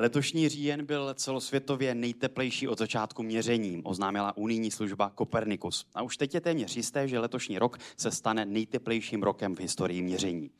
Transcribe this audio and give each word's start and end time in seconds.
Letošní 0.00 0.48
říjen 0.48 0.86
byl 0.86 1.14
celosvětově 1.14 1.94
nejteplejší 1.94 2.68
od 2.68 2.78
začátku 2.78 3.22
měření, 3.22 3.82
oznámila 3.84 4.36
unijní 4.36 4.70
služba 4.70 5.12
Copernicus. 5.18 5.86
A 5.94 6.02
už 6.02 6.16
teď 6.16 6.34
je 6.34 6.40
téměř 6.40 6.76
jisté, 6.76 7.08
že 7.08 7.18
letošní 7.18 7.58
rok 7.58 7.78
se 7.96 8.10
stane 8.10 8.44
nejteplejším 8.44 9.22
rokem 9.22 9.54
v 9.54 9.60
historii 9.60 10.02
měření. 10.02 10.50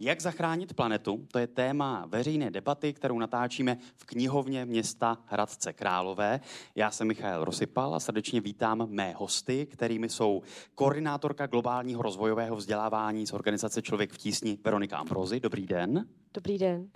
Jak 0.00 0.20
zachránit 0.20 0.74
planetu? 0.74 1.26
To 1.32 1.38
je 1.38 1.46
téma 1.46 2.06
veřejné 2.08 2.50
debaty, 2.50 2.92
kterou 2.92 3.18
natáčíme 3.18 3.78
v 3.96 4.04
knihovně 4.04 4.64
města 4.64 5.18
Hradce 5.26 5.72
Králové. 5.72 6.40
Já 6.74 6.90
jsem 6.90 7.06
Michal 7.08 7.44
Rosypal 7.44 7.94
a 7.94 8.00
srdečně 8.00 8.40
vítám 8.40 8.86
mé 8.90 9.14
hosty, 9.16 9.66
kterými 9.66 10.08
jsou 10.08 10.42
koordinátorka 10.74 11.46
globálního 11.46 12.02
rozvojového 12.02 12.56
vzdělávání 12.56 13.26
z 13.26 13.32
organizace 13.32 13.82
Člověk 13.82 14.12
v 14.12 14.18
tísni 14.18 14.58
Veronika 14.64 14.96
Ambrozy. 14.96 15.40
Dobrý 15.40 15.66
den. 15.66 16.08
Dobrý 16.34 16.58
den. 16.58 16.90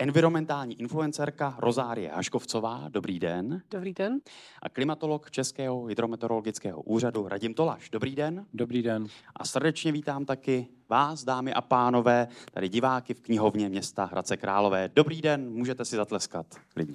Environmentální 0.00 0.80
influencerka 0.80 1.54
Rozárie 1.58 2.10
Haškovcová, 2.10 2.84
dobrý 2.88 3.18
den. 3.18 3.62
Dobrý 3.70 3.92
den. 3.92 4.20
A 4.62 4.68
klimatolog 4.68 5.30
Českého 5.30 5.84
hydrometeorologického 5.84 6.82
úřadu 6.82 7.28
Radim 7.28 7.54
Tolaš, 7.54 7.90
dobrý 7.90 8.14
den. 8.14 8.46
Dobrý 8.54 8.82
den. 8.82 9.06
A 9.36 9.44
srdečně 9.44 9.92
vítám 9.92 10.24
taky 10.24 10.68
vás, 10.88 11.24
dámy 11.24 11.54
a 11.54 11.60
pánové, 11.60 12.28
tady 12.52 12.68
diváky 12.68 13.14
v 13.14 13.20
knihovně 13.20 13.68
města 13.68 14.04
Hradce 14.04 14.36
Králové. 14.36 14.90
Dobrý 14.94 15.22
den, 15.22 15.50
můžete 15.50 15.84
si 15.84 15.96
zatleskat. 15.96 16.46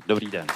Dobrý 0.08 0.32
den. 0.32 0.48
A 0.50 0.54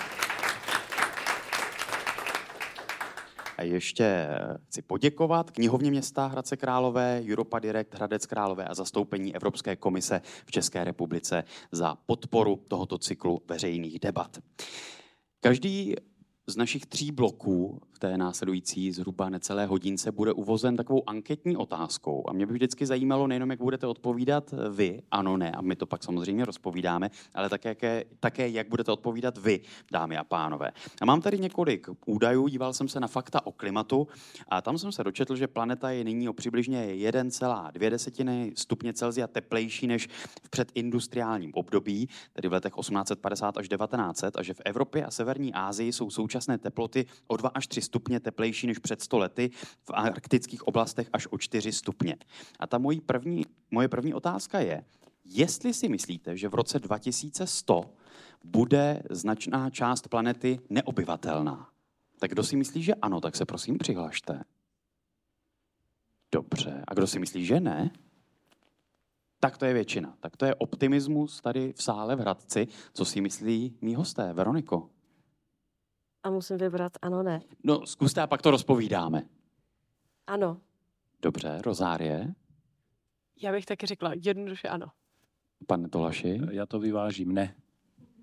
ještě 3.63 4.27
chci 4.67 4.81
poděkovat 4.81 5.51
knihovně 5.51 5.91
města 5.91 6.27
Hradce 6.27 6.57
Králové, 6.57 7.23
Europa 7.29 7.59
Direct 7.59 7.95
Hradec 7.95 8.25
Králové 8.25 8.65
a 8.65 8.73
zastoupení 8.73 9.35
Evropské 9.35 9.75
komise 9.75 10.21
v 10.45 10.51
České 10.51 10.83
republice 10.83 11.43
za 11.71 11.95
podporu 12.05 12.63
tohoto 12.67 12.97
cyklu 12.97 13.41
veřejných 13.47 13.99
debat. 13.99 14.37
Každý 15.39 15.95
z 16.47 16.55
našich 16.55 16.85
tří 16.85 17.11
bloků 17.11 17.81
té 17.99 18.17
následující 18.17 18.91
zhruba 18.91 19.29
necelé 19.29 19.65
hodince 19.65 20.11
bude 20.11 20.33
uvozen 20.33 20.77
takovou 20.77 21.09
anketní 21.09 21.57
otázkou. 21.57 22.23
A 22.29 22.33
mě 22.33 22.45
by 22.45 22.53
vždycky 22.53 22.85
zajímalo 22.85 23.27
nejenom, 23.27 23.49
jak 23.49 23.59
budete 23.59 23.87
odpovídat 23.87 24.53
vy, 24.69 25.01
ano, 25.11 25.37
ne, 25.37 25.51
a 25.51 25.61
my 25.61 25.75
to 25.75 25.85
pak 25.85 26.03
samozřejmě 26.03 26.45
rozpovídáme, 26.45 27.09
ale 27.33 27.49
také, 27.49 28.03
také 28.19 28.49
jak 28.49 28.69
budete 28.69 28.91
odpovídat 28.91 29.37
vy, 29.37 29.59
dámy 29.91 30.17
a 30.17 30.23
pánové. 30.23 30.71
A 31.01 31.05
mám 31.05 31.21
tady 31.21 31.39
několik 31.39 31.87
údajů, 32.05 32.47
díval 32.47 32.73
jsem 32.73 32.87
se 32.87 32.99
na 32.99 33.07
fakta 33.07 33.45
o 33.45 33.51
klimatu 33.51 34.07
a 34.47 34.61
tam 34.61 34.77
jsem 34.77 34.91
se 34.91 35.03
dočetl, 35.03 35.35
že 35.35 35.47
planeta 35.47 35.89
je 35.89 36.03
nyní 36.03 36.29
o 36.29 36.33
přibližně 36.33 36.85
1,2 36.85 38.51
stupně 38.55 38.93
Celsia 38.93 39.27
teplejší 39.27 39.87
než 39.87 40.07
v 40.43 40.49
předindustriálním 40.49 41.51
období, 41.53 42.09
tedy 42.33 42.47
v 42.47 42.53
letech 42.53 42.73
1850 42.79 43.57
až 43.57 43.69
1900, 43.69 44.37
a 44.37 44.43
že 44.43 44.53
v 44.53 44.61
Evropě 44.65 45.05
a 45.05 45.11
Severní 45.11 45.53
Asii 45.53 45.93
jsou 45.93 46.09
současné 46.09 46.57
teploty 46.57 47.05
o 47.27 47.37
2 47.37 47.49
až 47.49 47.67
3 47.67 47.81
stupně 47.89 48.19
teplejší 48.19 48.67
než 48.67 48.79
před 48.79 49.01
100 49.01 49.17
lety, 49.17 49.49
v 49.83 49.91
arktických 49.93 50.67
oblastech 50.67 51.09
až 51.13 51.27
o 51.31 51.37
4 51.37 51.71
stupně. 51.71 52.17
A 52.59 52.67
ta 52.67 52.77
moje 52.77 53.01
první, 53.01 53.45
moje 53.71 53.87
první 53.87 54.13
otázka 54.13 54.59
je, 54.59 54.85
jestli 55.25 55.73
si 55.73 55.89
myslíte, 55.89 56.37
že 56.37 56.49
v 56.49 56.53
roce 56.53 56.79
2100 56.79 57.93
bude 58.43 59.03
značná 59.09 59.69
část 59.69 60.07
planety 60.07 60.59
neobyvatelná. 60.69 61.69
Tak 62.19 62.31
kdo 62.31 62.43
si 62.43 62.55
myslí, 62.55 62.83
že 62.83 62.93
ano, 62.95 63.21
tak 63.21 63.35
se 63.35 63.45
prosím 63.45 63.77
přihlašte. 63.77 64.43
Dobře. 66.31 66.83
A 66.87 66.93
kdo 66.93 67.07
si 67.07 67.19
myslí, 67.19 67.45
že 67.45 67.59
ne? 67.59 67.91
Tak 69.39 69.57
to 69.57 69.65
je 69.65 69.73
většina. 69.73 70.13
Tak 70.19 70.37
to 70.37 70.45
je 70.45 70.55
optimismus 70.55 71.41
tady 71.41 71.73
v 71.73 71.83
sále 71.83 72.15
v 72.15 72.19
Hradci. 72.19 72.67
Co 72.93 73.05
si 73.05 73.21
myslí 73.21 73.77
mý 73.81 73.95
hosté? 73.95 74.33
Veroniko? 74.33 74.89
A 76.23 76.29
musím 76.29 76.57
vybrat 76.57 76.91
ano, 77.01 77.23
ne. 77.23 77.41
No, 77.63 77.85
zkuste 77.85 78.21
a 78.21 78.27
pak 78.27 78.41
to 78.41 78.51
rozpovídáme. 78.51 79.23
Ano. 80.27 80.61
Dobře, 81.21 81.57
Rozárie? 81.65 82.33
Já 83.41 83.51
bych 83.51 83.65
taky 83.65 83.85
řekla 83.85 84.11
jednoduše 84.23 84.67
ano. 84.67 84.87
Pane 85.67 85.89
Tolaši? 85.89 86.41
Já 86.51 86.65
to 86.65 86.79
vyvážím, 86.79 87.33
ne. 87.33 87.55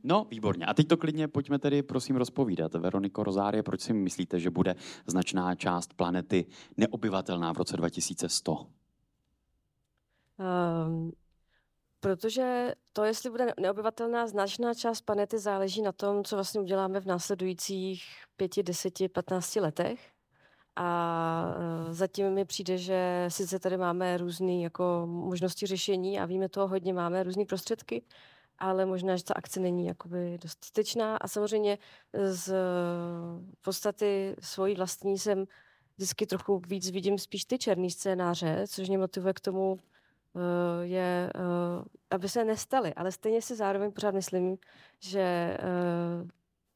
No, 0.09 0.27
výborně. 0.31 0.67
A 0.67 0.75
teď 0.75 0.89
to 0.89 0.97
klidně 0.97 1.29
pojďme 1.29 1.59
tedy 1.59 1.83
prosím 1.83 2.17
rozpovídat. 2.17 2.75
Veroniko 2.75 3.23
Rozárie, 3.23 3.63
proč 3.63 3.81
si 3.81 3.93
myslíte, 3.93 4.41
že 4.41 4.51
bude 4.51 4.75
značná 5.07 5.55
část 5.55 5.95
planety 5.95 6.47
neobyvatelná 6.77 7.53
v 7.53 7.57
roce 7.57 7.77
2100? 7.77 8.53
Um, 8.53 8.67
ehm, 10.39 11.11
Protože 12.01 12.73
to, 12.93 13.05
jestli 13.05 13.31
bude 13.31 13.55
neobyvatelná 13.61 14.27
značná 14.27 14.75
část 14.75 15.01
planety, 15.01 15.39
záleží 15.39 15.83
na 15.83 15.93
tom, 15.93 16.25
co 16.25 16.37
vlastně 16.37 16.61
uděláme 16.61 17.01
v 17.01 17.07
následujících 17.07 18.05
pěti, 18.37 18.63
deseti, 18.63 19.09
patnácti 19.09 19.61
letech. 19.61 20.11
A 20.77 21.55
e, 21.89 21.95
zatím 21.95 22.31
mi 22.31 22.45
přijde, 22.45 22.79
že 22.79 23.25
sice 23.29 23.59
tady 23.59 23.77
máme 23.77 24.17
různé 24.17 24.61
jako 24.63 25.03
možnosti 25.07 25.67
řešení 25.67 26.21
a 26.21 26.27
víme 26.27 26.49
toho 26.49 26.69
hodně, 26.69 26.93
máme 26.93 27.23
různé 27.23 27.45
prostředky, 27.45 28.03
ale 28.59 28.87
možná, 28.87 29.17
že 29.17 29.25
ta 29.25 29.35
akce 29.37 29.61
není 29.61 29.87
jakoby 29.87 30.39
dostatečná. 30.43 31.17
A 31.17 31.29
samozřejmě 31.29 31.79
z 32.13 32.55
podstaty 33.61 34.37
svojí 34.41 34.75
vlastní 34.75 35.19
jsem 35.19 35.45
vždycky 35.97 36.27
trochu 36.27 36.63
víc 36.69 36.91
vidím 36.91 37.19
spíš 37.19 37.45
ty 37.45 37.59
černý 37.59 37.91
scénáře, 37.91 38.65
což 38.69 38.89
mě 38.89 38.99
motivuje 38.99 39.35
k 39.35 39.41
tomu 39.41 39.79
je, 40.83 41.31
eh, 41.35 41.85
aby 42.11 42.29
se 42.29 42.45
nestaly. 42.45 42.95
Ale 42.95 43.13
stejně 43.13 43.43
si 43.43 43.57
zároveň 43.57 43.93
pořád 43.93 44.15
myslím, 44.15 44.57
že 45.01 45.21
eh, 45.21 45.59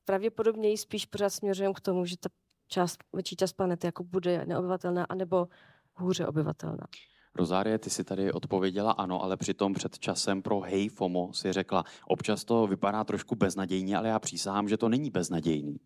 pravděpodobně 0.05 0.79
spíš 0.79 1.07
pořád 1.07 1.31
směřujeme 1.31 1.75
k 1.75 1.81
tomu, 1.81 2.07
že 2.07 2.17
ta 2.17 2.29
část, 2.69 2.99
větší 3.15 3.37
část 3.37 3.53
planety 3.53 3.87
jako 3.87 4.05
bude 4.05 4.47
neobyvatelná, 4.47 5.05
anebo 5.05 5.49
hůře 5.95 6.27
obyvatelná. 6.27 6.87
Rozárie, 7.35 7.79
ty 7.79 7.91
si 7.91 8.05
tady 8.05 8.33
odpověděla 8.33 8.93
ano, 8.93 9.23
ale 9.23 9.37
přitom 9.37 9.75
před 9.75 9.99
časem 9.99 10.43
pro 10.43 10.61
Hej 10.61 10.89
FOMO 10.89 11.33
si 11.33 11.53
řekla, 11.53 11.85
občas 12.07 12.45
to 12.45 12.67
vypadá 12.67 13.05
trošku 13.05 13.35
beznadějně, 13.35 13.97
ale 13.97 14.09
já 14.09 14.19
přísahám, 14.19 14.69
že 14.69 14.77
to 14.77 14.89
není 14.89 15.11
beznadějný. 15.11 15.77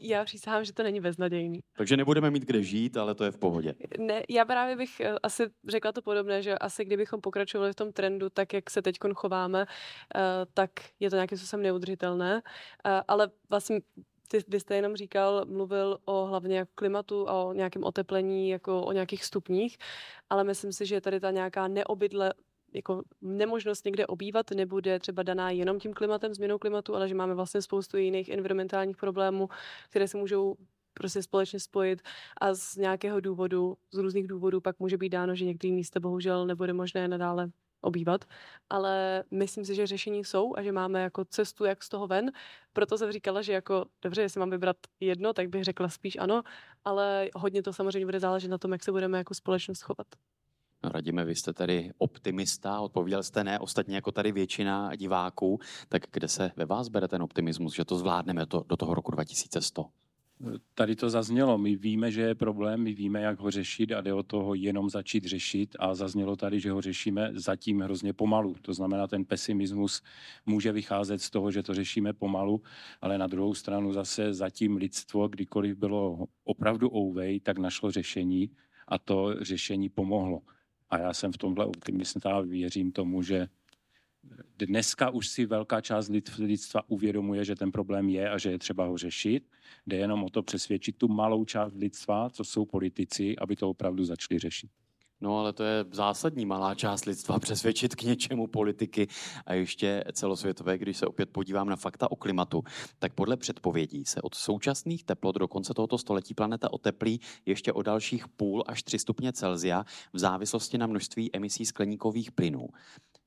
Já 0.00 0.24
přísahám, 0.24 0.64
že 0.64 0.72
to 0.72 0.82
není 0.82 1.00
beznadějný. 1.00 1.60
Takže 1.76 1.96
nebudeme 1.96 2.30
mít 2.30 2.42
kde 2.42 2.62
žít, 2.62 2.96
ale 2.96 3.14
to 3.14 3.24
je 3.24 3.30
v 3.30 3.38
pohodě. 3.38 3.74
Ne, 3.98 4.22
já 4.28 4.44
právě 4.44 4.76
bych 4.76 5.00
eh, 5.00 5.14
asi 5.22 5.50
řekla 5.68 5.92
to 5.92 6.02
podobné, 6.02 6.42
že 6.42 6.58
asi 6.58 6.84
kdybychom 6.84 7.20
pokračovali 7.20 7.72
v 7.72 7.76
tom 7.76 7.92
trendu, 7.92 8.30
tak 8.30 8.52
jak 8.52 8.70
se 8.70 8.82
teď 8.82 8.96
chováme, 9.14 9.66
eh, 10.14 10.20
tak 10.54 10.70
je 11.00 11.10
to 11.10 11.16
nějakým 11.16 11.38
způsobem 11.38 11.62
neudržitelné. 11.62 12.42
Eh, 12.86 13.02
ale 13.08 13.30
vlastně 13.50 13.80
ty, 14.28 14.38
vy 14.48 14.60
jste 14.60 14.76
jenom 14.76 14.96
říkal, 14.96 15.44
mluvil 15.46 15.98
o 16.04 16.26
hlavně 16.26 16.66
klimatu 16.74 17.28
a 17.28 17.44
o 17.44 17.52
nějakém 17.52 17.84
oteplení, 17.84 18.48
jako 18.48 18.82
o 18.82 18.92
nějakých 18.92 19.24
stupních, 19.24 19.76
ale 20.30 20.44
myslím 20.44 20.72
si, 20.72 20.86
že 20.86 20.94
je 20.94 21.00
tady 21.00 21.20
ta 21.20 21.30
nějaká 21.30 21.68
neobydle, 21.68 22.32
jako 22.74 23.02
nemožnost 23.20 23.84
někde 23.84 24.06
obývat 24.06 24.50
nebude 24.50 24.98
třeba 24.98 25.22
daná 25.22 25.50
jenom 25.50 25.80
tím 25.80 25.92
klimatem, 25.92 26.34
změnou 26.34 26.58
klimatu, 26.58 26.94
ale 26.94 27.08
že 27.08 27.14
máme 27.14 27.34
vlastně 27.34 27.62
spoustu 27.62 27.96
jiných 27.96 28.28
environmentálních 28.28 28.96
problémů, 28.96 29.48
které 29.90 30.08
se 30.08 30.16
můžou 30.16 30.56
prostě 30.94 31.22
společně 31.22 31.60
spojit 31.60 32.02
a 32.40 32.54
z 32.54 32.76
nějakého 32.76 33.20
důvodu, 33.20 33.76
z 33.90 33.98
různých 33.98 34.26
důvodů 34.26 34.60
pak 34.60 34.80
může 34.80 34.96
být 34.96 35.08
dáno, 35.08 35.34
že 35.34 35.44
některé 35.44 35.72
místa 35.72 36.00
bohužel 36.00 36.46
nebude 36.46 36.72
možné 36.72 37.08
nadále 37.08 37.50
obývat, 37.80 38.24
ale 38.70 39.24
myslím 39.30 39.64
si, 39.64 39.74
že 39.74 39.86
řešení 39.86 40.24
jsou 40.24 40.56
a 40.56 40.62
že 40.62 40.72
máme 40.72 41.02
jako 41.02 41.24
cestu, 41.24 41.64
jak 41.64 41.82
z 41.82 41.88
toho 41.88 42.06
ven. 42.06 42.32
Proto 42.72 42.98
jsem 42.98 43.12
říkala, 43.12 43.42
že 43.42 43.52
jako 43.52 43.84
dobře, 44.02 44.22
jestli 44.22 44.40
mám 44.40 44.50
vybrat 44.50 44.76
jedno, 45.00 45.32
tak 45.32 45.48
bych 45.48 45.64
řekla 45.64 45.88
spíš 45.88 46.16
ano, 46.16 46.42
ale 46.84 47.28
hodně 47.34 47.62
to 47.62 47.72
samozřejmě 47.72 48.06
bude 48.06 48.20
záležet 48.20 48.48
na 48.48 48.58
tom, 48.58 48.72
jak 48.72 48.82
se 48.82 48.92
budeme 48.92 49.18
jako 49.18 49.34
společnost 49.34 49.82
chovat. 49.82 50.06
Radíme, 50.84 51.24
vy 51.24 51.34
jste 51.34 51.52
tady 51.52 51.90
optimista, 51.98 52.80
odpověděl 52.80 53.22
jste 53.22 53.44
ne, 53.44 53.58
ostatně 53.58 53.94
jako 53.94 54.12
tady 54.12 54.32
většina 54.32 54.96
diváků, 54.96 55.58
tak 55.88 56.02
kde 56.12 56.28
se 56.28 56.50
ve 56.56 56.66
vás 56.66 56.88
bere 56.88 57.08
ten 57.08 57.22
optimismus, 57.22 57.74
že 57.74 57.84
to 57.84 57.96
zvládneme 57.96 58.46
to, 58.46 58.64
do 58.68 58.76
toho 58.76 58.94
roku 58.94 59.10
2100? 59.10 59.84
Tady 60.74 60.96
to 60.96 61.10
zaznělo. 61.10 61.58
My 61.58 61.76
víme, 61.76 62.10
že 62.10 62.20
je 62.20 62.34
problém, 62.34 62.82
my 62.82 62.94
víme, 62.94 63.20
jak 63.20 63.40
ho 63.40 63.50
řešit 63.50 63.92
a 63.92 64.00
jde 64.00 64.14
o 64.14 64.22
toho 64.22 64.54
jenom 64.54 64.90
začít 64.90 65.24
řešit 65.24 65.76
a 65.78 65.94
zaznělo 65.94 66.36
tady, 66.36 66.60
že 66.60 66.70
ho 66.70 66.80
řešíme 66.80 67.30
zatím 67.34 67.80
hrozně 67.80 68.12
pomalu. 68.12 68.54
To 68.62 68.74
znamená, 68.74 69.06
ten 69.06 69.24
pesimismus 69.24 70.02
může 70.46 70.72
vycházet 70.72 71.22
z 71.22 71.30
toho, 71.30 71.50
že 71.50 71.62
to 71.62 71.74
řešíme 71.74 72.12
pomalu, 72.12 72.62
ale 73.00 73.18
na 73.18 73.26
druhou 73.26 73.54
stranu 73.54 73.92
zase 73.92 74.34
zatím 74.34 74.76
lidstvo, 74.76 75.28
kdykoliv 75.28 75.76
bylo 75.76 76.26
opravdu 76.44 76.90
ouvej, 76.94 77.40
tak 77.40 77.58
našlo 77.58 77.90
řešení 77.90 78.50
a 78.88 78.98
to 78.98 79.34
řešení 79.40 79.88
pomohlo. 79.88 80.40
A 80.92 80.98
já 80.98 81.12
jsem 81.12 81.32
v 81.32 81.38
tomhle 81.38 81.66
optimista 81.66 82.36
a 82.36 82.40
věřím 82.40 82.92
tomu, 82.92 83.22
že 83.22 83.48
dneska 84.58 85.10
už 85.10 85.28
si 85.28 85.46
velká 85.46 85.80
část 85.80 86.10
lidstva 86.38 86.82
uvědomuje, 86.88 87.44
že 87.44 87.54
ten 87.54 87.72
problém 87.72 88.08
je 88.08 88.30
a 88.30 88.38
že 88.38 88.50
je 88.50 88.58
třeba 88.58 88.86
ho 88.86 88.98
řešit. 88.98 89.48
Jde 89.86 89.96
jenom 89.96 90.24
o 90.24 90.30
to 90.30 90.42
přesvědčit 90.42 90.96
tu 90.96 91.08
malou 91.08 91.44
část 91.44 91.74
lidstva, 91.74 92.30
co 92.30 92.44
jsou 92.44 92.64
politici, 92.64 93.36
aby 93.38 93.56
to 93.56 93.70
opravdu 93.70 94.04
začali 94.04 94.38
řešit. 94.38 94.70
No 95.22 95.38
ale 95.38 95.52
to 95.52 95.64
je 95.64 95.84
zásadní 95.92 96.46
malá 96.46 96.74
část 96.74 97.04
lidstva 97.04 97.38
přesvědčit 97.40 97.94
k 97.94 98.02
něčemu 98.02 98.46
politiky 98.46 99.08
a 99.46 99.54
ještě 99.54 100.04
celosvětové, 100.12 100.78
když 100.78 100.96
se 100.96 101.06
opět 101.06 101.30
podívám 101.30 101.68
na 101.68 101.76
fakta 101.76 102.10
o 102.10 102.16
klimatu, 102.16 102.62
tak 102.98 103.12
podle 103.12 103.36
předpovědí 103.36 104.04
se 104.04 104.22
od 104.22 104.34
současných 104.34 105.04
teplot 105.04 105.36
do 105.36 105.48
konce 105.48 105.74
tohoto 105.74 105.98
století 105.98 106.34
planeta 106.34 106.72
oteplí 106.72 107.20
ještě 107.46 107.72
o 107.72 107.82
dalších 107.82 108.28
půl 108.28 108.64
až 108.66 108.82
3 108.82 108.98
stupně 108.98 109.32
Celzia 109.32 109.84
v 110.12 110.18
závislosti 110.18 110.78
na 110.78 110.86
množství 110.86 111.30
emisí 111.32 111.66
skleníkových 111.66 112.32
plynů. 112.32 112.68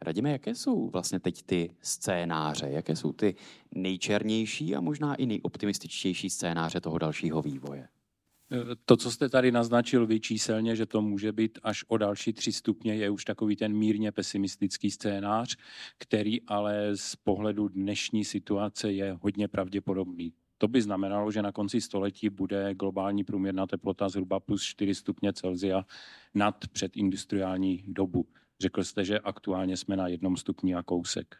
Radíme, 0.02 0.32
jaké 0.32 0.56
jsou 0.56 0.90
vlastně 0.90 1.20
teď 1.20 1.44
ty 1.44 1.76
scénáře, 1.82 2.68
jaké 2.70 2.96
jsou 2.96 3.14
ty 3.14 3.36
nejčernější 3.76 4.76
a 4.76 4.82
možná 4.82 5.16
i 5.16 5.26
nejoptimističtější 5.26 6.30
scénáře 6.30 6.82
toho 6.82 6.98
dalšího 6.98 7.42
vývoje? 7.42 7.88
To, 8.86 8.98
co 8.98 9.12
jste 9.12 9.30
tady 9.30 9.52
naznačil 9.52 10.08
vy 10.08 10.20
číselně, 10.20 10.76
že 10.76 10.86
to 10.86 11.02
může 11.02 11.32
být 11.32 11.60
až 11.64 11.86
o 11.88 11.98
další 11.98 12.34
tři 12.34 12.52
stupně, 12.52 12.96
je 12.96 13.10
už 13.10 13.26
takový 13.26 13.56
ten 13.56 13.74
mírně 13.74 14.12
pesimistický 14.12 14.92
scénář, 14.92 15.58
který 15.98 16.42
ale 16.42 16.92
z 16.96 17.16
pohledu 17.16 17.68
dnešní 17.68 18.26
situace 18.26 18.92
je 18.92 19.18
hodně 19.22 19.48
pravděpodobný. 19.48 20.34
To 20.58 20.68
by 20.68 20.82
znamenalo, 20.82 21.32
že 21.32 21.42
na 21.42 21.52
konci 21.52 21.82
století 21.82 22.30
bude 22.30 22.74
globální 22.74 23.24
průměrná 23.24 23.68
teplota 23.68 24.10
zhruba 24.10 24.40
plus 24.40 24.64
4 24.64 24.96
stupně 24.96 25.34
Celsia 25.34 25.86
nad 26.34 26.68
předindustriální 26.68 27.84
dobu. 27.88 28.28
Řekl 28.60 28.84
jste, 28.84 29.06
že 29.06 29.20
aktuálně 29.20 29.78
jsme 29.78 29.96
na 29.96 30.08
jednom 30.08 30.38
stupni 30.38 30.76
a 30.76 30.84
kousek. 30.84 31.36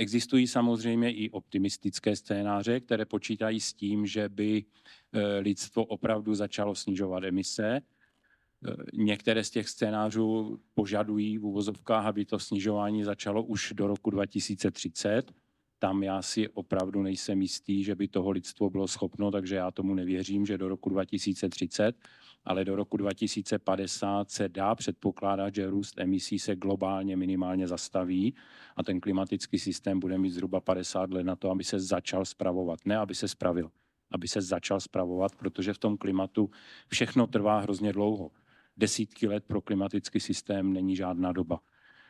Existují 0.00 0.46
samozřejmě 0.46 1.12
i 1.12 1.30
optimistické 1.30 2.16
scénáře, 2.16 2.80
které 2.80 3.04
počítají 3.04 3.60
s 3.60 3.72
tím, 3.72 4.06
že 4.06 4.28
by 4.28 4.64
eh, 5.12 5.38
lidstvo 5.38 5.84
opravdu 5.84 6.34
začalo 6.34 6.74
snižovat 6.74 7.24
emise. 7.24 7.76
Eh, 7.76 8.76
některé 8.92 9.44
z 9.44 9.50
těch 9.50 9.68
scénářů 9.68 10.60
požadují 10.74 11.38
v 11.38 11.44
uvozovkách, 11.44 12.06
aby 12.06 12.24
to 12.24 12.38
snižování 12.38 13.04
začalo 13.04 13.42
už 13.42 13.72
do 13.76 13.86
roku 13.86 14.10
2030. 14.10 15.32
Tam 15.78 16.02
já 16.02 16.22
si 16.22 16.48
opravdu 16.48 17.02
nejsem 17.02 17.42
jistý, 17.42 17.84
že 17.84 17.94
by 17.94 18.08
toho 18.08 18.30
lidstvo 18.30 18.70
bylo 18.70 18.88
schopno, 18.88 19.30
takže 19.30 19.56
já 19.56 19.70
tomu 19.70 19.94
nevěřím, 19.94 20.46
že 20.46 20.58
do 20.58 20.68
roku 20.68 20.90
2030 20.90 21.96
ale 22.44 22.64
do 22.64 22.76
roku 22.76 22.96
2050 22.96 24.30
se 24.30 24.48
dá 24.48 24.74
předpokládat, 24.74 25.54
že 25.54 25.70
růst 25.70 25.98
emisí 25.98 26.38
se 26.38 26.56
globálně 26.56 27.16
minimálně 27.16 27.68
zastaví 27.68 28.34
a 28.76 28.82
ten 28.82 29.00
klimatický 29.00 29.58
systém 29.58 30.00
bude 30.00 30.18
mít 30.18 30.30
zhruba 30.30 30.60
50 30.60 31.10
let 31.10 31.24
na 31.24 31.36
to, 31.36 31.50
aby 31.50 31.64
se 31.64 31.80
začal 31.80 32.24
spravovat. 32.24 32.78
Ne, 32.84 32.96
aby 32.96 33.14
se 33.14 33.28
spravil, 33.28 33.70
aby 34.10 34.28
se 34.28 34.40
začal 34.40 34.80
spravovat, 34.80 35.36
protože 35.36 35.72
v 35.72 35.78
tom 35.78 35.96
klimatu 35.96 36.50
všechno 36.88 37.26
trvá 37.26 37.60
hrozně 37.60 37.92
dlouho. 37.92 38.30
Desítky 38.76 39.28
let 39.28 39.44
pro 39.46 39.60
klimatický 39.60 40.20
systém 40.20 40.72
není 40.72 40.96
žádná 40.96 41.32
doba. 41.32 41.60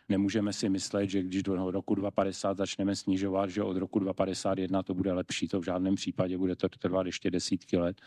Nemůžeme 0.08 0.52
si 0.52 0.68
myslet, 0.68 1.10
že 1.10 1.22
když 1.22 1.42
do 1.42 1.70
roku 1.70 1.94
2050 1.94 2.56
začneme 2.56 2.96
snižovat, 2.96 3.50
že 3.50 3.62
od 3.62 3.76
roku 3.76 3.98
2051 3.98 4.82
to 4.82 4.94
bude 4.94 5.12
lepší. 5.12 5.48
To 5.48 5.60
v 5.60 5.64
žádném 5.64 5.94
případě 5.94 6.38
bude 6.38 6.56
to 6.56 6.68
trvat 6.68 7.06
ještě 7.06 7.30
desítky 7.30 7.76
let. 7.76 8.00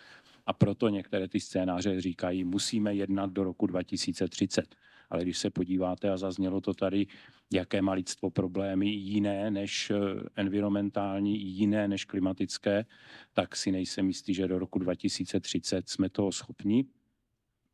A 0.46 0.54
proto 0.54 0.90
některé 0.90 1.28
ty 1.28 1.40
scénáře 1.40 2.02
říkají, 2.02 2.44
musíme 2.44 2.96
jednat 2.96 3.32
do 3.32 3.44
roku 3.44 3.68
2030. 3.68 4.76
Ale 5.10 5.24
když 5.24 5.38
se 5.38 5.50
podíváte, 5.50 6.10
a 6.10 6.18
zaznělo 6.18 6.62
to 6.62 6.74
tady, 6.74 7.08
jaké 7.54 7.82
má 7.82 7.94
lidstvo 7.94 8.30
problémy 8.30 8.90
jiné 8.90 9.52
než 9.52 9.92
eh, 9.92 9.96
environmentální, 10.36 11.42
jiné 11.42 11.88
než 11.88 12.06
klimatické, 12.06 12.86
tak 13.34 13.56
si 13.56 13.72
nejsem 13.72 14.08
jistý, 14.08 14.34
že 14.34 14.48
do 14.48 14.60
roku 14.60 14.80
2030 14.80 15.90
jsme 15.90 16.10
toho 16.10 16.32
schopni. 16.32 16.86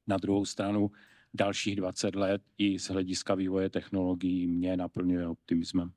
Na 0.07 0.17
druhou 0.17 0.45
stranu 0.45 0.91
dalších 1.33 1.75
20 1.75 2.15
let 2.15 2.41
i 2.57 2.79
z 2.79 2.89
hlediska 2.89 3.35
vývoje 3.35 3.69
technologií 3.69 4.47
mě 4.47 4.77
naplňuje 4.77 5.27
optimismem. 5.27 5.91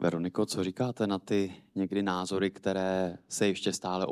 Veroniko, 0.00 0.46
co 0.46 0.64
říkáte 0.64 1.06
na 1.06 1.18
ty 1.18 1.54
někdy 1.74 2.02
názory, 2.02 2.50
které 2.50 3.18
se 3.28 3.46
ještě 3.46 3.72
stále 3.72 4.06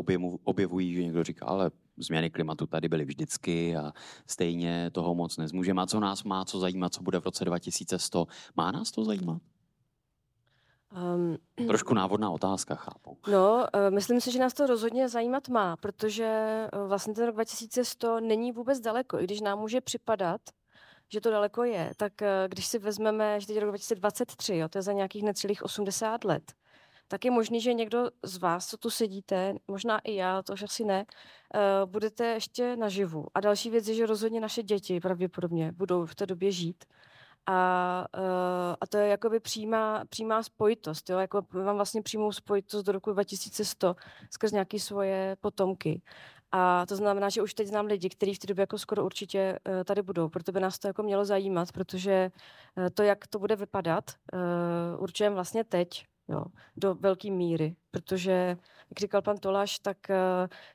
objevují, 0.44 0.94
že 0.94 1.04
někdo 1.04 1.24
říká, 1.24 1.46
ale 1.46 1.70
změny 1.96 2.30
klimatu 2.30 2.66
tady 2.66 2.88
byly 2.88 3.04
vždycky 3.04 3.76
a 3.76 3.92
stejně 4.26 4.90
toho 4.90 5.14
moc 5.14 5.36
nezmůžeme. 5.36 5.82
A 5.82 5.86
co 5.86 6.00
nás 6.00 6.24
má 6.24 6.44
co 6.44 6.58
zajímat, 6.58 6.94
co 6.94 7.02
bude 7.02 7.20
v 7.20 7.24
roce 7.24 7.44
2100? 7.44 8.26
Má 8.56 8.72
nás 8.72 8.90
to 8.90 9.04
zajímat? 9.04 9.42
Um, 11.16 11.36
Trošku 11.66 11.94
návodná 11.94 12.30
otázka, 12.30 12.74
chápu. 12.74 13.16
No, 13.28 13.66
uh, 13.74 13.94
myslím 13.94 14.20
si, 14.20 14.32
že 14.32 14.38
nás 14.38 14.54
to 14.54 14.66
rozhodně 14.66 15.08
zajímat 15.08 15.48
má, 15.48 15.76
protože 15.76 16.66
uh, 16.72 16.88
vlastně 16.88 17.14
ten 17.14 17.26
rok 17.26 17.34
2100 17.34 18.20
není 18.20 18.52
vůbec 18.52 18.80
daleko, 18.80 19.20
i 19.20 19.24
když 19.24 19.40
nám 19.40 19.58
může 19.58 19.80
připadat, 19.80 20.40
že 21.08 21.20
to 21.20 21.30
daleko 21.30 21.64
je, 21.64 21.92
tak 21.96 22.12
uh, 22.20 22.28
když 22.48 22.66
si 22.66 22.78
vezmeme, 22.78 23.40
že 23.40 23.46
teď 23.46 23.56
je 23.56 23.60
rok 23.60 23.70
2023, 23.70 24.56
jo, 24.56 24.68
to 24.68 24.78
je 24.78 24.82
za 24.82 24.92
nějakých 24.92 25.22
necelých 25.22 25.62
80 25.62 26.24
let, 26.24 26.52
tak 27.08 27.24
je 27.24 27.30
možný, 27.30 27.60
že 27.60 27.74
někdo 27.74 28.10
z 28.22 28.38
vás, 28.38 28.66
co 28.66 28.76
tu 28.76 28.90
sedíte, 28.90 29.54
možná 29.68 29.98
i 29.98 30.14
já, 30.14 30.42
to 30.42 30.52
už 30.52 30.62
asi 30.62 30.84
ne, 30.84 31.04
uh, 31.04 31.90
budete 31.90 32.24
ještě 32.26 32.76
naživu. 32.76 33.26
A 33.34 33.40
další 33.40 33.70
věc 33.70 33.88
je, 33.88 33.94
že 33.94 34.06
rozhodně 34.06 34.40
naše 34.40 34.62
děti 34.62 35.00
pravděpodobně 35.00 35.72
budou 35.72 36.06
v 36.06 36.14
té 36.14 36.26
době 36.26 36.52
žít. 36.52 36.84
A, 37.50 38.06
uh, 38.18 38.74
a 38.80 38.86
to 38.86 38.96
je 38.96 39.08
jakoby 39.08 39.40
přímá, 39.40 40.04
přímá 40.08 40.42
spojitost, 40.42 41.10
jo? 41.10 41.18
Jako 41.18 41.42
mám 41.52 41.76
vlastně 41.76 42.02
přímou 42.02 42.32
spojitost 42.32 42.86
do 42.86 42.92
roku 42.92 43.12
2100 43.12 43.96
skrz 44.30 44.52
nějaké 44.52 44.78
svoje 44.78 45.36
potomky. 45.40 46.02
A 46.52 46.86
to 46.86 46.96
znamená, 46.96 47.28
že 47.28 47.42
už 47.42 47.54
teď 47.54 47.66
znám 47.66 47.86
lidi, 47.86 48.08
kteří 48.08 48.34
v 48.34 48.38
té 48.38 48.46
době 48.46 48.62
jako 48.62 48.78
skoro 48.78 49.04
určitě 49.04 49.58
uh, 49.68 49.84
tady 49.84 50.02
budou, 50.02 50.28
proto 50.28 50.52
by 50.52 50.60
nás 50.60 50.78
to 50.78 50.86
jako 50.86 51.02
mělo 51.02 51.24
zajímat, 51.24 51.72
protože 51.72 52.30
uh, 52.76 52.88
to, 52.94 53.02
jak 53.02 53.26
to 53.26 53.38
bude 53.38 53.56
vypadat, 53.56 54.04
uh, 54.32 55.02
určujeme 55.02 55.34
vlastně 55.34 55.64
teď, 55.64 56.04
jo, 56.28 56.44
do 56.76 56.94
velké 56.94 57.30
míry, 57.30 57.76
protože, 57.90 58.56
jak 58.90 59.00
říkal 59.00 59.22
pan 59.22 59.36
Toláš, 59.36 59.78
tak 59.78 59.96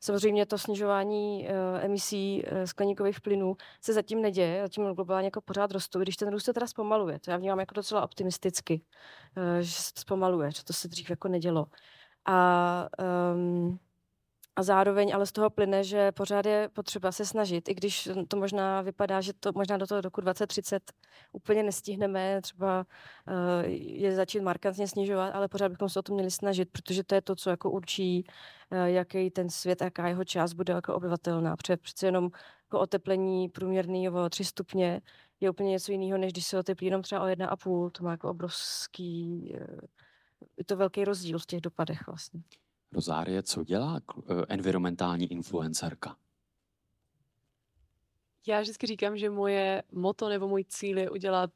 samozřejmě 0.01 0.45
to 0.45 0.57
snižování 0.57 1.47
emisí 1.81 2.43
skleníkových 2.65 3.21
plynů 3.21 3.55
se 3.81 3.93
zatím 3.93 4.21
neděje, 4.21 4.61
zatím 4.61 4.93
globálně 4.93 5.27
jako 5.27 5.41
pořád 5.41 5.71
rostou, 5.71 5.99
když 5.99 6.15
ten 6.15 6.31
růst 6.31 6.43
se 6.43 6.53
teda 6.53 6.67
zpomaluje. 6.67 7.19
To 7.19 7.31
já 7.31 7.37
vnímám 7.37 7.59
jako 7.59 7.73
docela 7.73 8.03
optimisticky, 8.03 8.81
že 9.61 9.71
se 9.71 9.91
zpomaluje, 9.95 10.51
že 10.51 10.63
to 10.63 10.73
se 10.73 10.87
dřív 10.87 11.09
jako 11.09 11.27
nedělo. 11.27 11.65
A 12.25 12.87
um, 13.33 13.79
a 14.55 14.63
zároveň 14.63 15.15
ale 15.15 15.25
z 15.25 15.31
toho 15.31 15.49
plyne, 15.49 15.83
že 15.83 16.11
pořád 16.11 16.45
je 16.45 16.69
potřeba 16.73 17.11
se 17.11 17.25
snažit, 17.25 17.69
i 17.69 17.73
když 17.73 18.09
to 18.27 18.37
možná 18.37 18.81
vypadá, 18.81 19.21
že 19.21 19.33
to 19.33 19.51
možná 19.55 19.77
do 19.77 19.87
toho 19.87 20.01
roku 20.01 20.21
2030 20.21 20.91
úplně 21.31 21.63
nestihneme, 21.63 22.41
třeba 22.41 22.85
uh, 23.27 23.71
je 23.71 24.15
začít 24.15 24.41
markantně 24.41 24.87
snižovat, 24.87 25.35
ale 25.35 25.47
pořád 25.47 25.69
bychom 25.69 25.89
se 25.89 25.99
o 25.99 26.01
to 26.01 26.13
měli 26.13 26.31
snažit, 26.31 26.69
protože 26.71 27.03
to 27.03 27.15
je 27.15 27.21
to, 27.21 27.35
co 27.35 27.49
jako 27.49 27.71
určí, 27.71 28.25
uh, 28.71 28.77
jaký 28.77 29.29
ten 29.31 29.49
svět, 29.49 29.81
jaká 29.81 30.07
jeho 30.07 30.25
část 30.25 30.53
bude 30.53 30.73
jako 30.73 30.95
obyvatelná. 30.95 31.57
Protože 31.57 31.77
přece 31.77 32.07
jenom 32.07 32.29
jako 32.65 32.79
oteplení 32.79 33.49
průměrný 33.49 34.09
o 34.09 34.29
3 34.29 34.45
stupně 34.45 35.01
je 35.39 35.49
úplně 35.49 35.69
něco 35.71 35.91
jiného, 35.91 36.17
než 36.17 36.31
když 36.31 36.47
se 36.47 36.59
oteplí 36.59 36.87
jenom 36.87 37.01
třeba 37.01 37.21
o 37.21 37.25
1,5. 37.27 37.91
To 37.91 38.03
má 38.03 38.11
jako 38.11 38.29
obrovský, 38.29 39.53
uh, 39.61 39.79
je 40.57 40.65
to 40.65 40.77
velký 40.77 41.05
rozdíl 41.05 41.39
v 41.39 41.45
těch 41.45 41.61
dopadech 41.61 42.07
vlastně. 42.07 42.41
Rozárie, 42.93 43.43
co 43.43 43.63
dělá 43.63 43.99
eh, 43.99 44.33
environmentální 44.49 45.31
influencerka? 45.31 46.15
Já 48.47 48.61
vždycky 48.61 48.87
říkám, 48.87 49.17
že 49.17 49.29
moje 49.29 49.83
moto 49.91 50.29
nebo 50.29 50.47
můj 50.47 50.65
cíl 50.65 50.97
je 50.97 51.09
udělat 51.09 51.51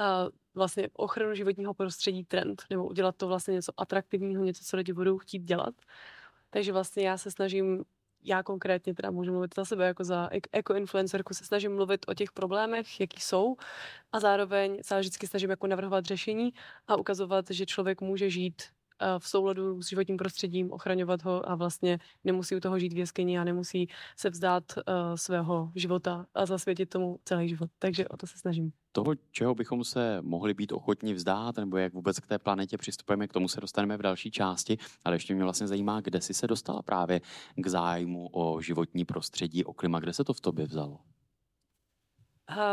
uh, 0.00 0.06
vlastně 0.54 0.88
ochranu 0.92 1.34
životního 1.34 1.74
prostředí 1.74 2.24
trend, 2.24 2.62
nebo 2.70 2.86
udělat 2.86 3.16
to 3.16 3.28
vlastně 3.28 3.54
něco 3.54 3.72
atraktivního, 3.76 4.44
něco, 4.44 4.64
co 4.64 4.76
lidi 4.76 4.92
budou 4.92 5.18
chtít 5.18 5.42
dělat. 5.42 5.74
Takže 6.50 6.72
vlastně 6.72 7.08
já 7.08 7.18
se 7.18 7.30
snažím, 7.30 7.84
já 8.22 8.42
konkrétně 8.42 8.94
teda 8.94 9.10
můžu 9.10 9.32
mluvit 9.32 9.54
za 9.54 9.64
sebe 9.64 9.86
jako 9.86 10.04
za 10.04 10.28
ekoinfluencerku, 10.52 11.34
se 11.34 11.44
snažím 11.44 11.74
mluvit 11.74 12.06
o 12.08 12.14
těch 12.14 12.32
problémech, 12.32 13.00
jaký 13.00 13.20
jsou 13.20 13.56
a 14.12 14.20
zároveň 14.20 14.78
se 14.82 15.00
vždycky 15.00 15.26
snažím 15.26 15.50
jako 15.50 15.66
navrhovat 15.66 16.04
řešení 16.04 16.52
a 16.86 16.96
ukazovat, 16.96 17.50
že 17.50 17.66
člověk 17.66 18.00
může 18.00 18.30
žít 18.30 18.62
v 19.18 19.28
souladu 19.28 19.82
s 19.82 19.88
životním 19.88 20.16
prostředím, 20.16 20.72
ochraňovat 20.72 21.22
ho 21.22 21.50
a 21.50 21.54
vlastně 21.54 21.98
nemusí 22.24 22.56
u 22.56 22.60
toho 22.60 22.78
žít 22.78 22.92
v 22.92 22.98
jeskyni 22.98 23.38
a 23.38 23.44
nemusí 23.44 23.88
se 24.16 24.30
vzdát 24.30 24.64
uh, 24.76 24.82
svého 25.14 25.72
života 25.74 26.26
a 26.34 26.46
zasvětit 26.46 26.90
tomu 26.90 27.18
celý 27.24 27.48
život. 27.48 27.70
Takže 27.78 28.08
o 28.08 28.16
to 28.16 28.26
se 28.26 28.38
snažím. 28.38 28.72
Toho, 28.92 29.14
čeho 29.30 29.54
bychom 29.54 29.84
se 29.84 30.18
mohli 30.22 30.54
být 30.54 30.72
ochotni 30.72 31.14
vzdát, 31.14 31.56
nebo 31.56 31.76
jak 31.76 31.92
vůbec 31.92 32.20
k 32.20 32.26
té 32.26 32.38
planetě 32.38 32.78
přistupujeme, 32.78 33.28
k 33.28 33.32
tomu 33.32 33.48
se 33.48 33.60
dostaneme 33.60 33.96
v 33.96 34.02
další 34.02 34.30
části, 34.30 34.78
ale 35.04 35.16
ještě 35.16 35.34
mě 35.34 35.44
vlastně 35.44 35.66
zajímá, 35.66 36.00
kde 36.00 36.20
jsi 36.20 36.34
se 36.34 36.46
dostala 36.46 36.82
právě 36.82 37.20
k 37.56 37.66
zájmu 37.66 38.28
o 38.32 38.60
životní 38.60 39.04
prostředí, 39.04 39.64
o 39.64 39.72
klima, 39.72 40.00
kde 40.00 40.12
se 40.12 40.24
to 40.24 40.32
v 40.32 40.40
tobě 40.40 40.66
vzalo? 40.66 40.98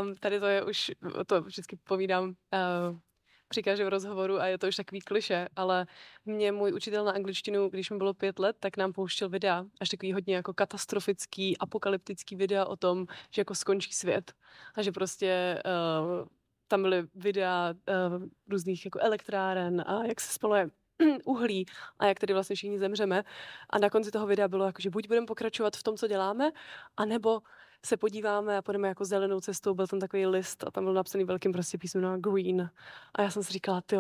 Um, 0.02 0.16
tady 0.16 0.40
to 0.40 0.46
je 0.46 0.64
už, 0.64 0.92
to 1.28 1.42
vždycky 1.42 1.78
povídám, 1.84 2.24
uh, 2.24 3.00
při 3.48 3.64
každém 3.64 3.88
rozhovoru 3.88 4.40
a 4.40 4.48
je 4.48 4.58
to 4.58 4.68
už 4.68 4.76
takový 4.76 5.02
kliše, 5.02 5.48
ale 5.56 5.86
mě 6.26 6.52
můj 6.52 6.74
učitel 6.74 7.06
na 7.06 7.12
angličtinu, 7.12 7.70
když 7.70 7.90
mi 7.90 7.98
bylo 7.98 8.14
pět 8.14 8.40
let, 8.40 8.56
tak 8.60 8.78
nám 8.78 8.94
pouštěl 8.94 9.30
videa, 9.30 9.66
až 9.82 9.90
takový 9.90 10.14
hodně 10.14 10.36
jako 10.36 10.54
katastrofický, 10.54 11.58
apokalyptický 11.58 12.36
videa 12.36 12.66
o 12.66 12.76
tom, 12.76 13.06
že 13.32 13.40
jako 13.40 13.56
skončí 13.56 13.94
svět 13.94 14.34
a 14.76 14.82
že 14.82 14.92
prostě 14.92 15.62
uh, 15.66 16.28
tam 16.68 16.82
byly 16.82 17.08
videa 17.16 17.74
uh, 17.74 18.24
různých 18.50 18.86
jako 18.86 19.00
elektráren 19.00 19.84
a 19.88 20.06
jak 20.06 20.22
se 20.22 20.34
spaluje 20.34 20.70
uhlí 21.26 21.66
a 22.00 22.06
jak 22.06 22.20
tedy 22.20 22.34
vlastně 22.34 22.56
všichni 22.56 22.80
zemřeme. 22.80 23.24
A 23.70 23.80
na 23.80 23.90
konci 23.90 24.12
toho 24.12 24.28
videa 24.28 24.48
bylo 24.48 24.66
jako, 24.66 24.82
že 24.82 24.90
buď 24.90 25.08
budeme 25.08 25.28
pokračovat 25.28 25.78
v 25.78 25.84
tom, 25.84 25.98
co 25.98 26.08
děláme, 26.08 26.52
anebo 26.98 27.42
se 27.86 27.98
podíváme 27.98 28.58
a 28.58 28.62
půjdeme 28.62 28.88
jako 28.88 29.06
zelenou 29.06 29.40
cestou, 29.40 29.74
byl 29.74 29.88
tam 29.88 30.00
takový 30.00 30.26
list 30.26 30.64
a 30.64 30.72
tam 30.72 30.84
byl 30.84 30.94
napsaný 30.94 31.24
velkým 31.24 31.52
prostě 31.52 31.78
písmeno 31.78 32.20
green. 32.20 32.70
A 33.16 33.22
já 33.22 33.30
jsem 33.30 33.44
si 33.44 33.54
říkala, 33.54 33.82
ty 33.82 33.96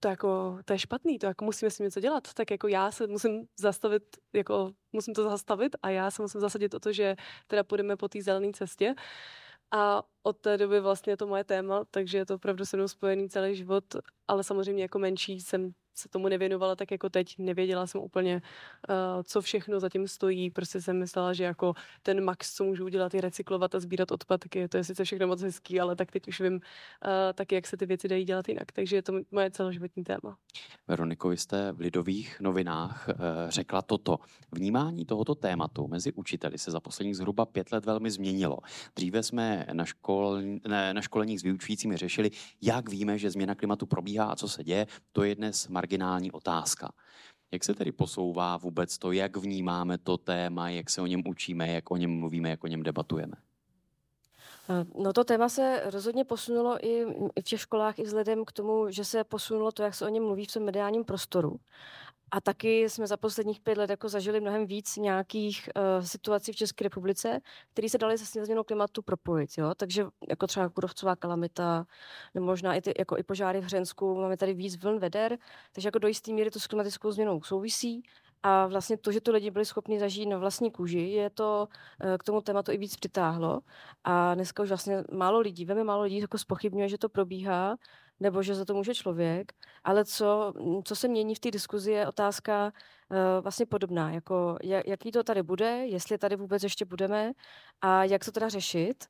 to, 0.00 0.08
jako, 0.08 0.58
to 0.64 0.72
je 0.72 0.78
špatný, 0.78 1.18
to 1.18 1.26
jako 1.26 1.44
musíme 1.44 1.70
s 1.70 1.76
tím 1.76 1.84
něco 1.84 2.00
dělat, 2.00 2.34
tak 2.34 2.50
jako 2.50 2.68
já 2.68 2.90
se 2.90 3.06
musím 3.06 3.46
zastavit, 3.58 4.02
jako 4.32 4.70
musím 4.92 5.14
to 5.14 5.24
zastavit 5.30 5.76
a 5.82 5.90
já 5.90 6.10
se 6.10 6.22
musím 6.22 6.40
zasadit 6.40 6.74
o 6.74 6.80
to, 6.80 6.92
že 6.92 7.16
teda 7.46 7.64
půjdeme 7.64 7.96
po 7.96 8.08
té 8.08 8.22
zelené 8.22 8.52
cestě. 8.52 8.94
A 9.72 10.02
od 10.22 10.36
té 10.40 10.58
doby 10.58 10.80
vlastně 10.80 11.12
je 11.12 11.16
to 11.16 11.26
moje 11.26 11.44
téma, 11.44 11.84
takže 11.90 12.18
je 12.18 12.26
to 12.26 12.34
opravdu 12.34 12.64
se 12.64 12.76
mnou 12.76 12.88
spojený 12.88 13.28
celý 13.28 13.56
život, 13.56 13.84
ale 14.28 14.44
samozřejmě 14.44 14.82
jako 14.82 14.98
menší 14.98 15.40
jsem 15.40 15.72
se 16.00 16.08
tomu 16.08 16.28
nevěnovala 16.28 16.76
tak 16.76 16.90
jako 16.90 17.08
teď. 17.08 17.34
Nevěděla 17.38 17.86
jsem 17.86 18.00
úplně, 18.00 18.42
uh, 18.88 19.22
co 19.22 19.40
všechno 19.40 19.80
zatím 19.80 20.08
stojí. 20.08 20.50
Prostě 20.50 20.80
jsem 20.80 20.98
myslela, 20.98 21.32
že 21.32 21.44
jako 21.44 21.74
ten 22.02 22.24
max, 22.24 22.54
co 22.54 22.64
můžu 22.64 22.84
udělat, 22.84 23.14
je 23.14 23.20
recyklovat 23.20 23.74
a 23.74 23.80
sbírat 23.80 24.12
odpadky. 24.12 24.68
To 24.68 24.76
je 24.76 24.84
sice 24.84 25.04
všechno 25.04 25.26
moc 25.26 25.42
hezký, 25.42 25.80
ale 25.80 25.96
tak 25.96 26.10
teď 26.10 26.28
už 26.28 26.40
vím 26.40 26.54
uh, 26.54 26.60
taky, 27.34 27.54
jak 27.54 27.66
se 27.66 27.76
ty 27.76 27.86
věci 27.86 28.08
dají 28.08 28.24
dělat 28.24 28.48
jinak. 28.48 28.72
Takže 28.72 28.96
je 28.96 29.02
to 29.02 29.12
moje 29.30 29.50
celoživotní 29.50 30.04
téma. 30.04 30.36
Veroniko, 30.88 31.28
vy 31.28 31.36
jste 31.36 31.72
v 31.72 31.80
Lidových 31.80 32.40
novinách 32.40 33.08
uh, 33.08 33.14
řekla 33.48 33.82
toto. 33.82 34.18
Vnímání 34.52 35.04
tohoto 35.04 35.34
tématu 35.34 35.88
mezi 35.88 36.12
učiteli 36.12 36.58
se 36.58 36.70
za 36.70 36.80
posledních 36.80 37.16
zhruba 37.16 37.46
pět 37.46 37.72
let 37.72 37.86
velmi 37.86 38.10
změnilo. 38.10 38.58
Dříve 38.96 39.22
jsme 39.22 39.66
na, 39.72 39.84
škol, 39.84 40.38
ne, 40.68 40.94
na 40.94 41.00
školeních 41.00 41.40
s 41.40 41.42
vyučujícími 41.42 41.96
řešili, 41.96 42.30
jak 42.62 42.88
víme, 42.88 43.18
že 43.18 43.30
změna 43.30 43.54
klimatu 43.54 43.86
probíhá 43.86 44.24
a 44.24 44.36
co 44.36 44.48
se 44.48 44.64
děje. 44.64 44.86
To 45.12 45.22
je 45.22 45.34
dnes 45.34 45.68
marginální 45.68 45.89
otázka. 46.32 46.92
Jak 47.52 47.64
se 47.64 47.74
tedy 47.74 47.92
posouvá 47.92 48.56
vůbec 48.56 48.98
to, 48.98 49.12
jak 49.12 49.36
vnímáme 49.36 49.98
to 49.98 50.16
téma, 50.16 50.70
jak 50.70 50.90
se 50.90 51.02
o 51.02 51.06
něm 51.06 51.22
učíme, 51.26 51.68
jak 51.68 51.90
o 51.90 51.96
něm 51.96 52.10
mluvíme, 52.18 52.50
jak 52.50 52.64
o 52.64 52.66
něm 52.66 52.82
debatujeme? 52.82 53.36
Eh, 54.70 54.84
no 55.02 55.12
to 55.12 55.24
téma 55.24 55.48
se 55.48 55.82
rozhodně 55.84 56.24
posunulo 56.24 56.86
i 56.86 57.04
v 57.40 57.42
těch 57.42 57.60
školách 57.60 57.98
i 57.98 58.02
vzhledem 58.02 58.44
k 58.44 58.52
tomu, 58.52 58.90
že 58.90 59.04
se 59.04 59.24
posunulo 59.24 59.72
to, 59.72 59.82
jak 59.82 59.94
se 59.94 60.06
o 60.06 60.08
něm 60.08 60.24
mluví 60.24 60.44
v 60.44 60.52
tom 60.52 60.62
mediálním 60.62 61.04
prostoru. 61.04 61.60
A 62.30 62.40
taky 62.40 62.90
jsme 62.90 63.06
za 63.06 63.16
posledních 63.16 63.60
pět 63.60 63.78
let 63.78 63.90
jako 63.90 64.08
zažili 64.08 64.40
mnohem 64.40 64.66
víc 64.66 64.96
nějakých 64.96 65.68
uh, 65.76 66.04
situací 66.04 66.52
v 66.52 66.56
České 66.56 66.84
republice, 66.84 67.40
které 67.72 67.88
se 67.88 67.98
daly 67.98 68.18
se 68.18 68.44
změnou 68.44 68.64
klimatu 68.64 69.02
propojit. 69.02 69.50
Jo? 69.58 69.74
Takže 69.74 70.06
jako 70.28 70.46
třeba 70.46 70.68
kurovcová 70.68 71.16
kalamita, 71.16 71.86
nebo 72.34 72.46
možná 72.46 72.74
i, 72.74 72.80
ty, 72.80 72.94
jako 72.98 73.18
i 73.18 73.22
požáry 73.22 73.60
v 73.60 73.64
Hřensku, 73.64 74.14
máme 74.14 74.36
tady 74.36 74.54
víc 74.54 74.76
vln 74.76 74.98
veder, 74.98 75.38
takže 75.72 75.88
jako 75.88 75.98
do 75.98 76.08
jisté 76.08 76.32
míry 76.32 76.50
to 76.50 76.60
s 76.60 76.66
klimatickou 76.66 77.10
změnou 77.10 77.42
souvisí. 77.42 78.02
A 78.42 78.66
vlastně 78.66 78.96
to, 78.96 79.12
že 79.12 79.20
to 79.20 79.32
lidi 79.32 79.50
byli 79.50 79.64
schopni 79.64 80.00
zažít 80.00 80.28
na 80.28 80.38
vlastní 80.38 80.70
kůži, 80.70 81.00
je 81.00 81.30
to 81.30 81.68
uh, 82.04 82.16
k 82.18 82.22
tomu 82.24 82.40
tématu 82.40 82.72
i 82.72 82.76
víc 82.78 82.96
přitáhlo. 82.96 83.60
A 84.04 84.34
dneska 84.34 84.62
už 84.62 84.68
vlastně 84.68 85.04
málo 85.12 85.40
lidí, 85.40 85.64
velmi 85.64 85.84
málo 85.84 86.02
lidí 86.02 86.18
jako 86.18 86.38
spochybňuje, 86.38 86.88
že 86.88 86.98
to 86.98 87.08
probíhá 87.08 87.76
nebo 88.20 88.42
že 88.42 88.54
za 88.54 88.64
to 88.64 88.74
může 88.74 88.94
člověk, 88.94 89.52
ale 89.84 90.04
co, 90.04 90.52
co 90.84 90.96
se 90.96 91.08
mění 91.08 91.34
v 91.34 91.40
té 91.40 91.50
diskuzi 91.50 91.92
je 91.92 92.08
otázka 92.08 92.72
uh, 93.10 93.16
vlastně 93.42 93.66
podobná, 93.66 94.10
jako 94.10 94.56
jak, 94.62 94.86
jaký 94.86 95.12
to 95.12 95.22
tady 95.22 95.42
bude, 95.42 95.86
jestli 95.86 96.18
tady 96.18 96.36
vůbec 96.36 96.62
ještě 96.62 96.84
budeme 96.84 97.32
a 97.80 98.04
jak 98.04 98.24
to 98.24 98.32
teda 98.32 98.48
řešit 98.48 99.04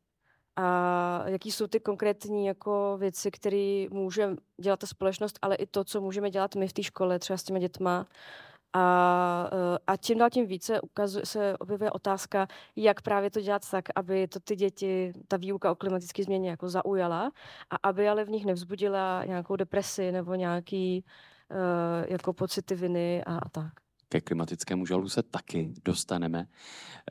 a 0.57 1.23
jaký 1.27 1.53
jsou 1.53 1.67
ty 1.67 1.81
konkrétní 1.81 2.47
jako 2.47 2.97
věci, 2.99 3.31
které 3.31 3.87
může 3.91 4.31
dělat 4.61 4.81
ta 4.81 4.87
společnost, 4.87 5.39
ale 5.43 5.57
i 5.57 5.67
to, 5.67 5.85
co 5.85 6.01
můžeme 6.01 6.31
dělat 6.31 6.55
my 6.55 6.69
v 6.69 6.73
té 6.73 6.83
škole, 6.83 7.19
třeba 7.19 7.37
s 7.37 7.43
těma 7.43 7.59
dětma, 7.59 8.07
a, 8.73 9.51
eh, 9.53 9.79
a 9.87 9.97
čím 9.97 10.19
dál 10.19 10.31
tím 10.31 10.47
více 10.47 10.81
ukazuje, 10.81 11.27
se 11.27 11.59
objevuje 11.59 11.91
otázka, 11.91 12.47
jak 12.77 13.03
právě 13.03 13.31
to 13.31 13.41
dělat 13.41 13.71
tak, 13.71 13.85
aby 13.97 14.29
to 14.29 14.41
ty 14.41 14.57
děti, 14.57 15.13
ta 15.29 15.37
výuka 15.37 15.71
o 15.71 15.75
klimatické 15.75 16.25
změně 16.25 16.51
jako 16.51 16.69
zaujala 16.69 17.31
a 17.71 17.77
aby 17.89 18.09
ale 18.09 18.25
v 18.25 18.31
nich 18.31 18.47
nevzbudila 18.47 19.25
nějakou 19.25 19.57
depresi 19.57 20.13
nebo 20.13 20.35
nějaký 20.35 21.05
uh, 21.51 21.57
jako 22.13 22.33
pocity 22.33 22.75
viny 22.75 23.25
a, 23.25 23.37
a 23.39 23.49
tak. 23.49 23.90
Ke 24.13 24.21
klimatickému 24.21 24.87
žalu 24.87 25.09
se 25.09 25.23
taky 25.23 25.75
dostaneme. 25.85 26.49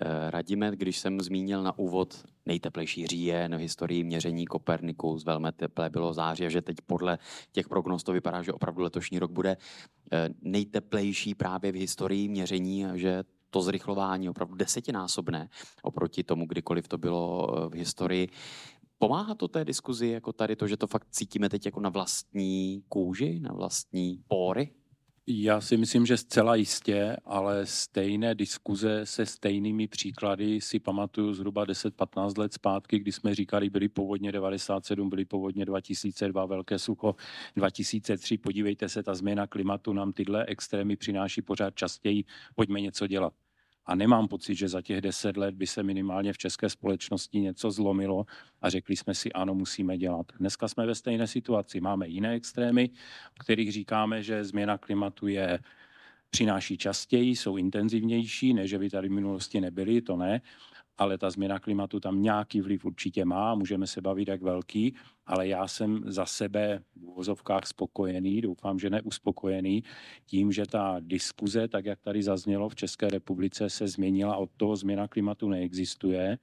Eh, 0.01 0.31
Radíme, 0.31 0.71
když 0.75 0.99
jsem 0.99 1.21
zmínil 1.21 1.63
na 1.63 1.79
úvod 1.79 2.25
nejteplejší 2.45 3.07
říjen 3.07 3.55
v 3.55 3.59
historii 3.59 4.03
měření 4.03 4.45
Kopernikus, 4.45 5.25
velmi 5.25 5.47
teplé 5.51 5.89
bylo 5.89 6.13
září, 6.13 6.43
že 6.47 6.61
teď 6.61 6.77
podle 6.81 7.17
těch 7.51 7.69
prognóz 7.69 8.03
to 8.03 8.13
vypadá, 8.13 8.41
že 8.41 8.53
opravdu 8.53 8.81
letošní 8.81 9.19
rok 9.19 9.31
bude 9.31 9.57
eh, 10.11 10.29
nejteplejší 10.41 11.35
právě 11.35 11.71
v 11.71 11.75
historii 11.75 12.27
měření, 12.27 12.85
že 12.93 13.23
to 13.49 13.61
zrychlování 13.61 14.29
opravdu 14.29 14.55
desetinásobné 14.55 15.49
oproti 15.81 16.23
tomu, 16.23 16.45
kdykoliv 16.45 16.87
to 16.87 16.97
bylo 16.97 17.47
eh, 17.47 17.69
v 17.69 17.73
historii. 17.73 18.29
Pomáhá 18.97 19.35
to 19.35 19.47
té 19.47 19.65
diskuzi 19.65 20.07
jako 20.07 20.33
tady 20.33 20.55
to, 20.55 20.67
že 20.67 20.77
to 20.77 20.87
fakt 20.87 21.07
cítíme 21.11 21.49
teď 21.49 21.65
jako 21.65 21.79
na 21.79 21.89
vlastní 21.89 22.83
kůži, 22.89 23.39
na 23.39 23.53
vlastní 23.53 24.23
pory? 24.27 24.78
Já 25.31 25.61
si 25.61 25.77
myslím, 25.77 26.05
že 26.05 26.17
zcela 26.17 26.55
jistě, 26.55 27.17
ale 27.25 27.65
stejné 27.65 28.35
diskuze 28.35 29.05
se 29.05 29.25
stejnými 29.25 29.87
příklady 29.87 30.61
si 30.61 30.79
pamatuju 30.79 31.33
zhruba 31.33 31.65
10-15 31.65 32.39
let 32.39 32.53
zpátky, 32.53 32.99
kdy 32.99 33.11
jsme 33.11 33.35
říkali, 33.35 33.69
byly 33.69 33.89
povodně 33.89 34.31
97, 34.31 35.09
byly 35.09 35.25
povodně 35.25 35.65
2002, 35.65 36.45
velké 36.45 36.79
sucho 36.79 37.15
2003. 37.55 38.37
Podívejte 38.37 38.89
se, 38.89 39.03
ta 39.03 39.15
změna 39.15 39.47
klimatu 39.47 39.93
nám 39.93 40.13
tyhle 40.13 40.45
extrémy 40.45 40.95
přináší 40.95 41.41
pořád 41.41 41.75
častěji, 41.75 42.23
pojďme 42.55 42.81
něco 42.81 43.07
dělat. 43.07 43.33
A 43.89 43.95
nemám 43.95 44.27
pocit, 44.27 44.55
že 44.55 44.67
za 44.67 44.81
těch 44.81 45.01
deset 45.01 45.37
let 45.37 45.55
by 45.55 45.67
se 45.67 45.83
minimálně 45.83 46.33
v 46.33 46.37
české 46.37 46.69
společnosti 46.69 47.39
něco 47.39 47.71
zlomilo 47.71 48.25
a 48.61 48.69
řekli 48.69 48.95
jsme 48.95 49.15
si, 49.15 49.33
ano, 49.33 49.55
musíme 49.55 49.97
dělat. 49.97 50.25
Dneska 50.39 50.67
jsme 50.67 50.85
ve 50.85 50.95
stejné 50.95 51.27
situaci. 51.27 51.81
Máme 51.81 52.07
jiné 52.07 52.33
extrémy, 52.33 52.89
o 53.39 53.43
kterých 53.43 53.71
říkáme, 53.71 54.23
že 54.23 54.43
změna 54.43 54.77
klimatu 54.77 55.27
je 55.27 55.59
přináší 56.29 56.77
častěji, 56.77 57.35
jsou 57.35 57.57
intenzivnější, 57.57 58.53
ne, 58.53 58.67
že 58.67 58.79
by 58.79 58.89
tady 58.89 59.09
v 59.09 59.11
minulosti 59.11 59.61
nebyly, 59.61 60.01
to 60.01 60.17
ne, 60.17 60.41
ale 60.99 61.17
ta 61.17 61.29
změna 61.29 61.59
klimatu 61.59 61.99
tam 61.99 62.21
nějaký 62.21 62.61
vliv 62.61 62.85
určitě 62.85 63.25
má, 63.25 63.55
můžeme 63.55 63.87
se 63.87 64.01
bavit 64.01 64.27
jak 64.27 64.41
velký, 64.41 64.95
ale 65.25 65.47
já 65.47 65.67
jsem 65.67 66.03
za 66.05 66.25
sebe 66.25 66.83
v 66.95 67.03
uvozovkách 67.03 67.67
spokojený, 67.67 68.41
doufám, 68.41 68.79
že 68.79 68.89
neuspokojený, 68.89 69.83
tím, 70.25 70.51
že 70.51 70.65
ta 70.65 70.95
diskuze, 70.99 71.67
tak 71.67 71.85
jak 71.85 71.99
tady 72.01 72.23
zaznělo 72.23 72.69
v 72.69 72.75
České 72.75 73.09
republice, 73.09 73.69
se 73.69 73.87
změnila, 73.87 74.35
od 74.35 74.49
toho 74.57 74.75
změna 74.75 75.07
klimatu 75.07 75.49
neexistuje, 75.49 76.37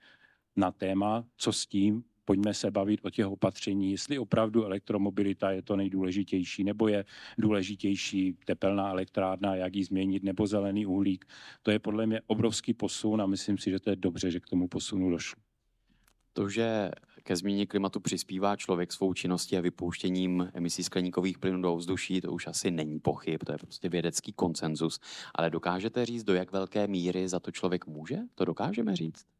na 0.56 0.70
téma, 0.70 1.24
co 1.36 1.52
s 1.52 1.66
tím, 1.66 2.04
pojďme 2.26 2.54
se 2.54 2.70
bavit 2.70 3.00
o 3.02 3.10
těch 3.10 3.26
opatření, 3.26 3.90
jestli 3.90 4.18
opravdu 4.18 4.64
elektromobilita 4.64 5.50
je 5.50 5.62
to 5.62 5.76
nejdůležitější, 5.76 6.64
nebo 6.64 6.88
je 6.88 7.04
důležitější 7.38 8.36
tepelná 8.44 8.90
elektrárna, 8.90 9.56
jak 9.56 9.76
ji 9.76 9.84
změnit, 9.84 10.22
nebo 10.22 10.46
zelený 10.46 10.86
uhlík. 10.86 11.24
To 11.62 11.70
je 11.70 11.78
podle 11.78 12.06
mě 12.06 12.20
obrovský 12.26 12.74
posun 12.74 13.22
a 13.22 13.26
myslím 13.26 13.58
si, 13.58 13.70
že 13.70 13.80
to 13.80 13.90
je 13.90 13.96
dobře, 13.96 14.30
že 14.30 14.40
k 14.40 14.46
tomu 14.46 14.68
posunu 14.68 15.10
došlo. 15.10 15.42
To, 16.32 16.48
že 16.48 16.90
ke 17.22 17.36
změně 17.36 17.66
klimatu 17.66 18.00
přispívá 18.00 18.56
člověk 18.56 18.92
svou 18.92 19.14
činností 19.14 19.56
a 19.56 19.60
vypouštěním 19.60 20.50
emisí 20.54 20.84
skleníkových 20.84 21.38
plynů 21.38 21.62
do 21.62 21.74
ovzduší, 21.74 22.20
to 22.20 22.32
už 22.32 22.46
asi 22.46 22.70
není 22.70 23.00
pochyb, 23.00 23.40
to 23.46 23.52
je 23.52 23.58
prostě 23.58 23.88
vědecký 23.88 24.32
konsenzus. 24.32 25.00
Ale 25.34 25.50
dokážete 25.50 26.06
říct, 26.06 26.24
do 26.24 26.34
jak 26.34 26.52
velké 26.52 26.86
míry 26.86 27.28
za 27.28 27.40
to 27.40 27.50
člověk 27.50 27.86
může? 27.86 28.18
To 28.34 28.44
dokážeme 28.44 28.96
říct? 28.96 29.35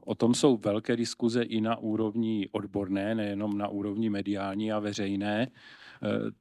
O 0.00 0.14
tom 0.14 0.34
jsou 0.34 0.56
velké 0.56 0.96
diskuze 0.96 1.42
i 1.42 1.60
na 1.60 1.76
úrovni 1.76 2.48
odborné, 2.52 3.14
nejenom 3.14 3.58
na 3.58 3.68
úrovni 3.68 4.10
mediální 4.10 4.72
a 4.72 4.78
veřejné. 4.78 5.42
E, 5.42 5.48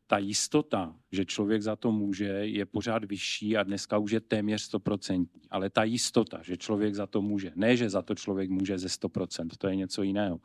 ta 0.07 0.17
jistota, 0.17 0.95
že 1.11 1.25
člověk 1.25 1.61
za 1.61 1.75
to 1.75 1.91
může, 1.91 2.25
je 2.25 2.65
pořád 2.65 3.03
vyšší 3.03 3.57
a 3.57 3.63
dneska 3.63 3.97
už 3.97 4.11
je 4.11 4.19
téměř 4.19 4.73
100%. 4.73 5.27
Ale 5.51 5.69
ta 5.69 5.83
jistota, 5.83 6.39
že 6.43 6.57
člověk 6.57 6.95
za 6.95 7.07
to 7.07 7.21
může, 7.21 7.51
ne, 7.55 7.77
že 7.77 7.89
za 7.89 8.01
to 8.01 8.15
člověk 8.15 8.49
může 8.49 8.77
ze 8.77 8.87
100%, 8.87 9.47
to 9.57 9.67
je 9.67 9.75
něco 9.75 10.03
jiného. 10.03 10.39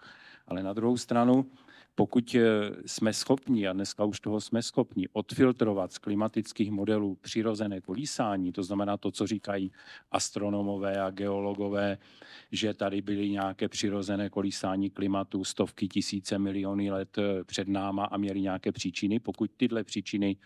Ale 0.46 0.62
na 0.62 0.72
druhou 0.72 0.96
stranu, 0.96 1.46
pokud 1.94 2.34
eh, 2.34 2.42
jsme 2.86 3.12
schopni, 3.12 3.68
a 3.68 3.72
dneska 3.72 4.04
už 4.04 4.20
toho 4.20 4.40
jsme 4.40 4.62
schopni, 4.62 5.08
odfiltrovat 5.12 5.92
z 5.92 5.98
klimatických 5.98 6.70
modelů 6.70 7.14
přirozené 7.20 7.80
kolísání, 7.80 8.52
to 8.52 8.62
znamená 8.62 8.96
to, 8.96 9.10
co 9.10 9.26
říkají 9.26 9.72
astronomové 10.10 11.00
a 11.00 11.10
geologové, 11.10 11.98
že 12.52 12.74
tady 12.74 13.02
byly 13.02 13.30
nějaké 13.30 13.68
přirozené 13.68 14.30
kolísání 14.30 14.90
klimatu 14.90 15.44
stovky 15.44 15.88
tisíce 15.88 16.38
miliony 16.38 16.90
let 16.90 17.18
eh, 17.18 17.44
před 17.44 17.68
náma 17.68 18.04
a 18.04 18.16
měly 18.16 18.40
nějaké 18.40 18.72
příčiny, 18.72 19.20
pokud 19.20 19.50
tyhle 19.56 19.84
příčiny 19.84 20.36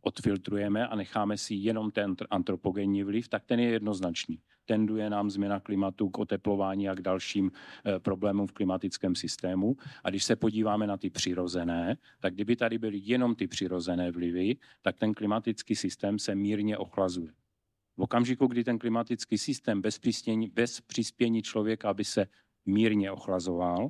odfiltrujeme 0.00 0.86
a 0.86 0.96
necháme 0.96 1.38
si 1.38 1.54
jenom 1.54 1.90
ten 1.90 2.16
antropogenní 2.30 3.04
vliv, 3.04 3.28
tak 3.28 3.44
ten 3.44 3.60
je 3.60 3.70
jednoznačný. 3.70 4.38
Tenduje 4.66 5.10
nám 5.10 5.30
změna 5.30 5.60
klimatu 5.60 6.08
k 6.08 6.18
oteplování 6.18 6.88
a 6.88 6.94
k 6.94 7.00
dalším 7.00 7.50
eh, 7.84 8.00
problémům 8.00 8.46
v 8.46 8.52
klimatickém 8.52 9.14
systému. 9.14 9.76
A 10.04 10.10
když 10.10 10.24
se 10.24 10.36
podíváme 10.36 10.86
na 10.86 10.96
ty 10.96 11.10
přirozené, 11.10 11.96
tak 12.20 12.34
kdyby 12.34 12.56
tady 12.56 12.78
byly 12.78 12.98
jenom 13.02 13.34
ty 13.34 13.46
přirozené 13.46 14.10
vlivy, 14.10 14.56
tak 14.82 14.98
ten 14.98 15.14
klimatický 15.14 15.76
systém 15.76 16.18
se 16.18 16.34
mírně 16.34 16.78
ochlazuje. 16.78 17.32
V 17.96 18.02
okamžiku, 18.02 18.46
kdy 18.46 18.64
ten 18.64 18.78
klimatický 18.78 19.38
systém 19.38 19.80
bez, 19.80 19.98
přispění, 19.98 20.48
bez 20.48 20.80
přispění 20.80 21.42
člověka 21.42 21.94
by 21.94 22.04
se 22.04 22.26
mírně 22.66 23.10
ochlazoval, 23.10 23.88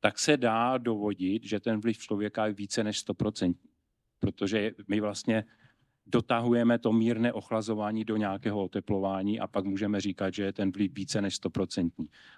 tak 0.00 0.18
se 0.18 0.36
dá 0.36 0.78
dovodit, 0.78 1.44
že 1.44 1.60
ten 1.60 1.80
vliv 1.80 1.98
člověka 1.98 2.46
je 2.46 2.52
více 2.52 2.84
než 2.84 3.06
100% 3.06 3.54
protože 4.18 4.72
my 4.88 5.00
vlastně 5.00 5.44
dotahujeme 6.06 6.78
to 6.78 6.92
mírné 6.92 7.32
ochlazování 7.32 8.04
do 8.04 8.16
nějakého 8.16 8.64
oteplování 8.64 9.40
a 9.40 9.46
pak 9.46 9.64
můžeme 9.64 10.00
říkat, 10.00 10.34
že 10.34 10.42
je 10.42 10.52
ten 10.52 10.72
vliv 10.72 10.92
více 10.94 11.20
než 11.20 11.40
100%. 11.40 11.90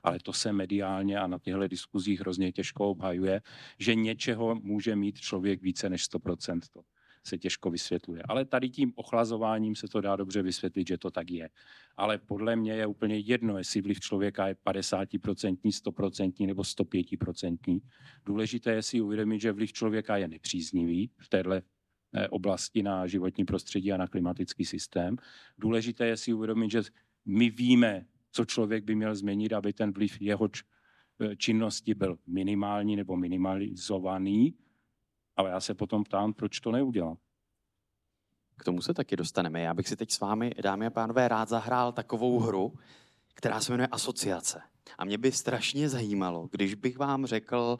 Ale 0.02 0.18
to 0.22 0.32
se 0.32 0.52
mediálně 0.52 1.18
a 1.18 1.26
na 1.26 1.38
těchto 1.38 1.68
diskuzích 1.68 2.20
hrozně 2.20 2.52
těžko 2.52 2.90
obhajuje, 2.90 3.40
že 3.78 3.94
něčeho 3.94 4.54
může 4.54 4.96
mít 4.96 5.20
člověk 5.20 5.62
více 5.62 5.90
než 5.90 6.10
100%. 6.10 6.60
To 6.72 6.80
se 7.28 7.38
těžko 7.38 7.70
vysvětluje. 7.70 8.22
Ale 8.28 8.44
tady 8.44 8.70
tím 8.70 8.92
ochlazováním 8.96 9.76
se 9.76 9.88
to 9.88 10.00
dá 10.00 10.16
dobře 10.16 10.42
vysvětlit, 10.42 10.88
že 10.88 10.98
to 10.98 11.10
tak 11.10 11.30
je. 11.30 11.48
Ale 11.96 12.18
podle 12.18 12.56
mě 12.56 12.72
je 12.72 12.86
úplně 12.86 13.18
jedno, 13.18 13.58
jestli 13.58 13.80
vliv 13.80 14.00
člověka 14.00 14.48
je 14.48 14.54
50%, 14.54 15.56
100% 15.64 16.46
nebo 16.46 16.62
105%. 16.62 17.80
Důležité 18.24 18.72
je 18.72 18.82
si 18.82 19.00
uvědomit, 19.00 19.40
že 19.40 19.52
vliv 19.52 19.72
člověka 19.72 20.16
je 20.16 20.28
nepříznivý 20.28 21.10
v 21.18 21.28
téhle 21.28 21.62
oblasti 22.30 22.82
na 22.82 23.06
životní 23.06 23.44
prostředí 23.44 23.92
a 23.92 23.96
na 23.96 24.06
klimatický 24.06 24.64
systém. 24.64 25.16
Důležité 25.58 26.06
je 26.06 26.16
si 26.16 26.32
uvědomit, 26.32 26.70
že 26.70 26.82
my 27.24 27.50
víme, 27.50 28.06
co 28.32 28.44
člověk 28.44 28.84
by 28.84 28.94
měl 28.94 29.14
změnit, 29.14 29.52
aby 29.52 29.72
ten 29.72 29.92
vliv 29.92 30.20
jeho 30.20 30.48
eh, 31.20 31.36
činnosti 31.36 31.94
byl 31.94 32.18
minimální 32.26 32.96
nebo 32.96 33.16
minimalizovaný, 33.16 34.54
ale 35.36 35.50
já 35.50 35.60
se 35.60 35.74
potom 35.74 36.04
ptám, 36.04 36.32
proč 36.32 36.60
to 36.60 36.72
neudělám. 36.72 37.16
K 38.56 38.64
tomu 38.64 38.82
se 38.82 38.94
taky 38.94 39.16
dostaneme. 39.16 39.60
Já 39.60 39.74
bych 39.74 39.88
si 39.88 39.96
teď 39.96 40.10
s 40.10 40.20
vámi, 40.20 40.52
dámy 40.62 40.86
a 40.86 40.90
pánové, 40.90 41.28
rád 41.28 41.48
zahrál 41.48 41.92
takovou 41.92 42.38
hru, 42.38 42.74
která 43.34 43.60
se 43.60 43.72
jmenuje 43.72 43.86
Asociace. 43.86 44.62
A 44.98 45.04
mě 45.04 45.18
by 45.18 45.32
strašně 45.32 45.88
zajímalo, 45.88 46.48
když 46.52 46.74
bych 46.74 46.98
vám 46.98 47.26
řekl 47.26 47.78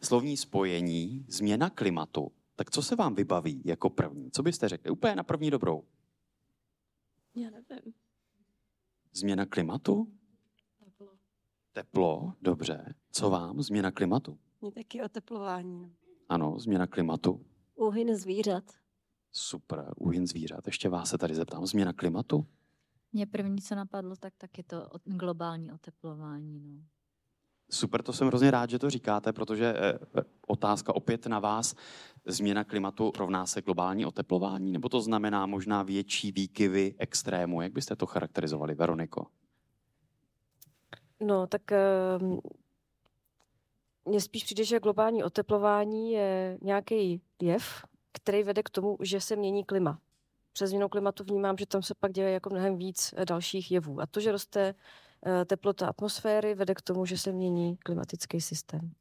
slovní 0.00 0.36
spojení 0.36 1.24
změna 1.28 1.70
klimatu, 1.70 2.32
tak 2.60 2.70
co 2.70 2.82
se 2.82 2.96
vám 2.96 3.14
vybaví 3.14 3.62
jako 3.64 3.90
první? 3.90 4.30
Co 4.30 4.42
byste 4.42 4.68
řekli? 4.68 4.90
Úplně 4.90 5.14
na 5.16 5.22
první 5.22 5.50
dobrou. 5.50 5.84
Já 7.34 7.50
nevím. 7.50 7.94
Změna 9.12 9.46
klimatu? 9.46 10.12
Teplo. 10.84 11.08
Teplo, 11.72 12.34
dobře. 12.42 12.94
Co 13.10 13.30
vám? 13.30 13.62
Změna 13.62 13.90
klimatu? 13.90 14.38
Mě 14.60 14.72
taky 14.72 15.02
oteplování. 15.02 15.80
no. 15.82 15.90
Ano, 16.28 16.58
změna 16.58 16.86
klimatu. 16.86 17.46
Úhyn 17.74 18.16
zvířat. 18.16 18.64
Super, 19.32 19.92
úhyn 19.96 20.26
zvířat. 20.26 20.66
Ještě 20.66 20.88
vás 20.88 21.10
se 21.10 21.18
tady 21.18 21.34
zeptám. 21.34 21.66
Změna 21.66 21.92
klimatu? 21.92 22.46
Mě 23.12 23.26
první, 23.26 23.60
co 23.60 23.74
napadlo, 23.74 24.16
tak 24.16 24.34
tak 24.38 24.58
je 24.58 24.64
to 24.64 24.88
o- 24.88 24.98
globální 25.04 25.72
oteplování. 25.72 26.60
No. 26.60 26.82
Super, 27.70 28.02
to 28.02 28.12
jsem 28.12 28.26
hrozně 28.26 28.50
rád, 28.50 28.70
že 28.70 28.78
to 28.78 28.90
říkáte, 28.90 29.32
protože 29.32 29.74
eh, 29.76 29.98
eh, 30.18 30.22
otázka 30.46 30.94
opět 30.94 31.26
na 31.26 31.38
vás. 31.38 31.74
Změna 32.26 32.64
klimatu 32.64 33.12
rovná 33.18 33.46
se 33.46 33.62
globální 33.62 34.06
oteplování, 34.06 34.72
nebo 34.72 34.88
to 34.88 35.00
znamená 35.00 35.46
možná 35.46 35.82
větší 35.82 36.32
výkyvy 36.32 36.94
extrému? 36.98 37.62
Jak 37.62 37.72
byste 37.72 37.96
to 37.96 38.06
charakterizovali, 38.06 38.74
Veroniko? 38.74 39.26
No, 41.20 41.46
tak 41.46 41.72
ehm, 41.72 42.38
mně 44.04 44.20
spíš 44.20 44.44
přijde, 44.44 44.64
že 44.64 44.80
globální 44.80 45.24
oteplování 45.24 46.12
je 46.12 46.58
nějaký 46.62 47.22
jev, 47.42 47.84
který 48.12 48.42
vede 48.42 48.62
k 48.62 48.70
tomu, 48.70 48.96
že 49.02 49.20
se 49.20 49.36
mění 49.36 49.64
klima. 49.64 49.98
Přes 50.52 50.70
změnou 50.70 50.88
klimatu 50.88 51.24
vnímám, 51.24 51.58
že 51.58 51.66
tam 51.66 51.82
se 51.82 51.94
pak 51.94 52.12
děje 52.12 52.30
jako 52.30 52.50
mnohem 52.50 52.76
víc 52.76 53.14
eh, 53.16 53.24
dalších 53.24 53.70
jevů. 53.70 54.00
A 54.00 54.06
to, 54.06 54.20
že 54.20 54.32
roste 54.32 54.74
teplota 55.46 55.86
atmosféry, 55.86 56.54
vede 56.54 56.74
k 56.74 56.82
tomu, 56.82 57.06
že 57.06 57.18
se 57.18 57.32
mění 57.32 57.76
klimatický 57.76 58.40
systém. 58.40 58.92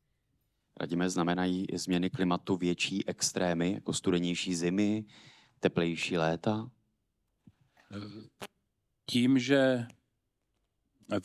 Radíme, 0.79 1.09
znamenají 1.09 1.65
změny 1.73 2.09
klimatu 2.09 2.57
větší 2.57 3.07
extrémy, 3.07 3.73
jako 3.73 3.93
studenější 3.93 4.55
zimy, 4.55 5.05
teplejší 5.59 6.17
léta? 6.17 6.69
Tím, 9.09 9.39
že 9.39 9.87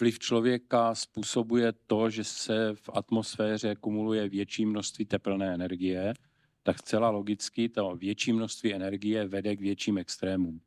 vliv 0.00 0.18
člověka 0.18 0.94
způsobuje 0.94 1.72
to, 1.72 2.11
že 2.11 2.24
se 2.24 2.74
v 2.74 2.90
atmosféře 2.92 3.74
kumuluje 3.74 4.28
větší 4.28 4.66
množství 4.66 5.04
teplné 5.04 5.54
energie, 5.54 6.14
tak 6.62 6.78
zcela 6.78 7.11
logicky 7.11 7.68
to 7.68 7.96
větší 7.96 8.33
množství 8.33 8.74
energie 8.74 9.28
vede 9.28 9.57
k 9.57 9.61
větším 9.61 9.98
extrémům. 9.98 10.61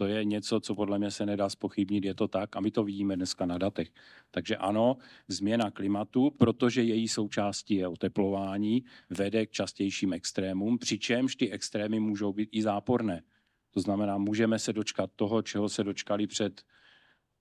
To 0.00 0.06
je 0.06 0.24
něco, 0.24 0.60
co 0.60 0.74
podle 0.74 0.98
mě 0.98 1.10
se 1.10 1.26
nedá 1.26 1.48
spochybnit, 1.48 2.04
je 2.04 2.14
to 2.14 2.28
tak 2.28 2.56
a 2.56 2.60
my 2.60 2.70
to 2.70 2.84
vidíme 2.84 3.16
dneska 3.16 3.46
na 3.46 3.58
datech. 3.58 3.88
Takže 4.30 4.56
ano, 4.56 4.96
změna 5.28 5.70
klimatu, 5.70 6.30
protože 6.30 6.82
její 6.82 7.08
součástí 7.08 7.74
je 7.74 7.88
oteplování, 7.88 8.84
vede 9.10 9.46
k 9.46 9.50
častějším 9.50 10.12
extrémům, 10.12 10.78
přičemž 10.78 11.36
ty 11.36 11.50
extrémy 11.50 12.00
můžou 12.00 12.32
být 12.32 12.48
i 12.52 12.62
záporné. 12.62 13.22
To 13.70 13.80
znamená, 13.80 14.18
můžeme 14.18 14.58
se 14.58 14.72
dočkat 14.72 15.10
toho, 15.16 15.42
čeho 15.42 15.68
se 15.68 15.84
dočkali 15.84 16.26
před 16.26 16.62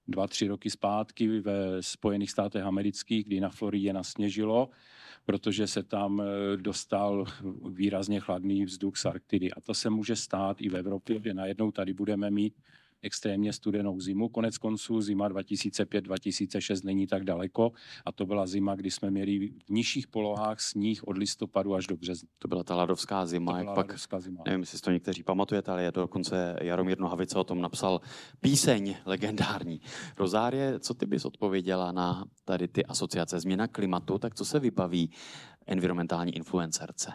dva, 0.08 0.28
tři 0.28 0.48
roky 0.48 0.69
zpátky 0.69 1.39
ve 1.39 1.84
Spojených 1.84 2.32
státech 2.32 2.63
amerických, 2.63 3.26
kdy 3.26 3.39
na 3.39 3.50
Floridě 3.50 3.93
nasněžilo, 3.93 4.69
protože 5.29 5.67
se 5.67 5.83
tam 5.83 6.21
eh, 6.21 6.57
dostal 6.57 7.25
výrazně 7.69 8.19
chladný 8.19 8.65
vzduch 8.65 8.97
z 8.97 9.05
Arktidy. 9.05 9.51
A 9.51 9.61
to 9.61 9.73
se 9.73 9.89
může 9.89 10.15
stát 10.15 10.61
i 10.61 10.69
v 10.69 10.75
Evropě, 10.75 11.21
že 11.21 11.33
najednou 11.33 11.71
tady 11.71 11.93
budeme 11.93 12.31
mít 12.31 12.53
extrémně 13.01 13.53
studenou 13.53 13.99
zimu. 13.99 14.29
Konec 14.29 14.57
konců 14.57 15.01
zima 15.01 15.29
2005-2006 15.29 16.85
není 16.85 17.07
tak 17.07 17.23
daleko 17.23 17.71
a 18.05 18.12
to 18.12 18.25
byla 18.25 18.47
zima, 18.47 18.75
kdy 18.75 18.91
jsme 18.91 19.12
měli 19.12 19.49
v 19.67 19.69
nižších 19.69 20.07
polohách 20.07 20.59
sníh 20.59 21.03
od 21.03 21.17
listopadu 21.17 21.75
až 21.75 21.88
do 21.88 21.97
března. 21.97 22.29
To 22.39 22.47
byla 22.47 22.63
ta 22.63 22.75
ladovská 22.75 23.21
To 23.21 23.27
zima, 23.27 23.57
jak 23.57 23.65
byla 23.65 23.75
pak 23.75 23.88
ladovská 23.88 24.19
zima. 24.19 24.43
Nevím, 24.45 24.59
jestli 24.59 24.79
to 24.79 24.91
někteří 24.91 25.23
pamatujete, 25.23 25.71
ale 25.71 25.83
je 25.83 25.91
to 25.91 26.01
dokonce 26.01 26.55
Jaromír 26.62 26.99
Nohavice 26.99 27.39
o 27.39 27.43
tom 27.43 27.62
napsal 27.62 28.01
píseň 28.41 28.95
legendární. 29.05 29.81
Rozárie, 30.17 30.79
co 30.79 30.93
ty 30.93 31.05
bys 31.05 31.25
odpověděla 31.25 31.91
na 31.91 32.25
tady 32.45 32.67
ty 32.67 32.85
asociace 32.85 33.39
změna 33.39 33.67
klimatu, 33.67 34.17
tak 34.17 34.35
co 34.35 34.45
se 34.45 34.59
vybaví 34.59 35.12
environmentální 35.67 36.35
influencerce? 36.35 37.12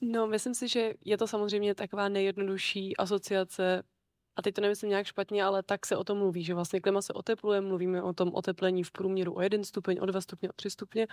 No, 0.00 0.26
myslím 0.26 0.54
si, 0.54 0.68
že 0.68 0.94
je 1.04 1.18
to 1.18 1.26
samozřejmě 1.26 1.74
taková 1.74 2.08
nejjednodušší 2.08 2.96
asociace, 2.96 3.82
a 4.36 4.42
teď 4.42 4.54
to 4.54 4.60
nemyslím 4.60 4.90
nějak 4.90 5.06
špatně, 5.06 5.44
ale 5.44 5.62
tak 5.62 5.86
se 5.86 5.96
o 5.96 6.04
tom 6.04 6.18
mluví, 6.18 6.44
že 6.44 6.54
vlastně 6.54 6.80
klima 6.80 7.02
se 7.02 7.12
otepluje, 7.12 7.60
mluvíme 7.60 8.02
o 8.02 8.12
tom 8.12 8.30
oteplení 8.34 8.82
v 8.82 8.90
průměru 8.90 9.36
o 9.36 9.40
jeden 9.40 9.64
stupeň, 9.64 9.98
o 10.00 10.06
dva 10.06 10.20
stupně, 10.20 10.48
o 10.48 10.52
tři 10.52 10.70
stupně, 10.70 11.06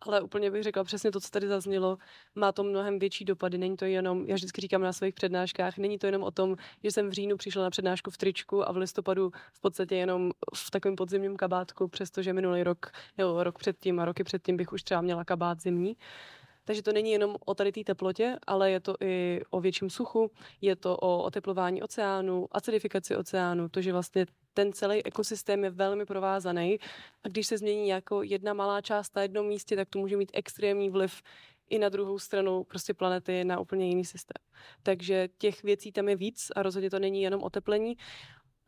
ale 0.00 0.20
úplně 0.20 0.50
bych 0.50 0.62
řekla 0.62 0.84
přesně 0.84 1.10
to, 1.10 1.20
co 1.20 1.30
tady 1.30 1.48
zaznělo, 1.48 1.98
má 2.34 2.52
to 2.52 2.64
mnohem 2.64 2.98
větší 2.98 3.24
dopady. 3.24 3.58
Není 3.58 3.76
to 3.76 3.84
jenom, 3.84 4.24
já 4.26 4.34
vždycky 4.34 4.60
říkám 4.60 4.82
na 4.82 4.92
svých 4.92 5.14
přednáškách, 5.14 5.78
není 5.78 5.98
to 5.98 6.06
jenom 6.06 6.22
o 6.22 6.30
tom, 6.30 6.56
že 6.84 6.90
jsem 6.90 7.08
v 7.08 7.12
říjnu 7.12 7.36
přišla 7.36 7.62
na 7.62 7.70
přednášku 7.70 8.10
v 8.10 8.16
tričku 8.16 8.68
a 8.68 8.72
v 8.72 8.76
listopadu 8.76 9.32
v 9.52 9.60
podstatě 9.60 9.96
jenom 9.96 10.30
v 10.54 10.70
takovém 10.70 10.96
podzimním 10.96 11.36
kabátku, 11.36 11.88
přestože 11.88 12.32
minulý 12.32 12.62
rok, 12.62 12.92
nebo 13.18 13.44
rok 13.44 13.58
předtím 13.58 14.00
a 14.00 14.04
roky 14.04 14.24
předtím 14.24 14.56
bych 14.56 14.72
už 14.72 14.82
třeba 14.82 15.00
měla 15.00 15.24
kabát 15.24 15.60
zimní. 15.62 15.96
Takže 16.64 16.82
to 16.82 16.92
není 16.92 17.12
jenom 17.12 17.36
o 17.46 17.54
tady 17.54 17.72
té 17.72 17.84
teplotě, 17.84 18.38
ale 18.46 18.70
je 18.70 18.80
to 18.80 18.94
i 19.00 19.40
o 19.50 19.60
větším 19.60 19.90
suchu, 19.90 20.30
je 20.60 20.76
to 20.76 20.96
o 20.96 21.22
oteplování 21.22 21.82
oceánu, 21.82 22.48
acidifikaci 22.52 23.16
oceánu, 23.16 23.68
to, 23.68 23.82
že 23.82 23.92
vlastně 23.92 24.26
ten 24.54 24.72
celý 24.72 25.04
ekosystém 25.04 25.64
je 25.64 25.70
velmi 25.70 26.06
provázaný 26.06 26.78
a 27.24 27.28
když 27.28 27.46
se 27.46 27.58
změní 27.58 27.88
jako 27.88 28.22
jedna 28.22 28.54
malá 28.54 28.80
část 28.80 29.16
na 29.16 29.22
jednom 29.22 29.46
místě, 29.46 29.76
tak 29.76 29.88
to 29.88 29.98
může 29.98 30.16
mít 30.16 30.30
extrémní 30.34 30.90
vliv 30.90 31.22
i 31.70 31.78
na 31.78 31.88
druhou 31.88 32.18
stranu 32.18 32.64
prostě 32.64 32.94
planety 32.94 33.44
na 33.44 33.60
úplně 33.60 33.88
jiný 33.88 34.04
systém. 34.04 34.42
Takže 34.82 35.28
těch 35.38 35.62
věcí 35.62 35.92
tam 35.92 36.08
je 36.08 36.16
víc 36.16 36.52
a 36.56 36.62
rozhodně 36.62 36.90
to 36.90 36.98
není 36.98 37.22
jenom 37.22 37.42
oteplení. 37.42 37.96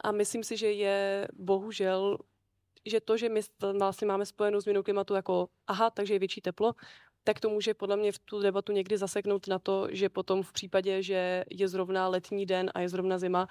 A 0.05 0.13
myslím 0.13 0.45
si, 0.45 0.57
že 0.57 0.73
je 0.73 1.29
bohužel 1.35 2.19
že 2.87 3.01
to, 3.01 3.17
že 3.17 3.29
my 3.29 3.41
vlastně 3.79 4.07
máme 4.07 4.27
spojenou 4.27 4.61
změnu 4.61 4.83
klimatu 4.83 5.15
jako 5.15 5.49
aha, 5.67 5.91
takže 5.91 6.15
je 6.15 6.19
větší 6.19 6.41
teplo, 6.41 6.73
tak 7.25 7.41
to 7.41 7.49
může 7.51 7.75
podle 7.75 7.97
mě 7.97 8.13
v 8.13 8.19
tu 8.19 8.41
debatu 8.41 8.73
někdy 8.73 8.99
zaseknout 8.99 9.49
na 9.49 9.59
to, 9.59 9.89
že 9.91 10.09
potom 10.09 10.43
v 10.43 10.53
případě, 10.53 11.03
že 11.03 11.45
je 11.51 11.69
zrovna 11.69 12.09
letní 12.09 12.47
den 12.47 12.71
a 12.75 12.81
je 12.81 12.89
zrovna 12.89 13.19
zima, 13.19 13.49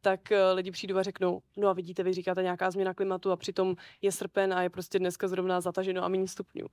tak 0.00 0.32
eh, 0.32 0.52
lidi 0.52 0.70
přijdou 0.70 0.96
a 0.96 1.02
řeknou, 1.02 1.42
no 1.56 1.68
a 1.68 1.72
vidíte, 1.72 2.02
vy 2.02 2.12
říkáte 2.12 2.42
nějaká 2.42 2.70
změna 2.70 2.94
klimatu 2.94 3.30
a 3.30 3.36
přitom 3.36 3.76
je 4.02 4.12
srpen 4.12 4.54
a 4.54 4.62
je 4.62 4.70
prostě 4.70 4.98
dneska 4.98 5.28
zrovna 5.28 5.60
zataženo 5.60 6.04
a 6.04 6.08
méně 6.08 6.28
stupňů. 6.28 6.66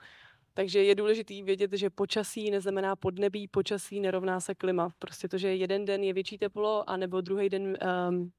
Takže 0.54 0.84
je 0.84 0.96
důležité 0.96 1.44
vědět, 1.44 1.74
že 1.74 1.90
počasí 1.90 2.52
neznamená 2.52 2.96
podnebí, 2.96 3.48
počasí 3.48 4.00
nerovná 4.00 4.40
se 4.40 4.56
klima. 4.56 4.90
Prostě 5.00 5.28
to, 5.28 5.38
že 5.38 5.56
jeden 5.56 5.86
den 5.86 6.04
je 6.04 6.14
větší 6.14 6.38
teplo, 6.38 6.90
a 6.90 6.98
nebo 6.98 7.22
druhý 7.22 7.50
den 7.50 7.78
um, 8.10 8.32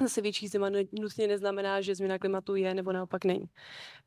zase 0.00 0.20
větší 0.20 0.48
zima 0.48 0.70
nutně 0.92 1.26
neznamená, 1.26 1.80
že 1.80 1.94
změna 1.94 2.18
klimatu 2.18 2.54
je 2.54 2.74
nebo 2.74 2.92
naopak 2.92 3.24
není. 3.24 3.44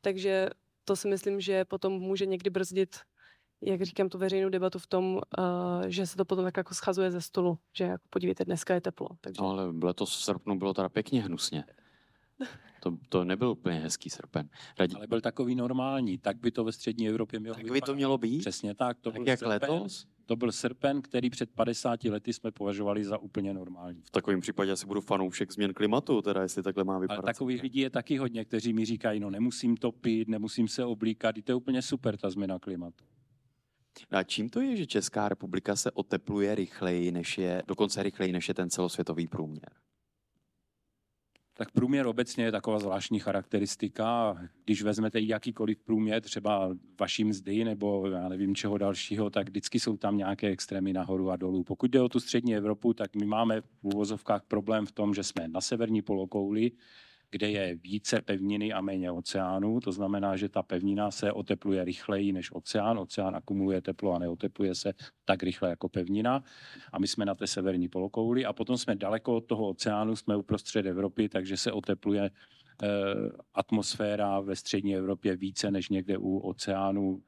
Takže 0.00 0.48
to 0.84 0.96
si 0.96 1.08
myslím, 1.08 1.40
že 1.40 1.64
potom 1.64 1.92
může 1.92 2.26
někdy 2.26 2.50
brzdit 2.50 2.96
jak 3.62 3.82
říkám, 3.82 4.08
tu 4.08 4.18
veřejnou 4.18 4.48
debatu 4.48 4.78
v 4.78 4.86
tom, 4.86 5.14
uh, 5.14 5.20
že 5.86 6.06
se 6.06 6.16
to 6.16 6.24
potom 6.24 6.44
tak 6.44 6.56
jako 6.56 6.74
schazuje 6.74 7.10
ze 7.10 7.20
stolu, 7.20 7.58
že 7.76 7.84
jako 7.84 8.04
podívejte, 8.10 8.44
dneska 8.44 8.74
je 8.74 8.80
teplo. 8.80 9.08
Takže... 9.20 9.42
No, 9.42 9.48
ale 9.48 9.74
letos 9.82 10.16
v 10.16 10.22
srpnu 10.22 10.58
bylo 10.58 10.74
teda 10.74 10.88
pěkně 10.88 11.22
hnusně. 11.22 11.64
To, 12.80 12.96
to 13.08 13.24
nebyl 13.24 13.50
úplně 13.50 13.80
hezký 13.80 14.10
srpen. 14.10 14.48
Radí... 14.78 14.96
Ale 14.96 15.06
byl 15.06 15.20
takový 15.20 15.54
normální, 15.54 16.18
tak 16.18 16.36
by 16.36 16.50
to 16.50 16.64
ve 16.64 16.72
střední 16.72 17.08
Evropě 17.08 17.40
mělo 17.40 17.54
Tak 17.54 17.70
by 17.70 17.80
to 17.80 17.94
mělo 17.94 18.18
být? 18.18 18.38
Přesně 18.38 18.74
tak. 18.74 18.98
To 19.00 19.10
tak 19.10 19.22
byl 19.22 19.28
jak 19.28 19.38
srpen, 19.38 19.70
letos? 19.70 20.06
To 20.26 20.36
byl 20.36 20.52
srpen, 20.52 21.02
který 21.02 21.30
před 21.30 21.50
50 21.50 22.04
lety 22.04 22.32
jsme 22.32 22.50
považovali 22.50 23.04
za 23.04 23.18
úplně 23.18 23.54
normální. 23.54 24.02
V 24.02 24.10
takovém 24.10 24.40
případě 24.40 24.72
asi 24.72 24.86
budu 24.86 25.00
fanoušek 25.00 25.52
změn 25.52 25.72
klimatu, 25.74 26.22
teda 26.22 26.42
jestli 26.42 26.62
takhle 26.62 26.84
má 26.84 26.98
vypadat. 26.98 27.24
Ale 27.24 27.32
takových 27.32 27.62
lidí 27.62 27.80
je 27.80 27.90
taky 27.90 28.16
hodně, 28.16 28.44
kteří 28.44 28.72
mi 28.72 28.84
říkají, 28.84 29.20
no 29.20 29.30
nemusím 29.30 29.76
topit, 29.76 30.28
nemusím 30.28 30.68
se 30.68 30.84
oblíkat, 30.84 31.36
to 31.44 31.52
je 31.52 31.56
úplně 31.56 31.82
super 31.82 32.16
ta 32.16 32.30
změna 32.30 32.58
klimatu. 32.58 33.04
No 34.10 34.18
a 34.18 34.22
čím 34.22 34.48
to 34.48 34.60
je, 34.60 34.76
že 34.76 34.86
Česká 34.86 35.28
republika 35.28 35.76
se 35.76 35.90
otepluje 35.90 36.54
rychleji, 36.54 37.12
než 37.12 37.38
je, 37.38 37.62
dokonce 37.66 38.02
rychleji, 38.02 38.32
než 38.32 38.48
je 38.48 38.54
ten 38.54 38.70
celosvětový 38.70 39.26
průměr? 39.26 39.70
Tak 41.54 41.70
průměr 41.70 42.06
obecně 42.06 42.44
je 42.44 42.52
taková 42.52 42.78
zvláštní 42.78 43.18
charakteristika. 43.18 44.36
Když 44.64 44.82
vezmete 44.82 45.20
jakýkoliv 45.20 45.78
průměr, 45.78 46.22
třeba 46.22 46.76
vaší 47.00 47.24
mzdy 47.24 47.64
nebo 47.64 48.08
já 48.08 48.28
nevím 48.28 48.54
čeho 48.54 48.78
dalšího, 48.78 49.30
tak 49.30 49.48
vždycky 49.48 49.80
jsou 49.80 49.96
tam 49.96 50.16
nějaké 50.16 50.48
extrémy 50.48 50.92
nahoru 50.92 51.30
a 51.30 51.36
dolů. 51.36 51.64
Pokud 51.64 51.90
jde 51.90 52.00
o 52.00 52.08
tu 52.08 52.20
střední 52.20 52.56
Evropu, 52.56 52.94
tak 52.94 53.16
my 53.16 53.26
máme 53.26 53.60
v 53.60 53.66
úvozovkách 53.82 54.42
problém 54.48 54.86
v 54.86 54.92
tom, 54.92 55.14
že 55.14 55.22
jsme 55.22 55.48
na 55.48 55.60
severní 55.60 56.02
polokouli, 56.02 56.70
kde 57.32 57.50
je 57.50 57.74
více 57.74 58.22
pevniny 58.22 58.72
a 58.72 58.80
méně 58.80 59.10
oceánů. 59.10 59.80
To 59.80 59.92
znamená, 59.92 60.36
že 60.36 60.48
ta 60.48 60.62
pevnina 60.62 61.10
se 61.10 61.32
otepluje 61.32 61.84
rychleji 61.84 62.32
než 62.32 62.52
oceán. 62.52 62.98
Oceán 62.98 63.36
akumuluje 63.36 63.80
teplo 63.80 64.12
a 64.12 64.18
neotepluje 64.18 64.74
se 64.74 64.92
tak 65.24 65.42
rychle 65.42 65.70
jako 65.70 65.88
pevnina. 65.88 66.44
A 66.92 66.98
my 66.98 67.08
jsme 67.08 67.24
na 67.24 67.34
té 67.34 67.46
severní 67.46 67.88
polokouli 67.88 68.44
a 68.44 68.52
potom 68.52 68.78
jsme 68.78 68.94
daleko 68.94 69.36
od 69.36 69.46
toho 69.46 69.68
oceánu, 69.68 70.16
jsme 70.16 70.36
uprostřed 70.36 70.86
Evropy, 70.86 71.28
takže 71.28 71.56
se 71.56 71.72
otepluje 71.72 72.30
eh, 72.82 72.88
atmosféra 73.54 74.40
ve 74.40 74.56
střední 74.56 74.96
Evropě 74.96 75.36
více 75.36 75.70
než 75.70 75.88
někde 75.88 76.18
u 76.18 76.38
oceánu 76.38 77.22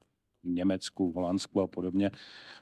Německu, 0.45 1.13
Holandsku 1.13 1.61
a 1.61 1.67
podobně, 1.67 2.11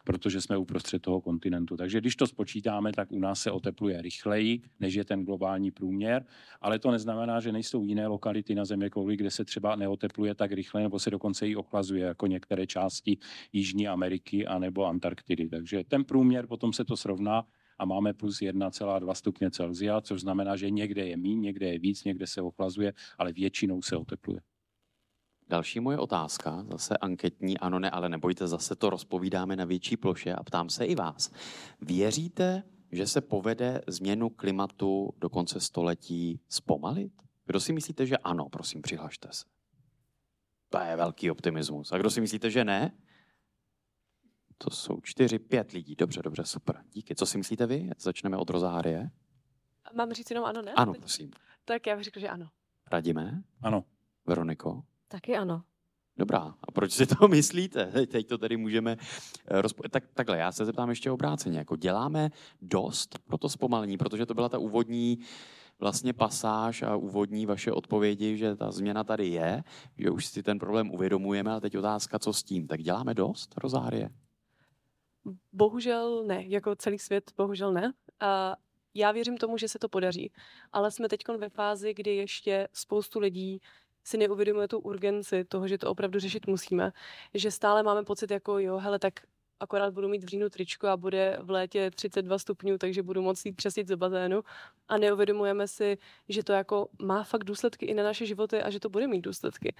protože 0.04 0.40
jsme 0.40 0.56
uprostřed 0.56 1.02
toho 1.02 1.20
kontinentu. 1.20 1.76
Takže 1.76 2.00
když 2.00 2.16
to 2.16 2.26
spočítáme, 2.26 2.92
tak 2.92 3.12
u 3.12 3.18
nás 3.18 3.40
se 3.40 3.50
otepluje 3.50 4.02
rychleji, 4.02 4.62
než 4.80 4.94
je 4.94 5.04
ten 5.04 5.24
globální 5.24 5.70
průměr, 5.70 6.24
ale 6.60 6.78
to 6.78 6.90
neznamená, 6.90 7.40
že 7.40 7.52
nejsou 7.52 7.84
jiné 7.84 8.06
lokality 8.06 8.54
na 8.54 8.64
Země 8.64 8.90
kouli, 8.90 9.16
kde 9.16 9.30
se 9.30 9.44
třeba 9.44 9.76
neotepluje 9.76 10.34
tak 10.34 10.52
rychle, 10.52 10.82
nebo 10.82 10.98
se 10.98 11.10
dokonce 11.10 11.48
i 11.48 11.56
ochlazuje, 11.56 12.04
jako 12.04 12.26
některé 12.26 12.66
části 12.66 13.18
Jižní 13.52 13.88
Ameriky 13.88 14.46
a 14.46 14.58
nebo 14.58 14.86
Antarktidy. 14.86 15.48
Takže 15.48 15.84
ten 15.88 16.04
průměr 16.04 16.46
potom 16.46 16.72
se 16.72 16.84
to 16.84 16.96
srovná 16.96 17.44
a 17.78 17.84
máme 17.84 18.14
plus 18.14 18.38
1,2 18.40 19.14
stupně 19.14 19.50
Celsia, 19.50 20.00
což 20.00 20.20
znamená, 20.20 20.56
že 20.56 20.70
někde 20.70 21.06
je 21.06 21.16
méně, 21.16 21.36
někde 21.36 21.66
je 21.72 21.78
víc, 21.78 22.04
někde 22.04 22.26
se 22.26 22.42
ochlazuje, 22.42 22.92
ale 23.18 23.32
většinou 23.32 23.82
se 23.82 23.96
otepluje. 23.96 24.40
Další 25.52 25.80
moje 25.80 25.98
otázka, 25.98 26.64
zase 26.70 26.96
anketní, 26.96 27.58
ano, 27.58 27.78
ne, 27.78 27.90
ale 27.90 28.08
nebojte, 28.08 28.48
zase 28.48 28.76
to 28.76 28.90
rozpovídáme 28.90 29.56
na 29.56 29.64
větší 29.64 29.96
ploše 29.96 30.34
a 30.34 30.42
ptám 30.42 30.70
se 30.70 30.84
i 30.84 30.94
vás. 30.94 31.30
Věříte, 31.80 32.62
že 32.92 33.06
se 33.06 33.20
povede 33.20 33.80
změnu 33.86 34.30
klimatu 34.30 35.14
do 35.18 35.30
konce 35.30 35.60
století 35.60 36.40
zpomalit? 36.48 37.12
Kdo 37.46 37.60
si 37.60 37.72
myslíte, 37.72 38.06
že 38.06 38.16
ano, 38.16 38.48
prosím, 38.48 38.82
přihlašte 38.82 39.28
se. 39.30 39.44
To 40.68 40.78
je 40.78 40.96
velký 40.96 41.30
optimismus. 41.30 41.92
A 41.92 41.98
kdo 41.98 42.10
si 42.10 42.20
myslíte, 42.20 42.50
že 42.50 42.64
ne? 42.64 42.98
To 44.58 44.70
jsou 44.70 45.00
čtyři, 45.02 45.38
pět 45.38 45.70
lidí. 45.70 45.94
Dobře, 45.94 46.22
dobře, 46.22 46.44
super. 46.44 46.84
Díky. 46.92 47.14
Co 47.14 47.26
si 47.26 47.38
myslíte 47.38 47.66
vy? 47.66 47.90
Začneme 47.98 48.36
od 48.36 48.50
Rozárie. 48.50 49.10
Mám 49.94 50.12
říct 50.12 50.30
jenom 50.30 50.44
ano, 50.44 50.62
ne? 50.62 50.72
Ano, 50.72 50.94
prosím. 50.94 51.30
Tak 51.64 51.86
já 51.86 51.96
bych 51.96 52.04
řekl, 52.04 52.20
že 52.20 52.28
ano. 52.28 52.48
Radíme? 52.92 53.42
Ano. 53.62 53.84
Veroniko? 54.26 54.82
Taky 55.12 55.36
ano. 55.36 55.62
Dobrá, 56.16 56.54
a 56.68 56.72
proč 56.72 56.92
si 56.92 57.06
to 57.06 57.28
myslíte? 57.28 58.06
Teď 58.06 58.26
to 58.26 58.38
tady 58.38 58.56
můžeme... 58.56 58.96
eh, 59.48 59.62
Rozpo... 59.62 59.82
Tak, 59.90 60.04
takhle, 60.14 60.38
já 60.38 60.52
se 60.52 60.64
zeptám 60.64 60.88
ještě 60.90 61.10
obráceně. 61.10 61.58
Jako 61.58 61.76
děláme 61.76 62.30
dost 62.62 63.18
pro 63.18 63.38
to 63.38 63.48
zpomalení, 63.48 63.98
protože 63.98 64.26
to 64.26 64.34
byla 64.34 64.48
ta 64.48 64.58
úvodní 64.58 65.18
vlastně 65.78 66.12
pasáž 66.12 66.82
a 66.82 66.96
úvodní 66.96 67.46
vaše 67.46 67.72
odpovědi, 67.72 68.36
že 68.36 68.56
ta 68.56 68.70
změna 68.70 69.04
tady 69.04 69.26
je, 69.28 69.62
že 69.98 70.10
už 70.10 70.26
si 70.26 70.42
ten 70.42 70.58
problém 70.58 70.90
uvědomujeme, 70.90 71.50
ale 71.50 71.60
teď 71.60 71.78
otázka, 71.78 72.18
co 72.18 72.32
s 72.32 72.42
tím. 72.42 72.66
Tak 72.66 72.82
děláme 72.82 73.14
dost, 73.14 73.54
Rozárie? 73.58 74.10
Bohužel 75.52 76.24
ne, 76.24 76.44
jako 76.46 76.76
celý 76.76 76.98
svět 76.98 77.32
bohužel 77.36 77.72
ne. 77.72 77.92
A 78.20 78.56
já 78.94 79.12
věřím 79.12 79.36
tomu, 79.36 79.58
že 79.58 79.68
se 79.68 79.78
to 79.78 79.88
podaří, 79.88 80.32
ale 80.72 80.90
jsme 80.90 81.08
teď 81.08 81.20
ve 81.38 81.48
fázi, 81.48 81.94
kdy 81.94 82.16
ještě 82.16 82.68
spoustu 82.72 83.18
lidí 83.18 83.60
si 84.04 84.18
neuvědomuje 84.18 84.68
tu 84.68 84.78
urgenci 84.78 85.44
toho, 85.44 85.68
že 85.68 85.78
to 85.78 85.90
opravdu 85.90 86.18
řešit 86.18 86.46
musíme, 86.46 86.92
že 87.34 87.50
stále 87.50 87.82
máme 87.82 88.04
pocit 88.04 88.30
jako 88.30 88.58
jo, 88.58 88.78
hele, 88.78 88.98
tak 88.98 89.14
akorát 89.60 89.94
budu 89.94 90.08
mít 90.08 90.24
v 90.24 90.26
říjnu 90.26 90.48
tričko 90.48 90.86
a 90.86 90.96
bude 90.96 91.38
v 91.42 91.50
létě 91.50 91.90
32 91.90 92.38
stupňů, 92.38 92.78
takže 92.78 93.02
budu 93.02 93.22
moct 93.22 93.46
jít 93.46 93.52
přesít 93.52 93.88
do 93.88 93.96
bazénu 93.96 94.42
a 94.88 94.98
neuvědomujeme 94.98 95.68
si, 95.68 95.98
že 96.28 96.42
to 96.42 96.52
jako 96.52 96.88
má 97.02 97.22
fakt 97.22 97.44
důsledky 97.44 97.86
i 97.86 97.94
na 97.94 98.02
naše 98.02 98.26
životy 98.26 98.62
a 98.62 98.70
že 98.70 98.80
to 98.80 98.88
bude 98.88 99.06
mít 99.06 99.20
důsledky. 99.20 99.74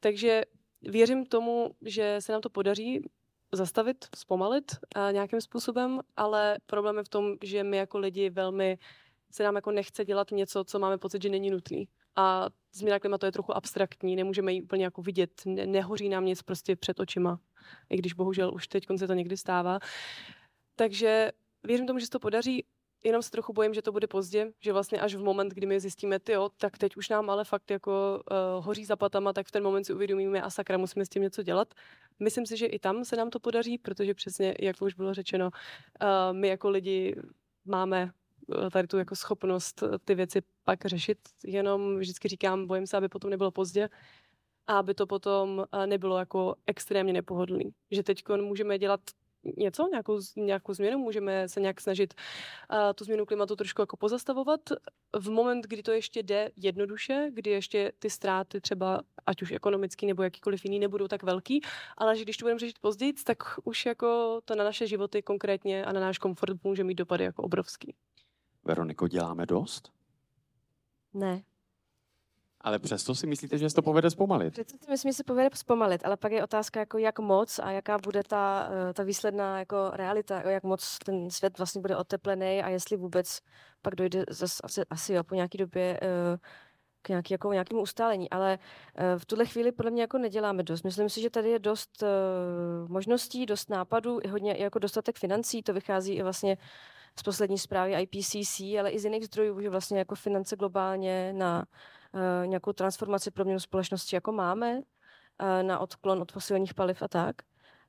Takže 0.00 0.42
věřím 0.82 1.26
tomu, 1.26 1.74
že 1.82 2.16
se 2.20 2.32
nám 2.32 2.40
to 2.40 2.50
podaří 2.50 3.02
zastavit, 3.52 4.04
zpomalit 4.16 4.72
a 4.94 5.10
nějakým 5.10 5.40
způsobem, 5.40 6.00
ale 6.16 6.58
problém 6.66 6.96
je 6.96 7.04
v 7.04 7.08
tom, 7.08 7.36
že 7.42 7.64
my 7.64 7.76
jako 7.76 7.98
lidi 7.98 8.30
velmi 8.30 8.78
se 9.30 9.42
nám 9.42 9.54
jako 9.56 9.70
nechce 9.70 10.04
dělat 10.04 10.30
něco, 10.30 10.64
co 10.64 10.78
máme 10.78 10.98
pocit, 10.98 11.22
že 11.22 11.28
není 11.28 11.50
nutný. 11.50 11.88
A 12.16 12.48
změna 12.72 12.98
klimatu 12.98 13.26
je 13.26 13.32
trochu 13.32 13.56
abstraktní, 13.56 14.16
nemůžeme 14.16 14.52
ji 14.52 14.62
úplně 14.62 14.84
jako 14.84 15.02
vidět, 15.02 15.42
ne, 15.44 15.66
nehoří 15.66 16.08
nám 16.08 16.24
nic 16.24 16.42
prostě 16.42 16.76
před 16.76 17.00
očima, 17.00 17.40
i 17.90 17.96
když 17.96 18.12
bohužel 18.12 18.54
už 18.54 18.68
teď 18.68 18.86
se 18.96 19.06
to 19.06 19.12
někdy 19.12 19.36
stává. 19.36 19.78
Takže 20.76 21.32
věřím 21.62 21.86
tomu, 21.86 21.98
že 21.98 22.06
se 22.06 22.10
to 22.10 22.18
podaří, 22.18 22.64
jenom 23.04 23.22
se 23.22 23.30
trochu 23.30 23.52
bojím, 23.52 23.74
že 23.74 23.82
to 23.82 23.92
bude 23.92 24.06
pozdě, 24.06 24.52
že 24.60 24.72
vlastně 24.72 25.00
až 25.00 25.14
v 25.14 25.22
moment, 25.22 25.48
kdy 25.52 25.66
my 25.66 25.80
zjistíme, 25.80 26.18
ty 26.18 26.32
tak 26.56 26.78
teď 26.78 26.96
už 26.96 27.08
nám 27.08 27.30
ale 27.30 27.44
fakt 27.44 27.70
jako 27.70 28.22
uh, 28.30 28.64
hoří 28.64 28.84
zapatama, 28.84 29.32
tak 29.32 29.46
v 29.46 29.50
ten 29.50 29.62
moment 29.62 29.84
si 29.84 29.94
uvědomíme 29.94 30.42
a 30.42 30.50
sakra, 30.50 30.78
musíme 30.78 31.06
s 31.06 31.08
tím 31.08 31.22
něco 31.22 31.42
dělat. 31.42 31.74
Myslím 32.18 32.46
si, 32.46 32.56
že 32.56 32.66
i 32.66 32.78
tam 32.78 33.04
se 33.04 33.16
nám 33.16 33.30
to 33.30 33.40
podaří, 33.40 33.78
protože 33.78 34.14
přesně, 34.14 34.54
jak 34.60 34.82
už 34.82 34.94
bylo 34.94 35.14
řečeno, 35.14 35.50
uh, 36.02 36.36
my 36.36 36.48
jako 36.48 36.70
lidi 36.70 37.16
máme 37.64 38.10
tady 38.72 38.88
tu 38.88 38.98
jako 38.98 39.16
schopnost 39.16 39.82
ty 40.04 40.14
věci 40.14 40.42
pak 40.64 40.84
řešit, 40.84 41.18
jenom 41.44 41.98
vždycky 41.98 42.28
říkám, 42.28 42.66
bojím 42.66 42.86
se, 42.86 42.96
aby 42.96 43.08
potom 43.08 43.30
nebylo 43.30 43.50
pozdě 43.50 43.88
a 44.66 44.78
aby 44.78 44.94
to 44.94 45.06
potom 45.06 45.64
eh, 45.72 45.86
nebylo 45.86 46.18
jako 46.18 46.54
extrémně 46.66 47.12
nepohodlný. 47.12 47.70
Že 47.90 48.02
teď 48.02 48.22
můžeme 48.28 48.78
dělat 48.78 49.00
něco, 49.56 49.88
nějakou, 49.90 50.20
nějakou 50.36 50.74
změnu, 50.74 50.98
můžeme 50.98 51.48
se 51.48 51.60
nějak 51.60 51.80
snažit 51.80 52.14
tu 52.94 53.04
změnu 53.04 53.26
klimatu 53.26 53.56
trošku 53.56 53.82
jako 53.82 53.96
pozastavovat. 53.96 54.60
V 55.18 55.30
moment, 55.30 55.66
kdy 55.66 55.82
to 55.82 55.92
ještě 55.92 56.22
jde 56.22 56.50
jednoduše, 56.56 57.30
kdy 57.32 57.50
ještě 57.50 57.92
ty 57.98 58.10
ztráty 58.10 58.60
třeba, 58.60 59.00
ať 59.26 59.42
už 59.42 59.52
ekonomický 59.52 60.06
nebo 60.06 60.22
jakýkoliv 60.22 60.64
jiný, 60.64 60.78
nebudou 60.78 61.08
tak 61.08 61.22
velký, 61.22 61.60
ale 61.96 62.16
že 62.16 62.22
když 62.22 62.36
to 62.36 62.44
budeme 62.44 62.58
řešit 62.58 62.78
později, 62.78 63.12
tak 63.12 63.38
už 63.64 63.86
jako 63.86 64.40
to 64.44 64.54
na 64.54 64.64
naše 64.64 64.86
životy 64.86 65.22
konkrétně 65.22 65.84
a 65.84 65.92
na 65.92 66.00
náš 66.00 66.18
komfort 66.18 66.64
může 66.64 66.84
mít 66.84 66.94
dopady 66.94 67.24
jako 67.24 67.42
obrovský. 67.42 67.94
Veroniko, 68.66 69.08
děláme 69.08 69.46
dost? 69.46 69.92
Ne. 71.14 71.42
Ale 72.60 72.78
přesto 72.78 73.14
si 73.14 73.26
myslíte, 73.26 73.58
že 73.58 73.70
se 73.70 73.76
to 73.76 73.82
povede 73.82 74.10
zpomalit? 74.10 74.52
Přece 74.52 74.76
si 74.78 74.90
myslím, 74.90 75.12
že 75.12 75.16
se 75.16 75.24
povede 75.24 75.50
zpomalit, 75.54 76.04
ale 76.04 76.16
pak 76.16 76.32
je 76.32 76.44
otázka, 76.44 76.80
jako 76.80 76.98
jak 76.98 77.18
moc 77.18 77.58
a 77.58 77.70
jaká 77.70 77.98
bude 77.98 78.22
ta, 78.22 78.68
eh, 78.70 78.92
ta 78.92 79.02
výsledná 79.02 79.58
jako 79.58 79.90
realita, 79.92 80.50
jak 80.50 80.62
moc 80.62 80.98
ten 80.98 81.30
svět 81.30 81.58
vlastně 81.58 81.80
bude 81.80 81.96
oteplený 81.96 82.62
a 82.62 82.68
jestli 82.68 82.96
vůbec 82.96 83.40
pak 83.82 83.94
dojde 83.94 84.24
zase 84.30 84.60
asi, 84.64 84.82
asi 84.90 85.12
jo, 85.12 85.24
po 85.24 85.34
nějaké 85.34 85.58
době 85.58 86.00
eh, 86.02 86.38
k 87.02 87.08
nějaký, 87.08 87.34
jako, 87.34 87.52
nějakému 87.52 87.82
ustálení, 87.82 88.30
ale 88.30 88.58
uh, 88.58 89.18
v 89.18 89.26
tuhle 89.26 89.46
chvíli 89.46 89.72
podle 89.72 89.90
mě 89.90 90.02
jako 90.02 90.18
neděláme 90.18 90.62
dost. 90.62 90.82
Myslím 90.82 91.08
si, 91.08 91.20
že 91.20 91.30
tady 91.30 91.50
je 91.50 91.58
dost 91.58 92.04
možností, 92.88 93.46
dost 93.46 93.70
nápadů, 93.70 94.18
i 94.22 94.28
hodně 94.28 94.56
jako 94.58 94.78
dostatek 94.78 95.18
financí, 95.18 95.62
to 95.62 95.72
vychází 95.72 96.14
i 96.14 96.22
vlastně 96.22 96.56
z 97.18 97.22
poslední 97.22 97.58
zprávy 97.58 98.02
IPCC, 98.02 98.60
ale 98.60 98.90
i 98.90 98.98
z 98.98 99.04
jiných 99.04 99.24
zdrojů, 99.24 99.60
že 99.60 99.70
vlastně 99.70 99.98
jako 99.98 100.14
finance 100.14 100.56
globálně 100.56 101.32
na 101.32 101.66
uh, 102.12 102.46
nějakou 102.46 102.72
transformaci 102.72 103.30
pro 103.30 103.44
měnu 103.44 103.60
společnosti 103.60 104.16
jako 104.16 104.32
máme, 104.32 104.76
uh, 104.76 104.82
na 105.62 105.78
odklon 105.78 106.22
od 106.22 106.32
fosilních 106.32 106.74
paliv 106.74 107.02
a 107.02 107.08
tak, 107.08 107.36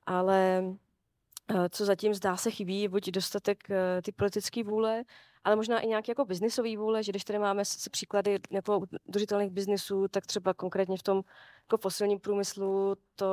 ale 0.05 0.63
uh, 0.63 1.65
co 1.69 1.85
zatím 1.85 2.13
zdá 2.13 2.37
se 2.37 2.51
chybí, 2.51 2.81
je 2.81 2.89
buď 2.89 3.11
dostatek 3.11 3.63
ty 4.03 4.11
politické 4.11 4.63
vůle, 4.63 5.03
ale 5.43 5.55
možná 5.55 5.79
i 5.79 5.87
nějaký 5.87 6.11
jako 6.11 6.25
biznisový 6.25 6.77
vůle, 6.77 7.03
že 7.03 7.11
když 7.11 7.23
tady 7.23 7.39
máme 7.39 7.65
s 7.65 7.89
příklady 7.89 8.39
jako 8.51 8.81
udržitelných 9.05 9.51
biznisů, 9.51 10.07
tak 10.07 10.25
třeba 10.25 10.53
konkrétně 10.53 10.97
v 10.97 11.03
tom 11.03 11.21
jako 11.63 11.77
fosilním 11.77 12.19
průmyslu 12.19 12.95
to 13.15 13.25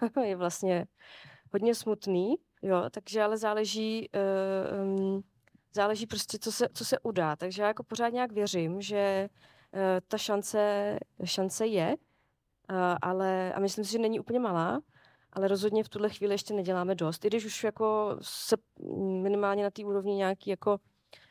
je 0.24 0.36
vlastně 0.36 0.86
hodně 1.52 1.74
smutný, 1.74 2.34
jo, 2.66 2.84
takže 2.90 3.22
ale 3.22 3.38
záleží, 3.38 4.08
uh, 4.84 5.20
záleží 5.74 6.06
prostě, 6.06 6.38
co 6.38 6.52
se, 6.52 6.68
co 6.74 6.84
se 6.84 6.98
udá. 6.98 7.36
Takže 7.36 7.62
já 7.62 7.68
jako 7.68 7.82
pořád 7.82 8.08
nějak 8.08 8.32
věřím, 8.32 8.80
že 8.80 9.28
uh, 9.72 9.80
ta 10.08 10.18
šance, 10.18 10.98
šance 11.24 11.66
je, 11.66 11.96
uh, 12.70 12.76
ale 13.02 13.52
a 13.52 13.60
myslím 13.60 13.84
si, 13.84 13.92
že 13.92 13.98
není 13.98 14.20
úplně 14.20 14.40
malá, 14.40 14.80
ale 15.32 15.48
rozhodně 15.48 15.84
v 15.84 15.88
tuhle 15.88 16.08
chvíli 16.08 16.34
ještě 16.34 16.54
neděláme 16.54 16.94
dost. 16.94 17.24
I 17.24 17.28
když 17.28 17.44
už 17.44 17.64
jako 17.64 18.16
se 18.22 18.56
minimálně 19.22 19.62
na 19.64 19.70
té 19.70 19.84
úrovni 19.84 20.14
nějaký 20.14 20.50
jako 20.50 20.78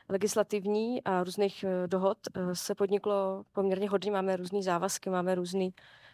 legislativní 0.10 1.04
a 1.04 1.24
různých 1.24 1.64
eh, 1.64 1.88
dohod 1.88 2.18
se 2.54 2.76
podniklo 2.76 3.44
poměrně 3.52 3.90
hodně. 3.90 4.12
Máme 4.12 4.36
různé 4.36 4.62
závazky, 4.62 5.10
máme 5.10 5.36
různé 5.36 5.70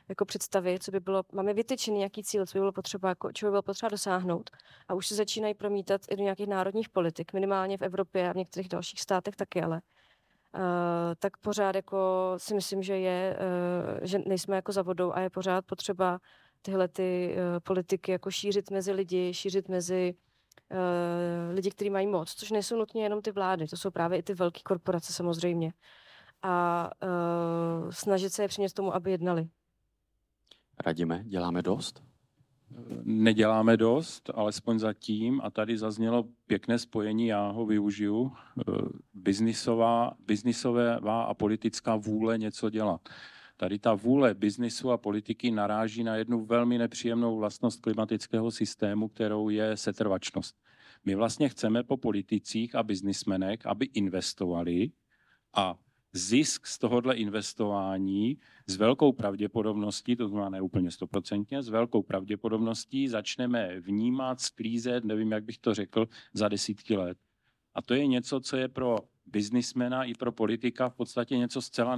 jako 0.10 0.26
představy, 0.26 0.80
co 0.80 0.92
by 0.92 1.00
bylo, 1.00 1.24
máme 1.34 1.54
vytyčený 1.54 1.98
nějaký 1.98 2.24
cíl, 2.24 2.46
co 2.46 2.58
by 2.58 2.60
bylo 2.60 2.72
potřeba, 2.72 3.10
jako, 3.10 3.32
čeho 3.32 3.50
by 3.50 3.52
bylo 3.52 3.62
potřeba 3.62 3.90
dosáhnout. 3.90 4.50
A 4.88 4.94
už 4.94 5.08
se 5.08 5.16
začínají 5.16 5.54
promítat 5.54 6.02
i 6.10 6.16
do 6.16 6.24
nějakých 6.24 6.48
národních 6.48 6.90
politik, 6.90 7.34
minimálně 7.34 7.78
v 7.78 7.82
Evropě 7.82 8.30
a 8.30 8.34
v 8.34 8.36
některých 8.36 8.70
dalších 8.70 9.02
státech 9.02 9.36
taky, 9.36 9.62
ale 9.62 9.82
uh, 10.56 10.62
tak 11.20 11.38
pořád 11.38 11.76
jako 11.76 12.34
si 12.38 12.54
myslím, 12.56 12.84
že 12.84 12.98
je, 12.98 13.38
uh, 13.40 14.06
že 14.06 14.20
nejsme 14.26 14.56
jako 14.56 14.72
za 14.72 14.82
vodou 14.82 15.12
a 15.12 15.20
je 15.20 15.30
pořád 15.30 15.66
potřeba 15.66 16.20
tyhle 16.62 16.88
ty 16.88 17.36
uh, 17.36 17.60
politiky 17.60 18.12
jako 18.12 18.32
šířit 18.32 18.72
mezi 18.72 18.92
lidi, 18.92 19.34
šířit 19.34 19.70
mezi 19.70 20.14
uh, 20.72 21.56
lidi, 21.56 21.72
kteří 21.72 21.90
mají 21.90 22.08
moc, 22.08 22.34
což 22.34 22.52
nejsou 22.52 22.76
nutně 22.76 23.04
jenom 23.04 23.22
ty 23.22 23.32
vlády, 23.32 23.68
to 23.68 23.78
jsou 23.78 23.92
právě 23.92 24.20
i 24.20 24.24
ty 24.24 24.34
velké 24.34 24.62
korporace 24.66 25.14
samozřejmě. 25.14 25.74
A 26.44 26.90
uh, 27.04 27.92
snažit 27.92 28.34
se 28.34 28.44
je 28.44 28.48
přimět 28.48 28.74
tomu, 28.74 28.96
aby 28.96 29.12
jednali. 29.12 29.50
Radíme, 30.82 31.24
děláme 31.28 31.62
dost? 31.62 32.04
Neděláme 33.04 33.78
dost, 33.78 34.30
alespoň 34.34 34.80
zatím, 34.80 35.42
a 35.44 35.50
tady 35.50 35.78
zaznělo 35.78 36.26
pěkné 36.48 36.80
spojení, 36.80 37.28
já 37.28 37.50
ho 37.50 37.66
využiju, 37.66 38.32
eh, 38.60 38.72
biznisová, 39.14 40.12
biznisová 40.28 41.24
a 41.24 41.34
politická 41.34 41.96
vůle 41.96 42.38
něco 42.38 42.70
dělat. 42.70 43.10
Tady 43.58 43.80
ta 43.80 43.94
vůle 43.94 44.34
biznisu 44.34 44.92
a 44.92 44.98
politiky 44.98 45.52
naráží 45.52 46.04
na 46.04 46.16
jednu 46.16 46.46
velmi 46.46 46.78
nepříjemnou 46.78 47.38
vlastnost 47.38 47.82
klimatického 47.82 48.52
systému, 48.52 49.08
kterou 49.08 49.50
je 49.50 49.78
setrvačnost. 49.78 50.56
My 51.06 51.16
vlastně 51.16 51.50
chceme 51.50 51.84
po 51.84 51.98
politicích 51.98 52.76
a 52.76 52.84
biznismenech, 52.84 53.66
aby 53.66 53.86
investovali 53.86 54.92
a 55.54 55.76
zisk 56.14 56.68
z 56.68 56.78
tohohle 56.78 57.16
investování 57.16 58.38
s 58.68 58.76
velkou 58.76 59.12
pravděpodobností, 59.12 60.16
to 60.16 60.28
znamená 60.28 60.50
ne 60.50 60.62
úplně 60.62 60.92
stoprocentně, 60.92 61.64
s 61.64 61.70
velkou 61.70 62.04
pravděpodobností 62.04 63.08
začneme 63.08 63.80
vnímat, 63.80 64.40
sklízet, 64.40 65.04
nevím, 65.04 65.32
jak 65.32 65.44
bych 65.44 65.58
to 65.58 65.74
řekl, 65.74 66.08
za 66.34 66.50
desítky 66.50 66.98
let. 66.98 67.18
A 67.74 67.82
to 67.82 67.94
je 67.94 68.08
něco, 68.08 68.40
co 68.40 68.58
je 68.58 68.68
pro 68.68 68.98
biznismena 69.26 70.04
i 70.04 70.14
pro 70.14 70.32
politika 70.32 70.90
v 70.90 70.96
podstatě 70.96 71.38
něco 71.38 71.62
zcela 71.62 71.98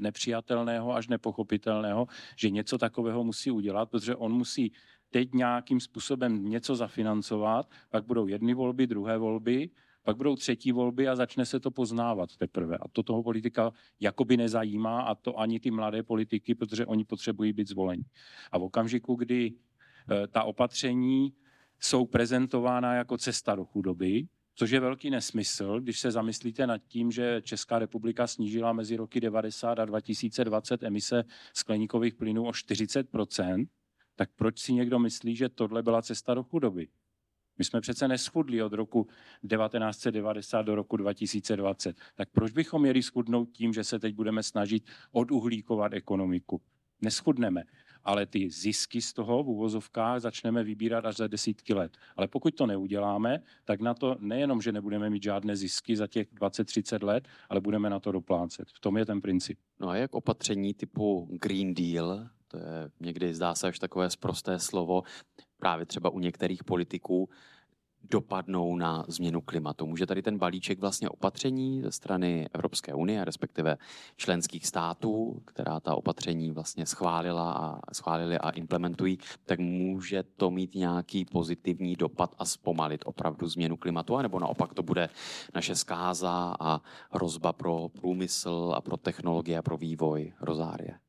nepřijatelného 0.00 0.94
až 0.94 1.08
nepochopitelného, 1.08 2.06
že 2.36 2.50
něco 2.50 2.78
takového 2.78 3.24
musí 3.24 3.50
udělat, 3.50 3.90
protože 3.90 4.16
on 4.16 4.32
musí 4.32 4.72
teď 5.10 5.32
nějakým 5.32 5.80
způsobem 5.80 6.48
něco 6.48 6.76
zafinancovat, 6.76 7.70
pak 7.90 8.04
budou 8.04 8.26
jedny 8.26 8.54
volby, 8.54 8.86
druhé 8.86 9.18
volby, 9.18 9.70
pak 10.06 10.16
budou 10.16 10.36
třetí 10.36 10.72
volby 10.72 11.08
a 11.08 11.16
začne 11.16 11.46
se 11.46 11.60
to 11.60 11.70
poznávat 11.70 12.36
teprve. 12.36 12.76
A 12.76 12.88
to 12.92 13.02
toho 13.02 13.22
politika 13.22 13.72
jakoby 14.00 14.36
nezajímá 14.36 15.00
a 15.00 15.14
to 15.14 15.38
ani 15.38 15.60
ty 15.60 15.70
mladé 15.70 16.02
politiky, 16.02 16.54
protože 16.54 16.86
oni 16.86 17.04
potřebují 17.04 17.52
být 17.52 17.68
zvoleni. 17.68 18.04
A 18.52 18.58
v 18.58 18.62
okamžiku, 18.62 19.14
kdy 19.14 19.52
eh, 19.52 20.26
ta 20.26 20.42
opatření 20.42 21.32
jsou 21.80 22.06
prezentována 22.06 22.94
jako 22.94 23.18
cesta 23.18 23.54
do 23.54 23.64
chudoby, 23.64 24.26
což 24.54 24.70
je 24.70 24.80
velký 24.80 25.10
nesmysl, 25.10 25.80
když 25.80 26.00
se 26.00 26.10
zamyslíte 26.10 26.66
nad 26.66 26.78
tím, 26.88 27.10
že 27.10 27.42
Česká 27.42 27.78
republika 27.78 28.26
snížila 28.26 28.72
mezi 28.72 28.96
roky 28.96 29.20
90 29.20 29.78
a 29.78 29.84
2020 29.84 30.82
emise 30.82 31.24
skleníkových 31.52 32.14
plynů 32.14 32.46
o 32.46 32.50
40% 32.50 33.66
tak 34.16 34.30
proč 34.36 34.58
si 34.58 34.72
někdo 34.72 34.98
myslí, 34.98 35.36
že 35.36 35.48
tohle 35.48 35.82
byla 35.82 36.02
cesta 36.02 36.34
do 36.34 36.42
chudoby? 36.42 36.88
My 37.58 37.64
jsme 37.64 37.80
přece 37.80 38.08
neschudli 38.08 38.62
od 38.62 38.72
roku 38.72 39.04
1990 39.48 40.62
do 40.62 40.74
roku 40.74 40.96
2020. 40.96 41.96
Tak 42.14 42.28
proč 42.32 42.52
bychom 42.52 42.82
měli 42.82 43.02
schudnout 43.02 43.50
tím, 43.52 43.72
že 43.72 43.84
se 43.84 43.98
teď 43.98 44.14
budeme 44.14 44.42
snažit 44.42 44.84
oduhlíkovat 45.12 45.92
ekonomiku? 45.92 46.60
Neschudneme 47.02 47.62
ale 48.06 48.26
ty 48.26 48.50
zisky 48.50 49.02
z 49.02 49.12
toho 49.12 49.42
v 49.42 49.48
úvozovkách 49.48 50.20
začneme 50.20 50.64
vybírat 50.64 51.04
až 51.04 51.16
za 51.16 51.26
desítky 51.26 51.74
let. 51.74 51.92
Ale 52.16 52.28
pokud 52.28 52.54
to 52.54 52.66
neuděláme, 52.66 53.42
tak 53.64 53.80
na 53.80 53.94
to 53.94 54.16
nejenom, 54.20 54.62
že 54.62 54.72
nebudeme 54.72 55.10
mít 55.10 55.22
žádné 55.22 55.56
zisky 55.56 55.96
za 55.96 56.06
těch 56.06 56.32
20-30 56.32 57.04
let, 57.04 57.28
ale 57.48 57.60
budeme 57.60 57.90
na 57.90 58.00
to 58.00 58.12
doplácet. 58.12 58.68
V 58.74 58.80
tom 58.80 58.96
je 58.96 59.06
ten 59.06 59.20
princip. 59.20 59.58
No 59.80 59.88
a 59.88 59.96
jak 59.96 60.14
opatření 60.14 60.74
typu 60.74 61.28
Green 61.30 61.74
Deal, 61.74 62.28
to 62.48 62.56
je 62.58 62.90
někdy 63.00 63.34
zdá 63.34 63.54
se 63.54 63.68
až 63.68 63.78
takové 63.78 64.10
sprosté 64.10 64.58
slovo, 64.58 65.02
právě 65.58 65.86
třeba 65.86 66.10
u 66.10 66.18
některých 66.18 66.64
politiků, 66.64 67.28
dopadnou 68.10 68.76
na 68.76 69.04
změnu 69.08 69.40
klimatu. 69.40 69.86
Může 69.86 70.06
tady 70.06 70.22
ten 70.22 70.38
balíček 70.38 70.78
vlastně 70.78 71.08
opatření 71.08 71.82
ze 71.82 71.92
strany 71.92 72.48
Evropské 72.52 72.94
unie, 72.94 73.24
respektive 73.24 73.76
členských 74.16 74.66
států, 74.66 75.42
která 75.44 75.80
ta 75.80 75.94
opatření 75.94 76.50
vlastně 76.50 76.86
schválila 76.86 77.52
a 77.52 77.94
schválili 77.94 78.38
a 78.38 78.50
implementují, 78.50 79.18
tak 79.46 79.58
může 79.58 80.22
to 80.22 80.50
mít 80.50 80.74
nějaký 80.74 81.24
pozitivní 81.24 81.96
dopad 81.96 82.34
a 82.38 82.44
zpomalit 82.44 83.00
opravdu 83.04 83.48
změnu 83.48 83.76
klimatu, 83.76 84.16
anebo 84.16 84.38
naopak 84.38 84.74
to 84.74 84.82
bude 84.82 85.08
naše 85.54 85.74
zkáza 85.74 86.56
a 86.60 86.80
hrozba 87.10 87.52
pro 87.52 87.88
průmysl 87.88 88.72
a 88.76 88.80
pro 88.80 88.96
technologie 88.96 89.58
a 89.58 89.62
pro 89.62 89.76
vývoj 89.76 90.32
Rozárie. 90.40 91.05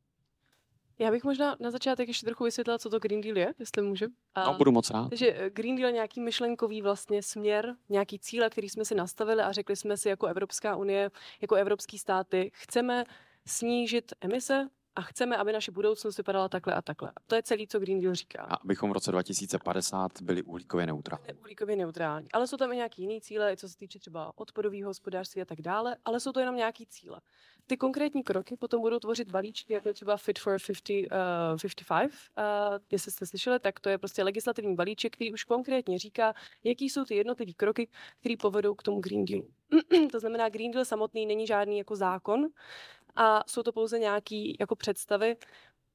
Já 1.00 1.12
bych 1.12 1.24
možná 1.24 1.56
na 1.60 1.72
začátek 1.72 2.08
ještě 2.08 2.26
trochu 2.26 2.44
vysvětlila, 2.44 2.80
co 2.80 2.90
to 2.90 3.00
Green 3.00 3.22
Deal 3.22 3.38
je, 3.38 3.54
jestli 3.60 3.82
můžu. 3.82 4.06
A, 4.36 4.44
no, 4.44 4.54
budu 4.54 4.72
moc 4.72 4.90
rád. 4.90 5.10
Takže 5.10 5.34
eh, 5.38 5.50
Green 5.50 5.76
Deal 5.76 5.88
je 5.88 5.94
nějaký 5.94 6.22
myšlenkový 6.22 6.82
vlastně 6.82 7.24
směr, 7.24 7.76
nějaký 7.90 8.20
cíle, 8.20 8.50
který 8.50 8.70
jsme 8.70 8.86
si 8.86 8.96
nastavili 8.96 9.42
a 9.42 9.52
řekli 9.52 9.76
jsme 9.76 9.98
si 9.98 10.10
jako 10.10 10.28
Evropská 10.28 10.76
unie, 10.76 11.12
jako 11.42 11.56
evropský 11.56 11.98
státy, 12.00 12.52
chceme 12.54 13.04
snížit 13.46 14.14
emise 14.22 14.70
a 14.98 15.02
chceme, 15.02 15.38
aby 15.38 15.54
naše 15.54 15.72
budoucnost 15.72 16.18
vypadala 16.18 16.50
takhle 16.50 16.74
a 16.74 16.82
takhle. 16.82 17.12
To 17.28 17.36
je 17.36 17.44
celý, 17.44 17.68
co 17.68 17.80
Green 17.80 18.02
Deal 18.02 18.16
říká. 18.16 18.42
A 18.42 18.56
abychom 18.56 18.90
v 18.90 18.94
roce 18.94 19.12
2050 19.12 20.22
byli 20.22 20.44
uhlíkově 20.44 20.86
neutrální. 20.86 21.26
Uhlíkově 21.40 21.76
neutrální. 21.76 22.32
Ale 22.32 22.48
jsou 22.48 22.58
tam 22.58 22.72
i 22.72 22.76
nějaké 22.76 23.02
jiné 23.02 23.22
cíle, 23.22 23.58
co 23.58 23.70
se 23.70 23.78
týče 23.78 24.00
třeba 24.00 24.32
odpadového 24.36 24.90
hospodářství 24.90 25.42
a 25.42 25.46
tak 25.46 25.62
dále, 25.62 25.98
ale 26.06 26.20
jsou 26.20 26.32
to 26.32 26.40
jenom 26.40 26.56
nějaké 26.56 26.84
cíle. 26.90 27.22
Ty 27.68 27.78
konkrétní 27.78 28.24
kroky 28.24 28.58
potom 28.58 28.82
budou 28.82 29.00
tvořit 29.00 29.32
balíčky, 29.32 29.74
jako 29.74 29.94
třeba 29.94 30.18
Fit 30.18 30.40
for 30.40 30.58
50, 30.68 30.94
uh, 30.94 31.58
55. 31.88 32.12
Uh, 32.38 32.78
jestli 32.92 33.12
jste 33.12 33.26
slyšeli, 33.26 33.60
tak 33.60 33.80
to 33.80 33.90
je 33.90 33.98
prostě 33.98 34.24
legislativní 34.24 34.76
balíček, 34.76 35.14
který 35.14 35.34
už 35.34 35.44
konkrétně 35.44 36.00
říká, 36.00 36.34
jaký 36.64 36.90
jsou 36.90 37.06
ty 37.06 37.16
jednotlivé 37.16 37.54
kroky, 37.54 37.90
které 38.20 38.36
povedou 38.38 38.76
k 38.76 38.84
tomu 38.84 39.00
Green 39.00 39.26
Dealu. 39.26 39.48
to 40.12 40.20
znamená, 40.20 40.50
Green 40.50 40.72
Deal 40.72 40.86
samotný 40.86 41.26
není 41.26 41.48
žádný 41.48 41.78
jako 41.78 41.96
zákon, 41.96 42.48
a 43.18 43.44
jsou 43.48 43.64
to 43.64 43.72
pouze 43.72 44.00
nějaké 44.00 44.54
jako 44.60 44.76
představy 44.76 45.38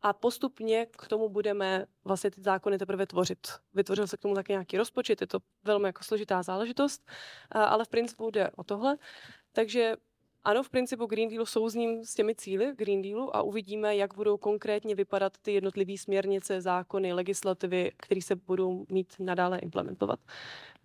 a 0.03 0.13
postupně 0.13 0.87
k 0.87 1.09
tomu 1.09 1.29
budeme 1.29 1.87
vlastně 2.05 2.31
ty 2.31 2.41
zákony 2.41 2.79
teprve 2.79 3.07
tvořit. 3.07 3.49
Vytvořil 3.75 4.07
se 4.07 4.17
k 4.17 4.21
tomu 4.21 4.35
taky 4.35 4.53
nějaký 4.53 4.77
rozpočet, 4.77 5.21
je 5.21 5.27
to 5.27 5.39
velmi 5.65 5.89
jako 5.89 6.05
složitá 6.05 6.43
záležitost, 6.43 7.11
ale 7.51 7.85
v 7.85 7.89
principu 7.89 8.31
jde 8.31 8.51
o 8.57 8.65
tohle. 8.65 8.99
Takže 9.53 9.97
ano, 10.45 10.63
v 10.63 10.71
principu 10.71 11.07
Green 11.07 11.29
Dealu 11.29 11.47
souzním 11.47 12.05
s 12.05 12.15
těmi 12.15 12.35
cíly 12.35 12.73
Green 12.77 13.03
Dealu 13.03 13.37
a 13.37 13.43
uvidíme, 13.43 13.97
jak 13.97 14.15
budou 14.15 14.37
konkrétně 14.37 14.95
vypadat 14.95 15.39
ty 15.43 15.53
jednotlivé 15.53 15.99
směrnice, 15.99 16.61
zákony, 16.61 17.13
legislativy, 17.13 17.93
které 17.97 18.23
se 18.23 18.37
budou 18.37 18.87
mít 18.89 19.15
nadále 19.19 19.59
implementovat. 19.59 20.21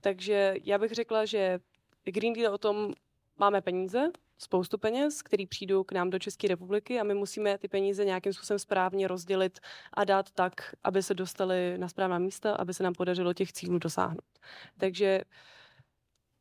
Takže 0.02 0.56
já 0.64 0.78
bych 0.78 0.92
řekla, 0.92 1.26
že 1.26 1.60
Green 2.04 2.34
Deal 2.34 2.54
o 2.54 2.58
tom 2.58 2.94
máme 3.38 3.62
peníze, 3.62 4.12
spoustu 4.38 4.78
peněz, 4.78 5.22
který 5.22 5.46
přijdou 5.46 5.84
k 5.84 5.92
nám 5.92 6.10
do 6.10 6.20
České 6.20 6.48
republiky 6.48 7.00
a 7.00 7.04
my 7.04 7.14
musíme 7.14 7.58
ty 7.58 7.68
peníze 7.68 8.06
nějakým 8.06 8.34
způsobem 8.34 8.60
správně 8.60 9.08
rozdělit 9.08 9.60
a 9.94 10.04
dát 10.04 10.32
tak, 10.32 10.76
aby 10.84 11.04
se 11.04 11.14
dostali 11.14 11.78
na 11.78 11.90
správná 11.90 12.20
místa, 12.20 12.54
aby 12.54 12.74
se 12.74 12.84
nám 12.84 12.94
podařilo 12.94 13.34
těch 13.34 13.54
cílů 13.54 13.80
dosáhnout. 13.80 14.40
Takže 14.78 15.22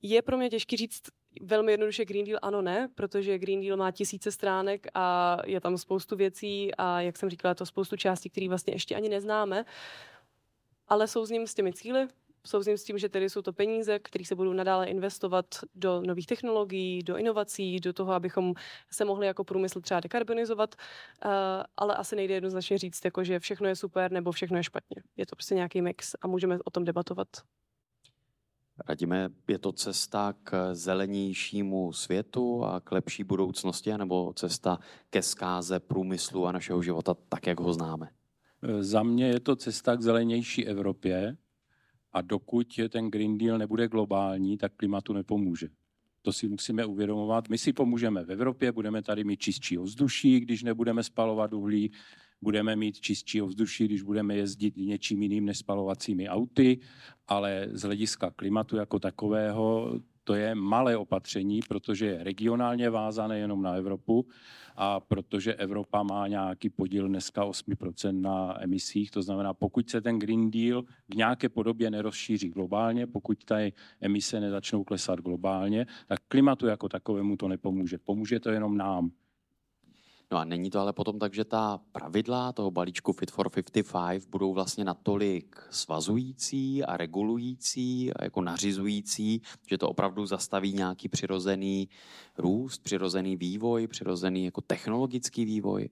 je 0.02 0.22
pro 0.22 0.36
mě 0.36 0.50
těžké 0.50 0.76
říct 0.76 1.02
velmi 1.40 1.72
jednoduše 1.72 2.04
Green 2.04 2.24
Deal 2.24 2.38
ano, 2.42 2.62
ne, 2.62 2.88
protože 2.94 3.38
Green 3.38 3.60
Deal 3.60 3.76
má 3.76 3.90
tisíce 3.90 4.32
stránek 4.32 4.86
a 4.94 5.36
je 5.46 5.60
tam 5.60 5.78
spoustu 5.78 6.16
věcí 6.16 6.74
a 6.74 7.00
jak 7.00 7.16
jsem 7.16 7.30
říkala, 7.30 7.54
to 7.54 7.66
spoustu 7.66 7.96
částí, 7.96 8.30
které 8.30 8.48
vlastně 8.48 8.72
ještě 8.72 8.96
ani 8.96 9.08
neznáme, 9.08 9.64
ale 10.88 11.08
jsou 11.08 11.26
s 11.26 11.30
ním 11.30 11.46
s 11.46 11.54
těmi 11.54 11.72
cíly, 11.72 12.08
souzním 12.46 12.78
s 12.78 12.84
tím, 12.84 12.98
že 12.98 13.08
tedy 13.08 13.30
jsou 13.30 13.42
to 13.42 13.52
peníze, 13.52 13.98
které 13.98 14.24
se 14.24 14.34
budou 14.34 14.52
nadále 14.52 14.86
investovat 14.86 15.46
do 15.74 16.02
nových 16.06 16.26
technologií, 16.26 17.02
do 17.02 17.16
inovací, 17.16 17.80
do 17.80 17.92
toho, 17.92 18.12
abychom 18.12 18.54
se 18.90 19.04
mohli 19.04 19.26
jako 19.26 19.44
průmysl 19.44 19.80
třeba 19.80 20.00
dekarbonizovat, 20.00 20.74
uh, 20.74 21.30
ale 21.76 21.96
asi 21.96 22.16
nejde 22.16 22.34
jednoznačně 22.34 22.78
říct, 22.78 23.04
jako, 23.04 23.24
že 23.24 23.40
všechno 23.40 23.68
je 23.68 23.76
super 23.76 24.12
nebo 24.12 24.32
všechno 24.32 24.56
je 24.56 24.64
špatně. 24.64 25.02
Je 25.16 25.26
to 25.26 25.36
prostě 25.36 25.54
nějaký 25.54 25.82
mix 25.82 26.14
a 26.20 26.26
můžeme 26.26 26.58
o 26.64 26.70
tom 26.70 26.84
debatovat. 26.84 27.28
Radíme, 28.88 29.28
je 29.48 29.58
to 29.58 29.72
cesta 29.72 30.34
k 30.44 30.74
zelenějšímu 30.74 31.92
světu 31.92 32.64
a 32.64 32.80
k 32.80 32.92
lepší 32.92 33.24
budoucnosti, 33.24 33.98
nebo 33.98 34.32
cesta 34.36 34.78
ke 35.10 35.22
zkáze 35.22 35.80
průmyslu 35.80 36.46
a 36.46 36.52
našeho 36.52 36.82
života 36.82 37.14
tak, 37.28 37.46
jak 37.46 37.60
ho 37.60 37.72
známe? 37.72 38.08
Za 38.80 39.02
mě 39.02 39.28
je 39.28 39.40
to 39.40 39.56
cesta 39.56 39.96
k 39.96 40.02
zelenější 40.02 40.66
Evropě, 40.66 41.36
a 42.16 42.20
dokud 42.20 42.80
ten 42.88 43.10
Green 43.10 43.38
Deal 43.38 43.58
nebude 43.58 43.88
globální, 43.88 44.58
tak 44.58 44.72
klimatu 44.76 45.12
nepomůže. 45.12 45.68
To 46.22 46.32
si 46.32 46.48
musíme 46.48 46.84
uvědomovat. 46.84 47.48
My 47.48 47.58
si 47.58 47.72
pomůžeme 47.72 48.24
v 48.24 48.30
Evropě, 48.30 48.72
budeme 48.72 49.02
tady 49.02 49.24
mít 49.24 49.40
čistší 49.40 49.78
ovzduší, 49.78 50.40
když 50.40 50.62
nebudeme 50.62 51.02
spalovat 51.02 51.52
uhlí, 51.52 51.92
budeme 52.42 52.76
mít 52.76 53.00
čistší 53.00 53.42
ovzduší, 53.42 53.84
když 53.84 54.02
budeme 54.02 54.36
jezdit 54.36 54.76
něčím 54.76 55.22
jiným 55.22 55.44
než 55.44 55.58
spalovacími 55.58 56.28
auty, 56.28 56.80
ale 57.28 57.68
z 57.72 57.82
hlediska 57.82 58.30
klimatu 58.30 58.76
jako 58.76 58.98
takového 58.98 59.92
to 60.26 60.34
je 60.34 60.54
malé 60.54 60.96
opatření, 60.96 61.60
protože 61.68 62.06
je 62.06 62.24
regionálně 62.24 62.90
vázané 62.90 63.38
jenom 63.38 63.62
na 63.62 63.72
Evropu 63.72 64.26
a 64.76 65.00
protože 65.00 65.54
Evropa 65.54 66.02
má 66.02 66.28
nějaký 66.28 66.70
podíl 66.70 67.08
dneska 67.08 67.44
8% 67.44 68.20
na 68.20 68.62
emisích, 68.62 69.10
to 69.10 69.22
znamená, 69.22 69.54
pokud 69.54 69.90
se 69.90 70.00
ten 70.00 70.18
Green 70.18 70.50
Deal 70.50 70.82
v 70.82 71.14
nějaké 71.14 71.48
podobě 71.48 71.90
nerozšíří 71.90 72.48
globálně, 72.48 73.06
pokud 73.06 73.44
ty 73.44 73.72
emise 74.00 74.40
nezačnou 74.40 74.84
klesat 74.84 75.20
globálně, 75.20 75.86
tak 76.06 76.20
klimatu 76.28 76.66
jako 76.66 76.88
takovému 76.88 77.36
to 77.36 77.48
nepomůže. 77.48 77.98
Pomůže 77.98 78.40
to 78.40 78.50
jenom 78.50 78.76
nám. 78.76 79.10
No 80.32 80.38
a 80.38 80.44
není 80.44 80.70
to 80.70 80.80
ale 80.80 80.92
potom 80.92 81.18
tak, 81.18 81.34
že 81.34 81.44
ta 81.44 81.80
pravidla 81.92 82.52
toho 82.52 82.70
balíčku 82.70 83.12
Fit 83.12 83.30
for 83.30 83.50
55 83.50 84.28
budou 84.28 84.52
vlastně 84.52 84.84
natolik 84.84 85.56
svazující 85.70 86.84
a 86.84 86.96
regulující 86.96 88.12
a 88.12 88.24
jako 88.24 88.42
nařizující, 88.42 89.42
že 89.66 89.78
to 89.78 89.88
opravdu 89.88 90.26
zastaví 90.26 90.72
nějaký 90.72 91.08
přirozený 91.08 91.88
růst, 92.38 92.82
přirozený 92.82 93.36
vývoj, 93.36 93.86
přirozený 93.86 94.44
jako 94.44 94.60
technologický 94.60 95.44
vývoj? 95.44 95.88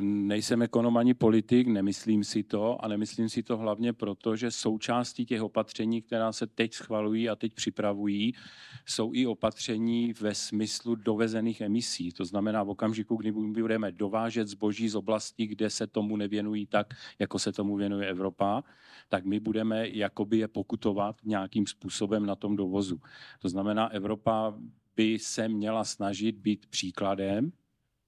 Nejsem 0.00 0.62
ekonom 0.62 0.96
ani 0.96 1.14
politik, 1.14 1.66
nemyslím 1.66 2.24
si 2.24 2.42
to 2.42 2.84
a 2.84 2.88
nemyslím 2.88 3.28
si 3.28 3.42
to 3.42 3.56
hlavně 3.56 3.92
proto, 3.92 4.36
že 4.36 4.50
součástí 4.50 5.26
těch 5.26 5.42
opatření, 5.42 6.02
která 6.02 6.32
se 6.32 6.46
teď 6.46 6.74
schvalují 6.74 7.28
a 7.28 7.36
teď 7.36 7.54
připravují, 7.54 8.34
jsou 8.86 9.10
i 9.14 9.26
opatření 9.26 10.12
ve 10.20 10.34
smyslu 10.34 10.94
dovezených 10.94 11.60
emisí. 11.60 12.12
To 12.12 12.24
znamená 12.24 12.62
v 12.62 12.68
okamžiku, 12.68 13.16
kdy 13.16 13.32
budeme 13.32 13.92
dovážet 13.92 14.48
zboží 14.48 14.88
z 14.88 14.94
oblasti, 14.94 15.46
kde 15.46 15.70
se 15.70 15.86
tomu 15.86 16.16
nevěnují 16.16 16.66
tak, 16.66 16.94
jako 17.18 17.38
se 17.38 17.52
tomu 17.52 17.76
věnuje 17.76 18.08
Evropa, 18.08 18.62
tak 19.08 19.24
my 19.24 19.40
budeme 19.40 19.88
jakoby 19.88 20.38
je 20.38 20.48
pokutovat 20.48 21.16
nějakým 21.24 21.66
způsobem 21.66 22.26
na 22.26 22.36
tom 22.36 22.56
dovozu. 22.56 23.00
To 23.38 23.48
znamená, 23.48 23.88
Evropa 23.88 24.54
by 24.96 25.18
se 25.18 25.48
měla 25.48 25.84
snažit 25.84 26.36
být 26.36 26.66
příkladem 26.66 27.52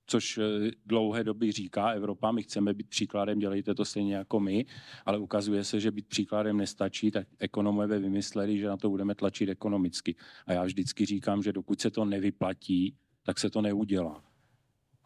což 0.07 0.39
eh, 0.39 0.71
dlouhé 0.87 1.25
doby 1.25 1.53
říká 1.53 1.91
Evropa, 1.91 2.33
my 2.33 2.43
chceme 2.43 2.75
být 2.75 2.89
příkladem, 2.89 3.39
dělejte 3.39 3.75
to 3.75 3.85
stejně 3.85 4.15
jako 4.15 4.41
my, 4.41 4.67
ale 5.07 5.19
ukazuje 5.19 5.65
se, 5.65 5.81
že 5.81 5.91
být 5.91 6.07
příkladem 6.07 6.57
nestačí, 6.57 7.11
tak 7.11 7.27
ekonomové 7.39 7.99
vymysleli, 7.99 8.59
že 8.59 8.69
na 8.69 8.77
to 8.77 8.91
budeme 8.91 9.15
tlačit 9.15 9.49
ekonomicky. 9.49 10.17
A 10.47 10.53
já 10.53 10.65
vždycky 10.65 11.07
říkám, 11.07 11.43
že 11.43 11.53
dokud 11.53 11.81
se 11.81 11.91
to 11.91 12.05
nevyplatí, 12.05 12.97
tak 13.23 13.39
se 13.39 13.51
to 13.51 13.63
neudělá. 13.63 14.32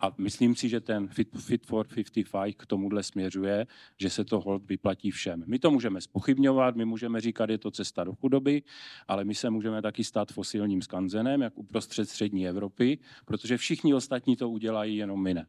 A 0.00 0.12
myslím 0.18 0.54
si, 0.54 0.68
že 0.68 0.80
ten 0.80 1.08
Fit, 1.08 1.28
Fit 1.38 1.66
for 1.66 1.86
55 1.86 2.54
k 2.56 2.66
tomuhle 2.66 3.02
směřuje, 3.02 3.66
že 4.00 4.10
se 4.10 4.24
to 4.24 4.40
hold 4.40 4.62
vyplatí 4.68 5.10
všem. 5.10 5.44
My 5.46 5.58
to 5.58 5.70
můžeme 5.70 6.00
spochybňovat, 6.00 6.76
my 6.76 6.84
můžeme 6.84 7.20
říkat, 7.20 7.50
je 7.50 7.58
to 7.58 7.70
cesta 7.70 8.04
do 8.04 8.14
chudoby, 8.14 8.62
ale 9.08 9.24
my 9.24 9.34
se 9.34 9.50
můžeme 9.50 9.82
taky 9.82 10.04
stát 10.04 10.32
fosilním 10.32 10.82
skanzenem, 10.82 11.42
jak 11.42 11.58
uprostřed 11.58 12.08
střední 12.08 12.48
Evropy, 12.48 12.98
protože 13.24 13.56
všichni 13.56 13.94
ostatní 13.94 14.36
to 14.36 14.50
udělají, 14.50 14.96
jenom 14.96 15.22
my 15.22 15.34
ne. 15.34 15.46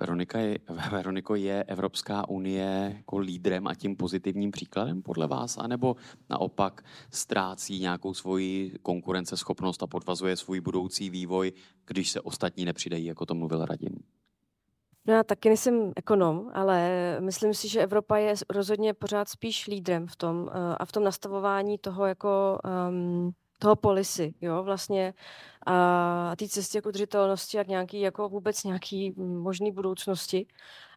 Veronika 0.00 0.38
je, 0.38 0.58
Veroniko, 0.90 1.34
je 1.34 1.64
Evropská 1.64 2.28
unie 2.28 2.94
jako 2.96 3.18
lídrem 3.18 3.66
a 3.66 3.74
tím 3.74 3.96
pozitivním 3.96 4.50
příkladem 4.50 5.02
podle 5.02 5.26
vás? 5.26 5.58
A 5.58 5.66
nebo 5.66 5.96
naopak 6.30 6.84
ztrácí 7.10 7.80
nějakou 7.80 8.14
svoji 8.14 8.78
konkurenceschopnost 8.82 9.82
a 9.82 9.86
podvazuje 9.86 10.36
svůj 10.36 10.60
budoucí 10.60 11.10
vývoj, 11.10 11.52
když 11.86 12.10
se 12.10 12.20
ostatní 12.20 12.64
nepřidají, 12.64 13.04
jako 13.04 13.26
to 13.26 13.34
mluvil 13.34 13.64
Radim? 13.64 13.98
No 15.06 15.14
já 15.14 15.22
taky 15.22 15.48
nejsem 15.48 15.92
ekonom, 15.96 16.50
ale 16.54 16.90
myslím 17.20 17.54
si, 17.54 17.68
že 17.68 17.82
Evropa 17.82 18.16
je 18.16 18.34
rozhodně 18.50 18.94
pořád 18.94 19.28
spíš 19.28 19.66
lídrem 19.66 20.06
v 20.06 20.16
tom 20.16 20.50
eh, 20.52 20.76
a 20.76 20.84
v 20.84 20.92
tom 20.92 21.04
nastavování 21.04 21.78
toho 21.78 22.06
jako 22.06 22.58
um, 22.88 23.32
toho 23.58 23.76
policy, 23.76 24.34
jo, 24.40 24.62
vlastně 24.62 25.14
a 25.66 26.36
té 26.36 26.48
cestě 26.48 26.80
k 26.80 26.86
udržitelnosti 26.86 27.58
a 27.58 27.64
k 27.64 27.68
nějaký, 27.68 28.00
jako 28.00 28.28
vůbec 28.28 28.64
nějaký 28.64 29.14
možný 29.18 29.72
budoucnosti. 29.72 30.46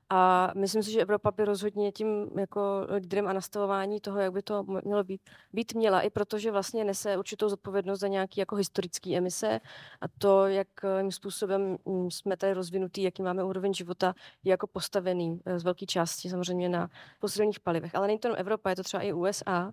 A 0.10 0.52
myslím 0.56 0.84
si, 0.84 0.92
že 0.92 1.02
Evropa 1.02 1.32
by 1.32 1.46
rozhodně 1.46 1.92
tím 1.92 2.30
jako 2.40 2.88
lídrem 2.96 3.28
a 3.28 3.34
nastavování 3.34 4.02
toho, 4.02 4.20
jak 4.20 4.34
by 4.34 4.42
to 4.42 4.64
mělo 4.84 5.04
být, 5.04 5.22
být 5.54 5.74
měla, 5.74 6.02
i 6.02 6.10
protože 6.10 6.52
vlastně 6.52 6.84
nese 6.84 7.18
určitou 7.18 7.50
zodpovědnost 7.50 8.00
za 8.00 8.08
nějaké 8.08 8.42
jako 8.42 8.56
historické 8.56 9.18
emise 9.18 9.60
a 10.02 10.06
to, 10.18 10.48
jakým 10.48 11.12
způsobem 11.12 11.78
mm, 11.86 12.12
jsme 12.12 12.38
tady 12.38 12.54
rozvinutý, 12.54 13.04
jaký 13.04 13.24
máme 13.24 13.44
úroveň 13.44 13.74
života, 13.74 14.14
je 14.44 14.52
jako 14.52 14.68
postavený 14.68 15.42
eh, 15.46 15.60
z 15.60 15.64
velké 15.64 15.86
části 15.86 16.30
samozřejmě 16.30 16.70
na 16.70 16.90
fosilních 17.20 17.60
palivech. 17.60 17.96
Ale 17.96 18.08
není 18.08 18.20
to 18.20 18.28
jenom 18.28 18.40
Evropa, 18.40 18.70
je 18.70 18.76
to 18.76 18.84
třeba 18.84 19.04
i 19.04 19.14
USA, 19.14 19.72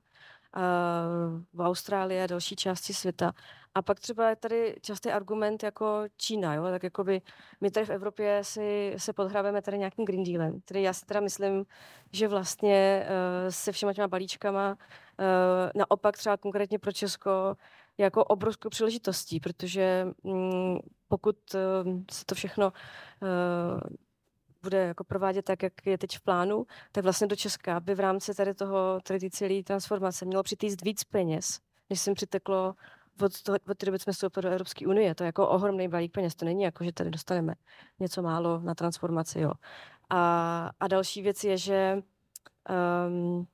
v 1.52 1.60
Austrálii 1.60 2.22
a 2.22 2.26
další 2.26 2.56
části 2.56 2.94
světa. 2.94 3.32
A 3.74 3.82
pak 3.82 4.00
třeba 4.00 4.28
je 4.28 4.36
tady 4.36 4.74
častý 4.80 5.10
argument 5.10 5.62
jako 5.62 6.02
Čína, 6.16 6.54
jo? 6.54 6.64
tak 6.64 6.82
jakoby 6.82 7.22
my 7.60 7.70
tady 7.70 7.86
v 7.86 7.90
Evropě 7.90 8.44
si, 8.44 8.94
se 8.96 9.12
podhráváme 9.12 9.62
tady 9.62 9.78
nějakým 9.78 10.04
Green 10.04 10.24
Dealem, 10.24 10.60
který 10.60 10.82
já 10.82 10.92
si 10.92 11.06
teda 11.06 11.20
myslím, 11.20 11.64
že 12.12 12.28
vlastně 12.28 13.06
uh, 13.06 13.50
se 13.50 13.72
všema 13.72 13.92
těma 13.92 14.08
balíčkama 14.08 14.70
uh, 14.70 14.76
naopak 15.74 16.16
třeba 16.16 16.36
konkrétně 16.36 16.78
pro 16.78 16.92
Česko 16.92 17.56
jako 17.98 18.24
obrovskou 18.24 18.68
příležitostí, 18.68 19.40
protože 19.40 20.06
um, 20.22 20.78
pokud 21.08 21.36
uh, 21.54 21.92
se 22.10 22.24
to 22.24 22.34
všechno 22.34 22.72
uh, 23.22 23.80
bude 24.64 24.79
jako 24.79 25.05
provádět 25.05 25.42
tak, 25.42 25.62
jak 25.62 25.87
je 25.87 25.98
teď 25.98 26.16
v 26.16 26.20
plánu, 26.20 26.66
tak 26.92 27.05
vlastně 27.05 27.27
do 27.27 27.37
Česka 27.37 27.81
by 27.81 27.94
v 27.94 28.00
rámci 28.00 28.35
tady 28.35 28.55
toho, 28.55 29.00
tady 29.03 29.31
celé 29.31 29.62
transformace 29.62 30.24
mělo 30.24 30.42
přitýst 30.42 30.83
víc 30.83 31.05
peněz, 31.05 31.61
než 31.90 32.00
jsem 32.00 32.14
přiteklo 32.14 32.74
od, 33.22 33.42
toho, 33.42 33.59
od 33.68 33.79
té 33.79 33.87
doby 33.87 33.98
jsme 33.98 34.12
vstoupili 34.12 34.42
do 34.42 34.50
Evropské 34.50 34.87
unie. 34.87 35.14
To 35.14 35.22
je 35.24 35.27
jako 35.27 35.48
ohromný 35.48 35.88
balík 35.88 36.12
peněz. 36.12 36.35
To 36.35 36.44
není 36.44 36.62
jako, 36.62 36.85
že 36.85 36.92
tady 36.92 37.11
dostaneme 37.11 37.55
něco 38.00 38.22
málo 38.22 38.61
na 38.61 38.74
transformaci. 38.74 39.40
Jo. 39.40 39.53
A, 40.11 40.70
a 40.81 40.88
další 40.88 41.22
věc 41.22 41.44
je, 41.44 41.59
že 41.59 42.03
um, 43.09 43.46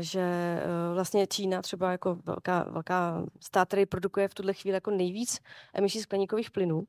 že 0.00 0.56
vlastně 0.94 1.26
Čína 1.26 1.62
třeba 1.62 1.92
jako 1.92 2.18
velká, 2.24 2.66
velká 2.70 3.24
stát, 3.40 3.68
který 3.68 3.86
produkuje 3.86 4.28
v 4.28 4.34
tuhle 4.34 4.52
chvíli 4.52 4.74
jako 4.74 4.90
nejvíc 4.90 5.40
emisí 5.74 6.00
skleníkových 6.00 6.50
plynů, 6.50 6.78
uh, 6.78 6.84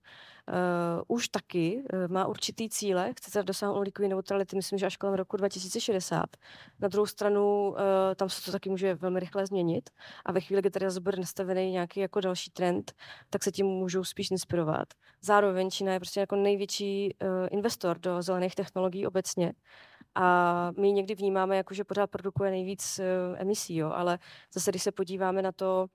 už 1.08 1.28
taky 1.28 1.84
má 2.08 2.26
určitý 2.26 2.70
cíle, 2.70 3.14
chce 3.18 3.32
se 3.32 3.44
dosáhnout 3.44 3.78
uhlíkové 3.78 4.08
neutrality, 4.08 4.56
myslím, 4.56 4.80
že 4.80 4.86
až 4.86 4.98
kolem 4.98 5.16
roku 5.16 5.38
2060. 5.38 6.26
Na 6.80 6.88
druhou 6.88 7.06
stranu, 7.06 7.76
tam 8.16 8.30
se 8.30 8.46
to 8.46 8.52
taky 8.52 8.70
může 8.70 8.96
velmi 8.96 9.20
rychle 9.20 9.46
změnit 9.46 9.90
a 10.26 10.32
ve 10.32 10.42
chvíli, 10.42 10.62
kdy 10.62 10.70
tady 10.70 10.86
zase 10.86 11.00
bude 11.00 11.18
nastavený 11.18 11.72
nějaký 11.72 12.00
jako 12.00 12.22
další 12.22 12.52
trend, 12.52 12.94
tak 13.30 13.44
se 13.44 13.52
tím 13.52 13.66
můžou 13.66 14.04
spíš 14.04 14.32
inspirovat. 14.32 14.88
Zároveň 15.22 15.70
Čína 15.70 15.94
je 15.94 16.00
prostě 16.00 16.20
jako 16.20 16.36
největší 16.36 17.16
investor 17.52 18.00
do 18.00 18.22
zelených 18.22 18.56
technologií 18.56 19.08
obecně 19.08 19.54
a 20.18 20.72
my 20.78 20.92
někdy 20.92 21.16
vnímáme, 21.16 21.58
jako, 21.58 21.74
že 21.74 21.84
pořád 21.84 22.10
produkuje 22.10 22.52
nejvíc 22.52 23.00
uh, 23.00 23.36
emisí, 23.42 23.76
jo, 23.76 23.92
ale 23.92 24.20
zase, 24.54 24.72
když 24.72 24.84
se 24.84 24.92
podíváme 24.92 25.42
na 25.42 25.52
to, 25.52 25.88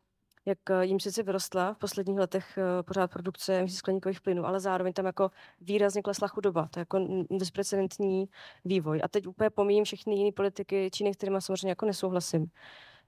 jak 0.46 0.70
eh, 0.70 0.84
jim 0.86 1.00
sice 1.00 1.22
vyrostla 1.22 1.74
v 1.74 1.78
posledních 1.78 2.18
letech 2.18 2.58
eh, 2.58 2.82
pořád 2.82 3.10
produkce 3.10 3.58
emisí 3.58 3.76
skleníkových 3.76 4.20
plynů, 4.20 4.46
ale 4.46 4.60
zároveň 4.60 4.92
tam 4.92 5.06
jako 5.06 5.30
výrazně 5.60 6.02
klesla 6.02 6.28
chudoba. 6.28 6.68
To 6.70 6.78
je 6.78 6.80
jako 6.80 7.26
bezprecedentní 7.30 8.28
vývoj. 8.64 9.00
A 9.04 9.08
teď 9.08 9.26
úplně 9.26 9.50
pomíjím 9.50 9.84
všechny 9.84 10.14
jiné 10.14 10.32
politiky 10.32 10.90
Číny, 10.92 11.12
kterými 11.12 11.42
samozřejmě 11.42 11.68
jako 11.68 11.86
nesouhlasím. 11.86 12.46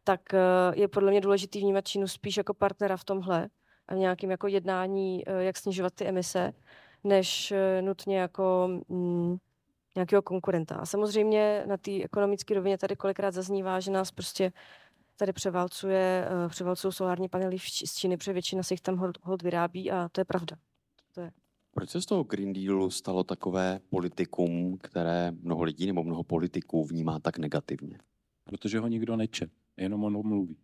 Tak 0.05 0.35
eh, 0.35 0.39
je 0.75 0.89
podle 0.89 1.11
mě 1.11 1.21
důležité 1.21 1.59
vnímat 1.59 1.89
Čínu 1.89 2.09
spíš 2.09 2.37
jako 2.37 2.55
partnera 2.55 2.97
v 2.97 3.05
tomhle 3.05 3.49
a 3.89 3.95
v 3.95 3.99
nějakým 3.99 4.31
jako 4.31 4.47
jednání, 4.47 5.25
jak 5.39 5.57
snižovat 5.57 5.95
ty 5.95 6.07
emise, 6.07 6.53
než 7.05 7.53
nutně 7.81 8.19
jako 8.19 8.69
mm, 8.89 9.37
nějakého 9.95 10.23
konkurenta. 10.23 10.75
A 10.75 10.87
samozřejmě 10.87 11.65
na 11.67 11.77
té 11.77 12.03
ekonomické 12.03 12.55
rovině 12.55 12.79
tady 12.79 12.97
kolikrát 12.97 13.35
zaznívá, 13.35 13.81
že 13.81 13.91
nás 13.91 14.11
prostě 14.11 14.53
tady 15.17 15.33
převálcuje, 15.33 16.29
uh, 16.45 16.51
převálcují 16.51 16.93
solární 16.93 17.29
panely 17.29 17.59
z 17.59 17.95
Číny, 17.95 18.17
protože 18.17 18.33
většina 18.33 18.63
se 18.63 18.75
jich 18.75 18.81
tam 18.81 18.97
hold, 18.97 19.19
hold 19.23 19.43
vyrábí 19.43 19.91
a 19.91 20.09
to 20.09 20.21
je 20.21 20.25
pravda. 20.25 20.57
To 21.15 21.21
je. 21.21 21.31
Proč 21.71 21.91
se 21.91 22.03
z 22.03 22.07
toho 22.07 22.25
Green 22.25 22.53
Dealu 22.53 22.91
stalo 22.91 23.25
takové 23.25 23.81
politikum, 23.91 24.79
které 24.79 25.31
mnoho 25.31 25.63
lidí 25.63 25.87
nebo 25.87 26.05
mnoho 26.05 26.23
politiků 26.23 26.85
vnímá 26.85 27.19
tak 27.19 27.39
negativně? 27.39 27.99
Protože 28.45 28.79
ho 28.79 28.87
nikdo 28.87 29.17
neče, 29.17 29.47
jenom 29.77 30.05
on 30.05 30.27
mluví. 30.27 30.57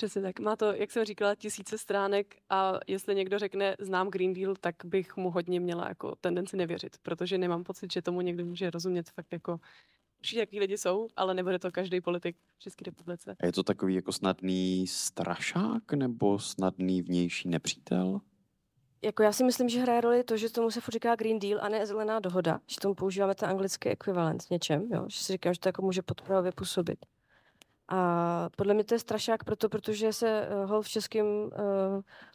Přesně 0.00 0.22
tak. 0.22 0.40
Má 0.40 0.56
to, 0.56 0.72
jak 0.72 0.90
jsem 0.90 1.04
říkala, 1.04 1.34
tisíce 1.34 1.78
stránek 1.78 2.36
a 2.50 2.80
jestli 2.86 3.14
někdo 3.14 3.38
řekne 3.38 3.76
znám 3.78 4.08
Green 4.08 4.34
Deal, 4.34 4.54
tak 4.60 4.74
bych 4.84 5.16
mu 5.16 5.30
hodně 5.30 5.60
měla 5.60 5.88
jako 5.88 6.16
tendenci 6.20 6.56
nevěřit, 6.56 6.96
protože 7.02 7.38
nemám 7.38 7.64
pocit, 7.64 7.92
že 7.92 8.02
tomu 8.02 8.20
někdo 8.20 8.44
může 8.44 8.70
rozumět 8.70 9.10
fakt 9.10 9.32
jako 9.32 9.60
Určitě 10.18 10.40
jaký 10.40 10.60
lidi 10.60 10.78
jsou, 10.78 11.08
ale 11.16 11.34
nebude 11.34 11.58
to 11.58 11.70
každý 11.70 12.00
politik 12.00 12.36
v 12.56 12.58
České 12.58 12.84
republice. 12.84 13.36
A 13.40 13.46
je 13.46 13.52
to 13.52 13.62
takový 13.62 13.94
jako 13.94 14.12
snadný 14.12 14.86
strašák 14.86 15.92
nebo 15.92 16.38
snadný 16.38 17.02
vnější 17.02 17.48
nepřítel? 17.48 18.20
Jako 19.02 19.22
já 19.22 19.32
si 19.32 19.44
myslím, 19.44 19.68
že 19.68 19.80
hraje 19.80 20.00
roli 20.00 20.24
to, 20.24 20.36
že 20.36 20.50
tomu 20.50 20.70
se 20.70 20.80
furt 20.80 20.92
říká 20.92 21.14
Green 21.14 21.38
Deal 21.38 21.60
a 21.62 21.68
ne 21.68 21.86
zelená 21.86 22.20
dohoda, 22.20 22.60
že 22.66 22.76
tomu 22.80 22.94
používáme 22.94 23.34
ten 23.34 23.48
anglický 23.48 23.88
ekvivalent 23.88 24.42
v 24.42 24.50
něčem, 24.50 24.88
jo? 24.92 25.04
že 25.08 25.18
si 25.18 25.32
říkám, 25.32 25.54
že 25.54 25.60
to 25.60 25.68
jako 25.68 25.82
může 25.82 26.02
podporově 26.02 26.52
působit. 26.52 26.98
A 27.90 28.48
podle 28.56 28.74
mě 28.74 28.84
to 28.84 28.94
je 28.94 28.98
strašák 28.98 29.44
proto, 29.44 29.68
protože 29.68 30.12
se 30.12 30.48
uh, 30.48 30.70
hol 30.70 30.82
v 30.82 30.88
českém 30.88 31.26
uh, 31.26 31.50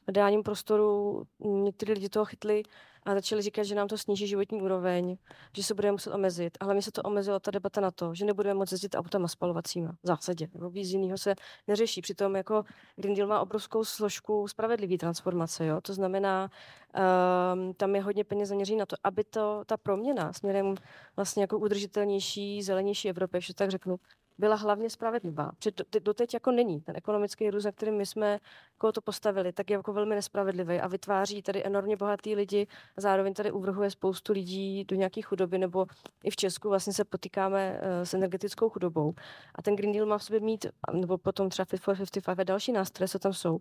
mediálním 0.07 0.43
prostoru 0.43 1.23
někteří 1.39 1.91
lidi 1.91 2.09
toho 2.09 2.25
chytli 2.25 2.63
a 3.05 3.13
začali 3.13 3.41
říkat, 3.41 3.63
že 3.63 3.75
nám 3.75 3.87
to 3.87 3.97
sníží 3.97 4.27
životní 4.27 4.61
úroveň, 4.61 5.17
že 5.55 5.63
se 5.63 5.73
budeme 5.73 5.91
muset 5.91 6.13
omezit. 6.13 6.57
Ale 6.59 6.73
mi 6.73 6.81
se 6.81 6.91
to 6.91 7.01
omezilo 7.01 7.39
ta 7.39 7.51
debata 7.51 7.81
na 7.81 7.91
to, 7.91 8.15
že 8.15 8.25
nebudeme 8.25 8.53
moct 8.53 8.71
jezdit 8.71 8.95
autama 8.95 9.27
spalovacíma. 9.27 9.91
V 10.03 10.07
zásadě. 10.07 10.47
Nebo 10.53 10.69
víc 10.69 10.89
jiného 10.89 11.17
se 11.17 11.35
neřeší. 11.67 12.01
Přitom 12.01 12.35
jako 12.35 12.63
Green 12.95 13.15
Deal 13.15 13.27
má 13.27 13.39
obrovskou 13.39 13.83
složku 13.83 14.47
spravedlivý 14.47 14.97
transformace. 14.97 15.65
Jo? 15.65 15.81
To 15.81 15.93
znamená, 15.93 16.49
um, 17.53 17.73
tam 17.73 17.95
je 17.95 18.01
hodně 18.01 18.23
peněz 18.23 18.49
zaměří 18.49 18.75
na 18.75 18.85
to, 18.85 18.95
aby 19.03 19.23
to, 19.23 19.63
ta 19.65 19.77
proměna 19.77 20.33
směrem 20.33 20.75
vlastně 21.15 21.43
jako 21.43 21.59
udržitelnější, 21.59 22.63
zelenější 22.63 23.09
Evropy, 23.09 23.41
že 23.41 23.53
tak 23.53 23.71
řeknu, 23.71 23.99
byla 24.37 24.55
hlavně 24.55 24.89
spravedlivá. 24.89 25.51
Doteď 26.03 26.33
jako 26.33 26.51
není. 26.51 26.81
Ten 26.81 26.95
ekonomický 26.97 27.49
růst, 27.49 27.63
na 27.63 27.71
kterým 27.71 27.95
my 27.95 28.05
jsme 28.05 28.39
jako 28.73 28.91
to 28.91 29.01
postavili, 29.01 29.53
tak 29.53 29.69
je 29.69 29.73
jako 29.73 29.93
velmi 29.93 30.15
nespravedlivý 30.15 30.79
a 30.79 30.87
vytváří 30.87 31.41
tady 31.41 31.65
enormně 31.65 31.97
bohatý 31.97 32.35
lidi 32.35 32.67
a 32.97 33.01
zároveň 33.01 33.33
tady 33.33 33.51
uvrhuje 33.51 33.91
spoustu 33.91 34.33
lidí 34.33 34.83
do 34.83 34.95
nějaké 34.95 35.21
chudoby, 35.21 35.57
nebo 35.57 35.85
i 36.23 36.29
v 36.29 36.35
Česku 36.35 36.69
vlastně 36.69 36.93
se 36.93 37.05
potýkáme 37.05 37.79
uh, 37.81 38.03
s 38.03 38.13
energetickou 38.13 38.69
chudobou. 38.69 39.13
A 39.55 39.61
ten 39.61 39.75
Green 39.75 39.93
Deal 39.93 40.05
má 40.05 40.17
v 40.17 40.23
sobě 40.23 40.39
mít, 40.39 40.65
nebo 40.93 41.17
potom 41.17 41.49
třeba 41.49 41.65
Fit 41.65 41.81
for 41.81 41.95
55 41.95 42.39
a 42.39 42.43
další 42.43 42.71
nástroje, 42.71 43.07
co 43.07 43.19
tam 43.19 43.33
jsou, 43.33 43.59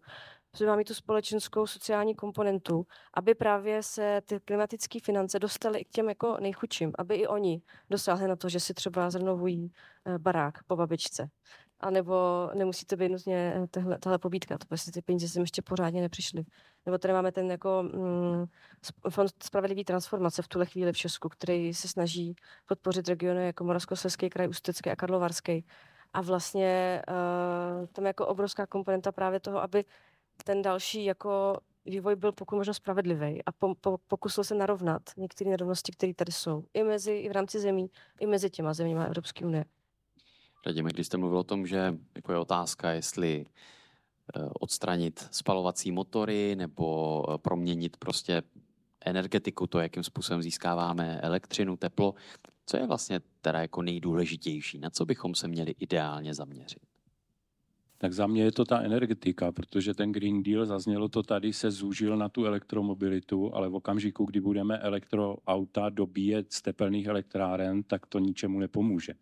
sobě 0.57 0.70
má 0.70 0.77
mít 0.77 0.89
tu 0.89 0.95
společenskou 0.95 1.66
sociální 1.66 2.14
komponentu, 2.14 2.87
aby 3.14 3.35
právě 3.35 3.83
se 3.83 4.20
ty 4.27 4.41
klimatické 4.45 4.99
finance 5.01 5.39
dostaly 5.39 5.79
i 5.79 5.85
k 5.85 5.89
těm 5.89 6.09
jako 6.09 6.37
nejchudším, 6.41 6.93
aby 6.99 7.14
i 7.14 7.27
oni 7.27 7.62
dosáhli 7.91 8.29
na 8.29 8.37
to, 8.37 8.49
že 8.49 8.61
si 8.61 8.75
třeba 8.75 9.11
zrenovují 9.11 9.72
uh, 10.07 10.18
barák 10.18 10.64
po 10.67 10.77
babičce. 10.77 11.29
A 11.81 11.91
nebo 11.91 12.51
nemusí 12.55 12.87
to 12.87 12.97
být 12.97 13.09
nutně 13.09 13.55
eh, 13.57 13.67
tehle, 13.67 13.99
tahle 13.99 14.19
pobídka, 14.19 14.59
to 14.59 14.67
prostě 14.67 14.91
ty 14.91 15.03
peníze 15.03 15.29
sem 15.29 15.43
ještě 15.43 15.62
pořádně 15.62 16.01
nepřišly. 16.01 16.45
Nebo 16.87 16.99
tady 16.99 17.15
máme 17.15 17.33
ten 17.33 17.51
jako 17.51 17.83
mm, 17.83 18.45
fond 19.11 19.31
spravedlivý 19.43 19.85
transformace 19.85 20.43
v 20.43 20.49
tuhle 20.49 20.67
chvíli 20.67 20.93
v 20.93 20.97
Česku, 20.97 21.29
který 21.29 21.75
se 21.75 21.89
snaží 21.89 22.35
podpořit 22.67 23.09
regiony 23.09 23.47
jako 23.47 23.65
Moravskoslezský 23.65 24.31
kraj, 24.31 24.49
Ústecký 24.49 24.91
a 24.91 24.97
Karlovarský. 24.97 25.65
A 26.12 26.21
vlastně 26.21 27.03
uh, 27.09 27.87
tam 27.87 28.05
je 28.05 28.09
jako 28.09 28.27
obrovská 28.27 28.67
komponenta 28.67 29.12
právě 29.12 29.41
toho, 29.41 29.62
aby 29.62 29.85
ten 30.45 30.62
další 30.62 31.05
jako 31.05 31.59
vývoj 31.85 32.17
byl 32.17 32.33
pokud 32.33 32.57
možno 32.57 32.75
spravedlivý 32.75 33.45
a 33.45 33.53
po, 33.53 33.75
po, 33.75 33.99
pokusil 34.09 34.45
se 34.45 34.55
narovnat 34.55 35.03
některé 35.17 35.51
nerovnosti, 35.51 35.93
které 35.93 36.15
tady 36.15 36.33
jsou. 36.33 36.65
I 36.75 36.83
mezi, 36.83 37.12
i 37.12 37.29
v 37.29 37.33
rámci 37.33 37.61
zemí, 37.61 37.91
i 38.21 38.27
mezi 38.27 38.51
těma 38.51 38.75
zeměma 38.75 39.05
Evropské 39.05 39.47
unie. 39.47 39.65
Radíme, 40.67 40.91
když 40.91 41.07
jste 41.07 41.17
mluvil 41.17 41.39
o 41.39 41.45
tom, 41.45 41.67
že 41.67 41.99
jako 42.15 42.33
je 42.33 42.39
otázka, 42.39 42.91
jestli 42.91 43.47
eh, 44.37 44.49
odstranit 44.61 45.29
spalovací 45.31 45.93
motory 45.93 46.57
nebo 46.57 47.23
eh, 47.29 47.39
proměnit 47.39 47.97
prostě 47.97 48.43
energetiku, 49.05 49.67
to, 49.67 49.81
jakým 49.81 50.03
způsobem 50.03 50.43
získáváme 50.43 51.21
elektřinu, 51.21 51.77
teplo. 51.77 52.15
Co 52.67 52.77
je 52.77 52.87
vlastně 52.87 53.21
teda 53.41 53.61
jako 53.61 53.83
nejdůležitější? 53.83 54.79
Na 54.79 54.91
co 54.91 55.05
bychom 55.05 55.35
se 55.35 55.49
měli 55.49 55.75
ideálně 55.79 56.35
zaměřit? 56.35 56.83
Tak 57.99 58.12
za 58.12 58.27
mě 58.27 58.43
je 58.43 58.53
to 58.53 58.65
ta 58.65 58.81
energetika, 58.81 59.53
protože 59.53 59.95
ten 59.95 60.12
Green 60.12 60.43
Deal, 60.43 60.67
zaznělo 60.67 61.09
to 61.09 61.23
tady, 61.23 61.53
se 61.53 61.71
zúžil 61.71 62.17
na 62.17 62.29
tu 62.29 62.45
elektromobilitu, 62.45 63.55
ale 63.55 63.69
v 63.69 63.75
okamžiku, 63.75 64.25
kdy 64.25 64.41
budeme 64.41 64.79
elektroauta 64.79 65.89
dobíjet 65.89 66.53
z 66.53 66.62
tepelných 66.62 67.07
elektráren, 67.07 67.83
tak 67.83 68.07
to 68.07 68.19
ničemu 68.19 68.59
nepomůže. 68.59 69.15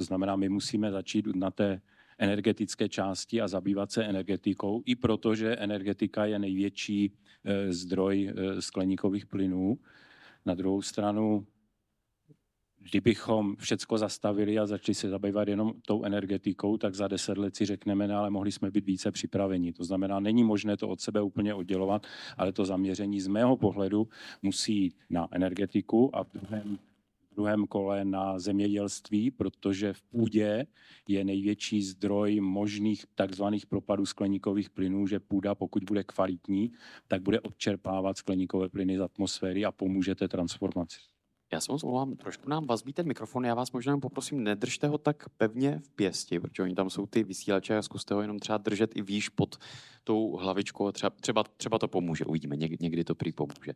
To 0.00 0.04
znamená, 0.04 0.36
my 0.36 0.48
musíme 0.48 0.90
začít 0.90 1.26
na 1.34 1.50
té 1.50 1.80
energetické 2.18 2.88
části 2.88 3.40
a 3.40 3.48
zabývat 3.48 3.92
se 3.92 4.04
energetikou, 4.04 4.82
i 4.86 4.96
protože 4.96 5.56
energetika 5.56 6.24
je 6.24 6.38
největší 6.38 7.12
eh, 7.44 7.72
zdroj 7.72 8.32
eh, 8.32 8.62
skleníkových 8.62 9.26
plynů. 9.26 9.78
Na 10.46 10.54
druhou 10.54 10.82
stranu, 10.82 11.46
kdybychom 12.78 13.56
všecko 13.56 13.98
zastavili 13.98 14.58
a 14.58 14.66
začali 14.66 14.94
se 14.94 15.08
zabývat 15.08 15.48
jenom 15.48 15.72
tou 15.86 16.04
energetikou, 16.04 16.76
tak 16.76 16.94
za 16.94 17.08
deset 17.08 17.38
let 17.38 17.56
si 17.56 17.66
řekneme, 17.66 18.08
ne, 18.08 18.14
ale 18.14 18.30
mohli 18.30 18.52
jsme 18.52 18.70
být 18.70 18.86
více 18.86 19.12
připraveni. 19.12 19.72
To 19.72 19.84
znamená, 19.84 20.20
není 20.20 20.44
možné 20.44 20.76
to 20.76 20.88
od 20.88 21.00
sebe 21.00 21.22
úplně 21.22 21.54
oddělovat, 21.54 22.06
ale 22.36 22.52
to 22.52 22.64
zaměření 22.64 23.20
z 23.20 23.26
mého 23.26 23.56
pohledu 23.56 24.08
musí 24.42 24.94
na 25.10 25.28
energetiku 25.30 26.16
a 26.16 26.24
v 26.24 26.32
druhém 26.32 26.78
druhém 27.34 27.66
kole 27.66 28.04
na 28.04 28.38
zemědělství, 28.38 29.30
protože 29.30 29.92
v 29.92 30.02
půdě 30.02 30.66
je 31.08 31.24
největší 31.24 31.82
zdroj 31.82 32.40
možných 32.40 33.04
takzvaných 33.14 33.66
propadů 33.66 34.06
skleníkových 34.06 34.70
plynů, 34.70 35.06
že 35.06 35.20
půda, 35.20 35.54
pokud 35.54 35.84
bude 35.84 36.04
kvalitní, 36.04 36.72
tak 37.08 37.22
bude 37.22 37.40
odčerpávat 37.40 38.18
skleníkové 38.18 38.68
plyny 38.68 38.98
z 38.98 39.00
atmosféry 39.00 39.64
a 39.64 39.72
pomůže 39.72 40.14
té 40.14 40.28
transformaci. 40.28 40.98
Já 41.52 41.60
se 41.60 41.72
moc 41.72 41.84
omlouvám, 41.84 42.16
trošku 42.16 42.48
nám 42.48 42.66
vazbí 42.66 42.92
ten 42.92 43.06
mikrofon, 43.06 43.44
já 43.44 43.54
vás 43.54 43.72
možná 43.72 43.98
poprosím, 43.98 44.44
nedržte 44.44 44.88
ho 44.88 44.98
tak 44.98 45.28
pevně 45.28 45.78
v 45.78 45.90
pěsti, 45.90 46.40
protože 46.40 46.62
oni 46.62 46.74
tam 46.74 46.90
jsou 46.90 47.06
ty 47.06 47.24
vysílače 47.24 47.76
a 47.76 47.82
zkuste 47.82 48.14
ho 48.14 48.20
jenom 48.20 48.38
třeba 48.38 48.58
držet 48.58 48.96
i 48.96 49.02
výš 49.02 49.28
pod 49.28 49.56
tou 50.04 50.36
hlavičkou, 50.36 50.92
třeba, 50.92 51.10
třeba, 51.10 51.44
třeba 51.56 51.78
to 51.78 51.88
pomůže, 51.88 52.24
uvidíme, 52.24 52.56
někdy, 52.56 52.76
někdy 52.80 53.04
to 53.04 53.14
prý 53.14 53.32
pomůže. 53.32 53.72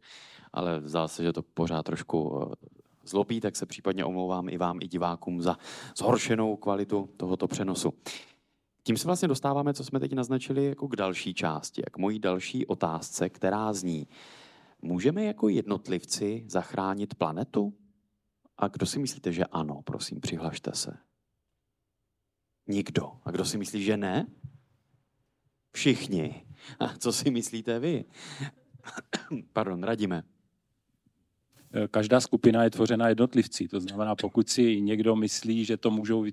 Ale 0.52 0.80
zdá 0.84 1.08
se, 1.08 1.22
že 1.22 1.32
to 1.32 1.42
pořád 1.42 1.82
trošku 1.82 2.48
eh, 2.52 2.83
zlobí, 3.08 3.40
tak 3.40 3.56
se 3.56 3.66
případně 3.66 4.04
omlouvám 4.04 4.48
i 4.48 4.58
vám, 4.58 4.78
i 4.82 4.88
divákům 4.88 5.42
za 5.42 5.58
zhoršenou 5.96 6.56
kvalitu 6.56 7.10
tohoto 7.16 7.48
přenosu. 7.48 7.94
Tím 8.82 8.96
se 8.96 9.06
vlastně 9.06 9.28
dostáváme, 9.28 9.74
co 9.74 9.84
jsme 9.84 10.00
teď 10.00 10.12
naznačili, 10.12 10.64
jako 10.64 10.88
k 10.88 10.96
další 10.96 11.34
části, 11.34 11.82
k 11.92 11.98
mojí 11.98 12.18
další 12.18 12.66
otázce, 12.66 13.28
která 13.28 13.72
zní, 13.72 14.08
můžeme 14.82 15.24
jako 15.24 15.48
jednotlivci 15.48 16.44
zachránit 16.48 17.14
planetu? 17.14 17.74
A 18.58 18.68
kdo 18.68 18.86
si 18.86 18.98
myslíte, 18.98 19.32
že 19.32 19.44
ano? 19.44 19.82
Prosím, 19.82 20.20
přihlašte 20.20 20.72
se. 20.72 20.96
Nikdo. 22.66 23.12
A 23.24 23.30
kdo 23.30 23.44
si 23.44 23.58
myslí, 23.58 23.82
že 23.82 23.96
ne? 23.96 24.26
Všichni. 25.72 26.46
A 26.78 26.88
co 26.98 27.12
si 27.12 27.30
myslíte 27.30 27.78
vy? 27.78 28.04
Pardon, 29.52 29.82
radíme. 29.82 30.22
Eh, 31.76 31.88
každá 31.88 32.20
skupina 32.20 32.64
je 32.64 32.70
tvořena 32.70 33.08
jednotlivci. 33.08 33.68
To 33.68 33.80
znamená, 33.80 34.14
pokud 34.14 34.48
si 34.48 34.80
někdo 34.80 35.16
myslí, 35.16 35.64
že 35.64 35.76
to 35.76 35.90
můžou 35.90 36.26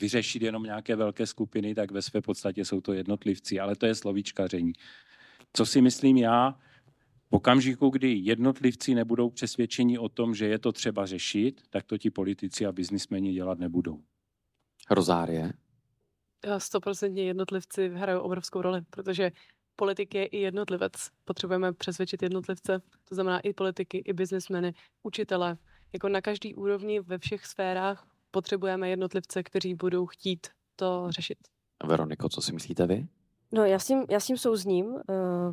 vyřešit 0.00 0.42
jenom 0.42 0.62
nějaké 0.62 0.96
velké 0.96 1.26
skupiny, 1.26 1.74
tak 1.74 1.90
ve 1.90 2.02
své 2.02 2.20
podstatě 2.20 2.64
jsou 2.64 2.80
to 2.80 2.92
jednotlivci, 2.92 3.60
ale 3.60 3.76
to 3.76 3.86
je 3.86 3.94
slovíčkaření. 3.94 4.72
Co 5.52 5.66
si 5.66 5.80
myslím 5.80 6.16
já, 6.16 6.58
v 7.30 7.34
okamžiku, 7.34 7.90
kdy 7.90 8.12
jednotlivci 8.12 8.94
nebudou 8.94 9.30
přesvědčeni 9.30 9.98
o 9.98 10.08
tom, 10.08 10.34
že 10.34 10.46
je 10.46 10.58
to 10.58 10.72
třeba 10.72 11.06
řešit, 11.06 11.62
tak 11.70 11.84
to 11.84 11.98
ti 11.98 12.10
politici 12.10 12.66
a 12.66 12.72
biznismeni 12.72 13.32
dělat 13.32 13.58
nebudou. 13.58 14.00
Rozárie? 14.90 15.52
stoprocentně 16.58 17.24
jednotlivci 17.24 17.88
hrajou 17.88 18.20
obrovskou 18.20 18.62
roli, 18.62 18.80
protože 18.90 19.30
politik 19.82 20.14
je 20.14 20.26
i 20.26 20.38
jednotlivec. 20.38 20.92
Potřebujeme 21.24 21.72
přesvědčit 21.72 22.22
jednotlivce, 22.22 22.82
to 23.08 23.14
znamená 23.14 23.40
i 23.40 23.52
politiky, 23.52 23.98
i 23.98 24.12
biznesmeny, 24.12 24.74
učitele. 25.02 25.56
Jako 25.92 26.08
na 26.08 26.20
každý 26.20 26.54
úrovni 26.54 27.00
ve 27.00 27.18
všech 27.18 27.46
sférách 27.46 28.06
potřebujeme 28.30 28.88
jednotlivce, 28.88 29.42
kteří 29.42 29.74
budou 29.74 30.06
chtít 30.06 30.46
to 30.76 31.06
řešit. 31.08 31.38
Veroniko, 31.84 32.28
co 32.28 32.42
si 32.42 32.52
myslíte 32.52 32.86
vy? 32.86 33.06
No, 33.52 33.64
já 33.64 33.78
s 33.78 33.86
tím, 33.86 34.04
já 34.10 34.20
s 34.20 34.26
tím 34.26 34.36
souzním, 34.36 34.86
uh, 34.86 35.00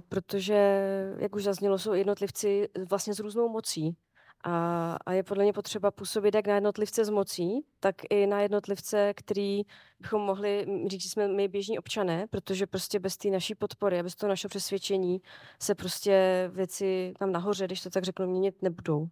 protože, 0.09 0.81
jak 1.17 1.35
už 1.35 1.43
zaznělo, 1.43 1.77
jsou 1.77 1.93
jednotlivci 1.93 2.69
vlastně 2.89 3.13
s 3.13 3.19
různou 3.19 3.49
mocí. 3.49 3.95
A, 4.43 4.97
a 5.05 5.13
je 5.13 5.23
podle 5.23 5.43
mě 5.43 5.53
potřeba 5.53 5.91
působit 5.91 6.35
jak 6.35 6.47
na 6.47 6.55
jednotlivce 6.55 7.05
s 7.05 7.09
mocí, 7.09 7.65
tak 7.79 7.95
i 8.09 8.27
na 8.27 8.41
jednotlivce, 8.41 9.13
který 9.13 9.61
bychom 9.99 10.21
mohli 10.21 10.65
říct, 10.87 11.03
že 11.03 11.09
jsme 11.09 11.27
my 11.27 11.47
běžní 11.47 11.79
občané, 11.79 12.27
protože 12.27 12.67
prostě 12.67 12.99
bez 12.99 13.17
té 13.17 13.29
naší 13.29 13.55
podpory 13.55 13.99
a 13.99 14.03
bez 14.03 14.15
toho 14.15 14.29
našeho 14.29 14.49
přesvědčení 14.49 15.21
se 15.61 15.75
prostě 15.75 16.45
věci 16.53 17.13
tam 17.19 17.31
nahoře, 17.31 17.65
když 17.65 17.81
to 17.81 17.89
tak 17.89 18.03
řeknu, 18.03 18.27
měnit 18.27 18.61
nebudou. 18.61 19.07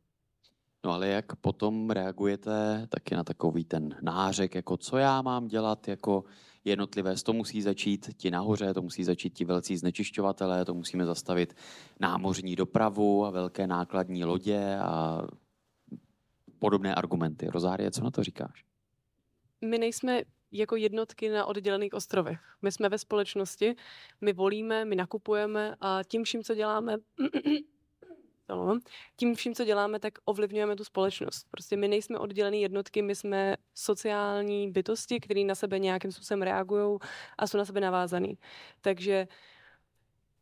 No 0.85 0.91
ale 0.91 1.07
jak 1.07 1.35
potom 1.35 1.89
reagujete 1.89 2.87
taky 2.89 3.15
na 3.15 3.23
takový 3.23 3.65
ten 3.65 3.95
nářek, 4.01 4.55
jako 4.55 4.77
co 4.77 4.97
já 4.97 5.21
mám 5.21 5.47
dělat 5.47 5.87
jako 5.87 6.23
jednotlivé, 6.65 7.15
to 7.23 7.33
musí 7.33 7.61
začít 7.61 8.09
ti 8.17 8.31
nahoře, 8.31 8.73
to 8.73 8.81
musí 8.81 9.03
začít 9.03 9.33
ti 9.33 9.45
velcí 9.45 9.77
znečišťovatelé, 9.77 10.65
to 10.65 10.73
musíme 10.73 11.05
zastavit 11.05 11.53
námořní 11.99 12.55
dopravu 12.55 13.25
a 13.25 13.29
velké 13.29 13.67
nákladní 13.67 14.25
lodě 14.25 14.77
a 14.81 15.21
podobné 16.59 16.95
argumenty. 16.95 17.47
Rozárie, 17.47 17.91
co 17.91 18.03
na 18.03 18.11
to 18.11 18.23
říkáš? 18.23 18.65
My 19.61 19.77
nejsme 19.77 20.21
jako 20.51 20.75
jednotky 20.75 21.29
na 21.29 21.45
oddělených 21.45 21.93
ostrovech. 21.93 22.39
My 22.61 22.71
jsme 22.71 22.89
ve 22.89 22.97
společnosti, 22.97 23.75
my 24.21 24.33
volíme, 24.33 24.85
my 24.85 24.95
nakupujeme 24.95 25.75
a 25.81 25.99
tím 26.03 26.23
vším, 26.23 26.43
co 26.43 26.55
děláme, 26.55 26.97
No, 28.49 28.79
tím 29.15 29.35
vším, 29.35 29.55
co 29.55 29.65
děláme, 29.65 29.99
tak 29.99 30.13
ovlivňujeme 30.25 30.75
tu 30.75 30.83
společnost. 30.83 31.47
Prostě 31.51 31.77
my 31.77 31.87
nejsme 31.87 32.19
oddělené 32.19 32.57
jednotky, 32.57 33.01
my 33.01 33.15
jsme 33.15 33.55
sociální 33.75 34.71
bytosti, 34.71 35.19
které 35.19 35.43
na 35.43 35.55
sebe 35.55 35.79
nějakým 35.79 36.11
způsobem 36.11 36.41
reagují 36.41 36.99
a 37.37 37.47
jsou 37.47 37.57
na 37.57 37.65
sebe 37.65 37.81
navázané. 37.81 38.33
Takže 38.81 39.27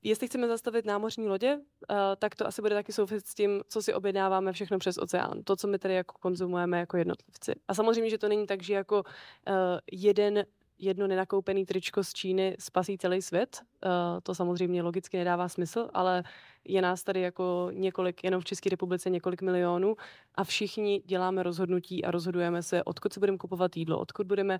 jestli 0.03 0.28
chceme 0.28 0.47
zastavit 0.47 0.86
námořní 0.86 1.28
lodě, 1.28 1.56
uh, 1.56 1.97
tak 2.20 2.36
to 2.36 2.47
asi 2.47 2.62
bude 2.62 2.76
taky 2.76 2.93
souviset 2.93 3.28
s 3.28 3.34
tím, 3.34 3.62
co 3.68 3.82
si 3.82 3.93
objednáváme 3.93 4.53
všechno 4.53 4.80
přes 4.80 4.97
oceán. 4.97 5.43
To, 5.43 5.56
co 5.56 5.68
my 5.68 5.80
tady 5.80 5.93
jako 5.93 6.18
konzumujeme 6.20 6.80
jako 6.80 6.97
jednotlivci. 6.97 7.53
A 7.68 7.74
samozřejmě, 7.74 8.10
že 8.10 8.18
to 8.18 8.28
není 8.28 8.45
tak, 8.45 8.64
že 8.64 8.74
jako 8.74 9.03
uh, 9.03 9.53
jeden 9.91 10.45
jedno 10.80 11.08
nenakoupený 11.08 11.66
tričko 11.66 12.04
z 12.04 12.14
Číny 12.14 12.56
spasí 12.60 12.98
celý 12.98 13.22
svět. 13.22 13.62
Uh, 13.86 13.92
to 14.24 14.36
samozřejmě 14.36 14.82
logicky 14.82 15.18
nedává 15.18 15.50
smysl, 15.50 15.90
ale 15.94 16.24
je 16.68 16.82
nás 16.82 17.04
tady 17.04 17.22
jako 17.22 17.70
několik, 17.74 18.24
jenom 18.24 18.42
v 18.42 18.46
České 18.46 18.70
republice 18.70 19.10
několik 19.10 19.42
milionů 19.42 19.96
a 20.36 20.44
všichni 20.44 21.02
děláme 21.06 21.44
rozhodnutí 21.44 22.06
a 22.06 22.12
rozhodujeme 22.12 22.64
se, 22.64 22.84
odkud 22.84 23.14
si 23.14 23.20
budeme 23.20 23.38
kupovat 23.38 23.78
jídlo, 23.78 24.00
odkud 24.00 24.28
budeme 24.28 24.60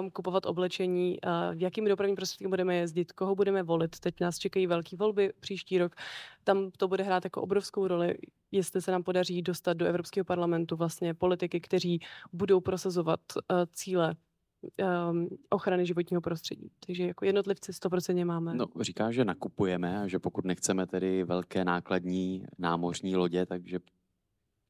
um, 0.00 0.10
kupovat 0.10 0.46
oblečení, 0.46 1.18
uh, 1.20 1.30
jakými 1.56 1.88
dopravní 1.88 2.16
prostředky 2.16 2.48
budeme 2.48 2.76
jezdit, 2.76 3.12
koho 3.12 3.34
budeme 3.34 3.62
volit. 3.62 4.00
Teď 4.00 4.20
nás 4.20 4.38
čekají 4.38 4.66
velké 4.66 4.96
volby 4.96 5.32
příští 5.40 5.78
rok. 5.78 5.94
Tam 6.44 6.70
to 6.70 6.88
bude 6.88 7.04
hrát 7.04 7.24
jako 7.24 7.42
obrovskou 7.42 7.86
roli, 7.86 8.18
jestli 8.52 8.82
se 8.82 8.92
nám 8.92 9.02
podaří 9.02 9.42
dostat 9.42 9.76
do 9.76 9.86
Evropského 9.86 10.24
parlamentu 10.24 10.76
vlastně 10.76 11.14
politiky, 11.14 11.60
kteří 11.60 12.00
budou 12.32 12.60
prosazovat 12.60 13.20
uh, 13.36 13.56
cíle 13.72 14.14
um, 15.10 15.28
ochrany 15.50 15.86
životního 15.86 16.20
prostředí. 16.20 16.70
Takže 16.86 17.06
jako 17.06 17.24
jednotlivci 17.24 17.72
100% 17.72 18.24
máme. 18.24 18.54
No, 18.54 18.66
říká, 18.80 19.10
že 19.10 19.24
nakupujeme 19.24 19.98
a 19.98 20.06
že 20.06 20.18
pokud 20.18 20.44
nechceme 20.44 20.86
tedy 20.86 21.24
velké 21.24 21.64
nákladní 21.64 22.44
námořní 22.58 23.16
lodě, 23.16 23.46
takže 23.46 23.78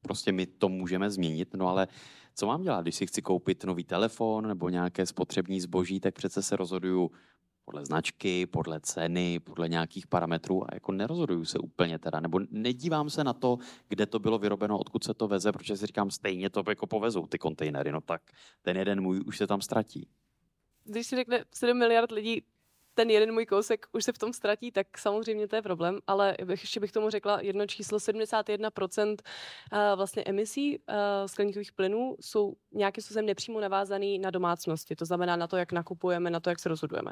prostě 0.01 0.31
my 0.31 0.45
to 0.45 0.69
můžeme 0.69 1.09
změnit. 1.09 1.53
No 1.53 1.67
ale 1.67 1.87
co 2.35 2.47
mám 2.47 2.61
dělat, 2.61 2.81
když 2.81 2.95
si 2.95 3.07
chci 3.07 3.21
koupit 3.21 3.63
nový 3.63 3.83
telefon 3.83 4.47
nebo 4.47 4.69
nějaké 4.69 5.05
spotřební 5.05 5.61
zboží, 5.61 5.99
tak 5.99 6.13
přece 6.13 6.41
se 6.41 6.55
rozhoduju 6.55 7.11
podle 7.69 7.85
značky, 7.85 8.45
podle 8.45 8.79
ceny, 8.79 9.39
podle 9.39 9.69
nějakých 9.69 10.07
parametrů 10.07 10.63
a 10.63 10.67
jako 10.73 10.91
nerozhoduju 10.91 11.45
se 11.45 11.59
úplně 11.59 11.99
teda, 11.99 12.19
nebo 12.19 12.39
nedívám 12.51 13.09
se 13.09 13.23
na 13.23 13.33
to, 13.33 13.57
kde 13.89 14.05
to 14.05 14.19
bylo 14.19 14.39
vyrobeno, 14.39 14.77
odkud 14.77 15.03
se 15.03 15.13
to 15.13 15.27
veze, 15.27 15.51
protože 15.51 15.77
si 15.77 15.85
říkám, 15.85 16.11
stejně 16.11 16.49
to 16.49 16.63
jako 16.69 16.87
povezou 16.87 17.27
ty 17.27 17.37
kontejnery, 17.37 17.91
no 17.91 18.01
tak 18.01 18.21
ten 18.61 18.77
jeden 18.77 19.01
můj 19.01 19.21
už 19.25 19.37
se 19.37 19.47
tam 19.47 19.61
ztratí. 19.61 20.07
Když 20.83 21.07
si 21.07 21.15
řekne 21.15 21.45
7 21.53 21.77
miliard 21.77 22.11
lidí, 22.11 22.43
ten 22.93 23.09
jeden 23.09 23.33
můj 23.33 23.45
kousek 23.45 23.85
už 23.91 24.03
se 24.03 24.11
v 24.13 24.17
tom 24.17 24.33
ztratí, 24.33 24.71
tak 24.71 24.97
samozřejmě 24.97 25.47
to 25.47 25.55
je 25.55 25.61
problém, 25.61 25.99
ale 26.07 26.35
ještě 26.49 26.79
bych 26.79 26.91
tomu 26.91 27.09
řekla 27.09 27.41
jedno 27.41 27.67
číslo, 27.67 27.97
71% 27.97 29.15
eh, 29.73 29.95
vlastně 29.95 30.23
emisí 30.23 30.79
eh, 30.87 31.27
skleníkových 31.27 31.71
plynů 31.71 32.15
jsou 32.19 32.53
nějakým 32.71 33.01
způsobem 33.01 33.25
nepřímo 33.25 33.59
navázaný 33.59 34.19
na 34.19 34.29
domácnosti, 34.29 34.95
to 34.95 35.05
znamená 35.05 35.35
na 35.35 35.47
to, 35.47 35.57
jak 35.57 35.71
nakupujeme, 35.71 36.29
na 36.29 36.39
to, 36.39 36.49
jak 36.49 36.59
se 36.59 36.69
rozhodujeme. 36.69 37.11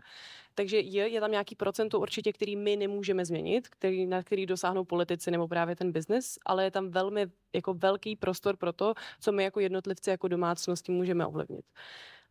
Takže 0.55 0.79
je, 0.79 1.07
je 1.07 1.19
tam 1.21 1.31
nějaký 1.31 1.55
procento 1.55 1.99
určitě, 1.99 2.33
který 2.33 2.55
my 2.55 2.75
nemůžeme 2.75 3.25
změnit, 3.25 3.67
který, 3.67 4.07
na 4.07 4.23
který 4.23 4.45
dosáhnou 4.45 4.85
politici 4.85 5.31
nebo 5.31 5.47
právě 5.47 5.75
ten 5.75 5.91
biznis, 5.91 6.39
ale 6.45 6.63
je 6.63 6.71
tam 6.71 6.89
velmi 6.89 7.27
jako 7.55 7.73
velký 7.73 8.15
prostor 8.15 8.57
pro 8.57 8.73
to, 8.73 8.93
co 9.19 9.31
my 9.31 9.43
jako 9.43 9.59
jednotlivci, 9.59 10.09
jako 10.09 10.27
domácnosti 10.27 10.91
můžeme 10.91 11.25
ovlivnit. 11.25 11.65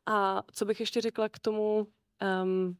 A 0.06 0.42
co 0.52 0.64
bych 0.64 0.80
ještě 0.80 1.00
řekla 1.00 1.28
k 1.28 1.38
tomu, 1.38 1.86
um, 2.42 2.76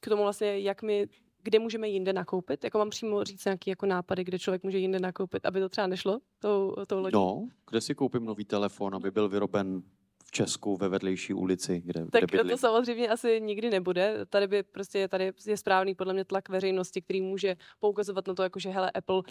k 0.00 0.08
tomu 0.08 0.22
vlastně, 0.22 0.58
jak 0.58 0.82
my 0.82 1.06
kde 1.42 1.58
můžeme 1.58 1.88
jinde 1.88 2.12
nakoupit? 2.12 2.64
Jako 2.64 2.78
mám 2.78 2.90
přímo 2.90 3.24
říct 3.24 3.44
nějaký 3.44 3.70
jako 3.70 3.86
nápady, 3.86 4.24
kde 4.24 4.38
člověk 4.38 4.62
může 4.62 4.78
jinde 4.78 5.00
nakoupit, 5.00 5.46
aby 5.46 5.60
to 5.60 5.68
třeba 5.68 5.86
nešlo 5.86 6.20
tou, 6.38 6.74
tou 6.86 7.00
lodí? 7.00 7.14
No, 7.14 7.48
kde 7.70 7.80
si 7.80 7.94
koupím 7.94 8.24
nový 8.24 8.44
telefon, 8.44 8.94
aby 8.94 9.10
byl 9.10 9.28
vyroben 9.28 9.82
v 10.24 10.30
Česku 10.30 10.76
ve 10.76 10.88
vedlejší 10.88 11.34
ulici, 11.34 11.82
kde, 11.84 12.06
tak 12.06 12.24
kde 12.24 12.44
to 12.44 12.56
samozřejmě 12.56 13.08
asi 13.08 13.40
nikdy 13.40 13.70
nebude. 13.70 14.26
Tady 14.26 14.46
by 14.46 14.62
prostě 14.62 15.08
tady 15.08 15.32
je 15.46 15.56
správný 15.56 15.94
podle 15.94 16.12
mě 16.12 16.24
tlak 16.24 16.48
veřejnosti, 16.48 17.02
který 17.02 17.20
může 17.22 17.56
poukazovat 17.80 18.28
na 18.28 18.34
to, 18.34 18.42
jako 18.42 18.58
že 18.58 18.70
hele 18.70 18.90
Apple, 18.90 19.22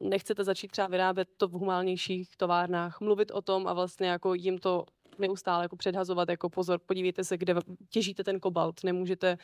nechcete 0.00 0.44
začít 0.44 0.70
třeba 0.70 0.88
vyrábět 0.88 1.28
to 1.36 1.48
v 1.48 1.52
humálnějších 1.52 2.36
továrnách, 2.36 3.00
mluvit 3.00 3.30
o 3.30 3.42
tom 3.42 3.66
a 3.66 3.72
vlastně 3.72 4.08
jako 4.08 4.34
jim 4.34 4.58
to 4.58 4.84
neustále 5.18 5.64
jako 5.64 5.76
předhazovat, 5.76 6.28
jako 6.28 6.50
pozor, 6.50 6.80
podívejte 6.86 7.24
se, 7.24 7.36
kde 7.36 7.54
těžíte 7.88 8.24
ten 8.24 8.40
kobalt, 8.40 8.84
nemůžete, 8.84 9.38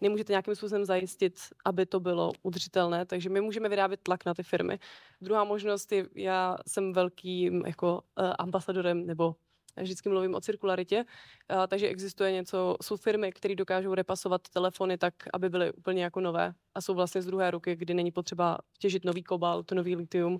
nemůžete 0.00 0.32
nějakým 0.32 0.54
způsobem 0.54 0.84
zajistit, 0.84 1.40
aby 1.64 1.86
to 1.86 2.00
bylo 2.00 2.32
udržitelné, 2.42 3.06
takže 3.06 3.28
my 3.28 3.40
můžeme 3.40 3.68
vyrábět 3.68 4.00
tlak 4.02 4.24
na 4.24 4.34
ty 4.34 4.42
firmy. 4.42 4.78
Druhá 5.20 5.44
možnost 5.44 5.92
je, 5.92 6.06
já 6.14 6.56
jsem 6.66 6.92
velkým 6.92 7.66
jako 7.66 7.92
uh, 7.94 8.32
ambasadorem 8.38 9.06
nebo 9.06 9.34
vždycky 9.82 10.08
mluvím 10.08 10.34
o 10.34 10.40
cirkularitě, 10.40 11.04
a, 11.48 11.66
takže 11.66 11.88
existuje 11.88 12.32
něco, 12.32 12.76
jsou 12.82 12.96
firmy, 12.96 13.32
které 13.32 13.54
dokážou 13.54 13.94
repasovat 13.94 14.48
telefony 14.48 14.98
tak, 14.98 15.14
aby 15.32 15.48
byly 15.48 15.72
úplně 15.72 16.02
jako 16.02 16.20
nové 16.20 16.54
a 16.74 16.80
jsou 16.80 16.94
vlastně 16.94 17.22
z 17.22 17.26
druhé 17.26 17.50
ruky, 17.50 17.76
kdy 17.76 17.94
není 17.94 18.10
potřeba 18.10 18.58
těžit 18.78 19.04
nový 19.04 19.22
kobalt, 19.22 19.72
nový 19.72 19.96
litium. 19.96 20.38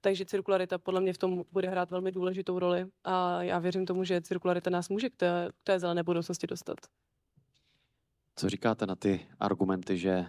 Takže 0.00 0.24
cirkularita 0.24 0.78
podle 0.78 1.00
mě 1.00 1.12
v 1.12 1.18
tom 1.18 1.44
bude 1.52 1.68
hrát 1.68 1.90
velmi 1.90 2.12
důležitou 2.12 2.58
roli 2.58 2.86
a 3.04 3.42
já 3.42 3.58
věřím 3.58 3.86
tomu, 3.86 4.04
že 4.04 4.20
cirkularita 4.20 4.70
nás 4.70 4.88
může 4.88 5.10
k 5.10 5.16
té, 5.16 5.48
k 5.60 5.64
té 5.64 5.78
zelené 5.78 6.02
budoucnosti 6.02 6.46
dostat. 6.46 6.76
Co 8.36 8.48
říkáte 8.48 8.86
na 8.86 8.94
ty 8.94 9.26
argumenty, 9.40 9.98
že 9.98 10.26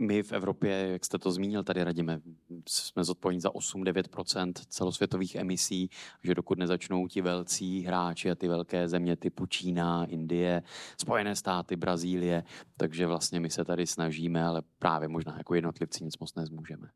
my 0.00 0.22
v 0.22 0.32
Evropě, 0.32 0.88
jak 0.92 1.04
jste 1.04 1.18
to 1.18 1.32
zmínil 1.32 1.62
tady, 1.62 1.84
radíme, 1.84 2.20
jsme 2.68 3.04
zodpovědní 3.04 3.40
za 3.40 3.50
8-9% 3.50 4.52
celosvětových 4.68 5.34
emisí, 5.34 5.90
že 6.22 6.34
dokud 6.34 6.58
nezačnou 6.58 7.08
ti 7.08 7.20
velcí 7.20 7.82
hráči 7.82 8.30
a 8.30 8.34
ty 8.34 8.48
velké 8.48 8.88
země 8.88 9.16
typu 9.16 9.46
Čína, 9.46 10.04
Indie, 10.04 10.62
Spojené 11.00 11.36
státy, 11.36 11.76
Brazílie, 11.76 12.44
takže 12.76 13.06
vlastně 13.06 13.40
my 13.40 13.50
se 13.50 13.64
tady 13.64 13.86
snažíme, 13.86 14.44
ale 14.44 14.62
právě 14.78 15.08
možná 15.08 15.38
jako 15.38 15.54
jednotlivci 15.54 16.04
nic 16.04 16.18
moc 16.18 16.34
nezmůžeme. 16.34 16.90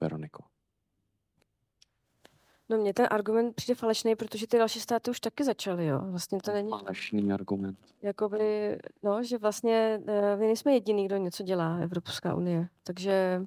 Veroniko. 0.00 0.51
No 2.68 2.78
mně 2.78 2.94
ten 2.94 3.06
argument 3.10 3.54
přijde 3.54 3.74
falešný, 3.74 4.16
protože 4.16 4.46
ty 4.46 4.58
další 4.58 4.80
státy 4.80 5.10
už 5.10 5.20
taky 5.20 5.44
začaly, 5.44 5.86
jo. 5.86 6.00
Vlastně 6.10 6.38
to 6.44 6.52
není... 6.52 6.70
Falešný 6.70 7.32
argument. 7.32 7.78
Jakoby, 8.02 8.78
no, 9.02 9.22
že 9.22 9.38
vlastně 9.38 10.00
eh, 10.06 10.36
my 10.36 10.46
nejsme 10.46 10.72
jediný, 10.72 11.06
kdo 11.06 11.16
něco 11.16 11.42
dělá, 11.42 11.76
Evropská 11.76 12.34
unie. 12.34 12.68
Takže 12.84 13.42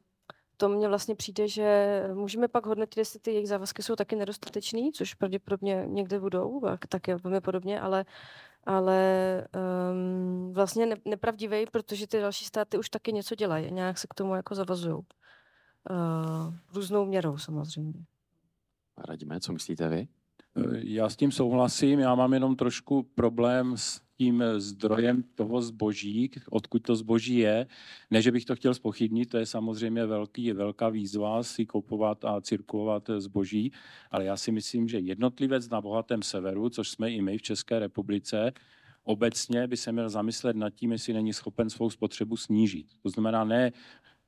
to 0.58 0.70
mně 0.70 0.88
vlastně 0.88 1.16
přijde, 1.16 1.48
že 1.48 2.02
můžeme 2.14 2.48
pak 2.48 2.66
hodnotit, 2.66 2.98
jestli 2.98 3.20
ty 3.20 3.32
jejich 3.32 3.48
závazky 3.48 3.84
jsou 3.84 3.96
taky 3.96 4.16
nedostatečný, 4.16 4.92
což 4.92 5.14
pravděpodobně 5.14 5.84
někde 5.88 6.20
budou, 6.20 6.62
tak 6.90 7.08
je 7.08 7.16
velmi 7.16 7.42
podobně, 7.42 7.82
ale 7.82 8.06
ale 8.66 9.48
um, 9.92 10.54
vlastně 10.54 10.86
ne, 10.86 10.96
nepravdivý, 11.06 11.66
protože 11.72 12.08
ty 12.08 12.20
další 12.20 12.46
státy 12.46 12.78
už 12.78 12.90
taky 12.90 13.14
něco 13.14 13.36
dělají, 13.36 13.72
nějak 13.72 13.98
se 13.98 14.08
k 14.10 14.14
tomu 14.14 14.36
jako 14.36 14.56
zavazují. 14.56 14.96
Uh, 14.96 16.54
různou 16.74 17.06
měrou 17.06 17.38
samozřejmě. 17.38 17.94
Radíme, 18.98 19.40
co 19.40 19.54
myslíte 19.54 19.90
vy? 19.90 20.08
Já 20.84 21.10
s 21.10 21.16
tím 21.16 21.32
souhlasím, 21.32 22.00
já 22.00 22.16
mám 22.16 22.34
jenom 22.34 22.56
trošku 22.56 23.04
problém 23.04 23.78
s 23.78 24.02
tím 24.18 24.44
zdrojem 24.58 25.24
toho 25.36 25.62
zboží, 25.62 26.32
odkud 26.50 26.80
to 26.80 26.96
zboží 26.96 27.38
je. 27.38 27.68
Ne, 28.12 28.22
že 28.22 28.32
bych 28.32 28.46
to 28.46 28.56
chtěl 28.56 28.74
spochybnit, 28.74 29.30
to 29.30 29.38
je 29.38 29.46
samozřejmě 29.46 30.06
velký, 30.06 30.52
velká 30.52 30.90
výzva 30.90 31.44
si 31.44 31.66
kupovat 31.66 32.26
a 32.26 32.42
cirkulovat 32.42 33.10
zboží, 33.18 33.72
ale 34.12 34.26
já 34.26 34.38
si 34.38 34.52
myslím, 34.52 34.88
že 34.88 35.00
jednotlivec 35.00 35.70
na 35.70 35.82
bohatém 35.82 36.22
severu, 36.22 36.70
což 36.70 36.90
jsme 36.90 37.12
i 37.12 37.22
my 37.22 37.38
v 37.38 37.42
České 37.42 37.80
republice, 37.80 38.52
obecně 39.04 39.68
by 39.68 39.78
se 39.78 39.92
měl 39.92 40.10
zamyslet 40.10 40.56
nad 40.56 40.70
tím, 40.70 40.92
jestli 40.92 41.14
není 41.14 41.34
schopen 41.34 41.70
svou 41.70 41.90
spotřebu 41.90 42.38
snížit. 42.38 42.88
To 43.04 43.10
znamená 43.10 43.44
ne, 43.44 43.72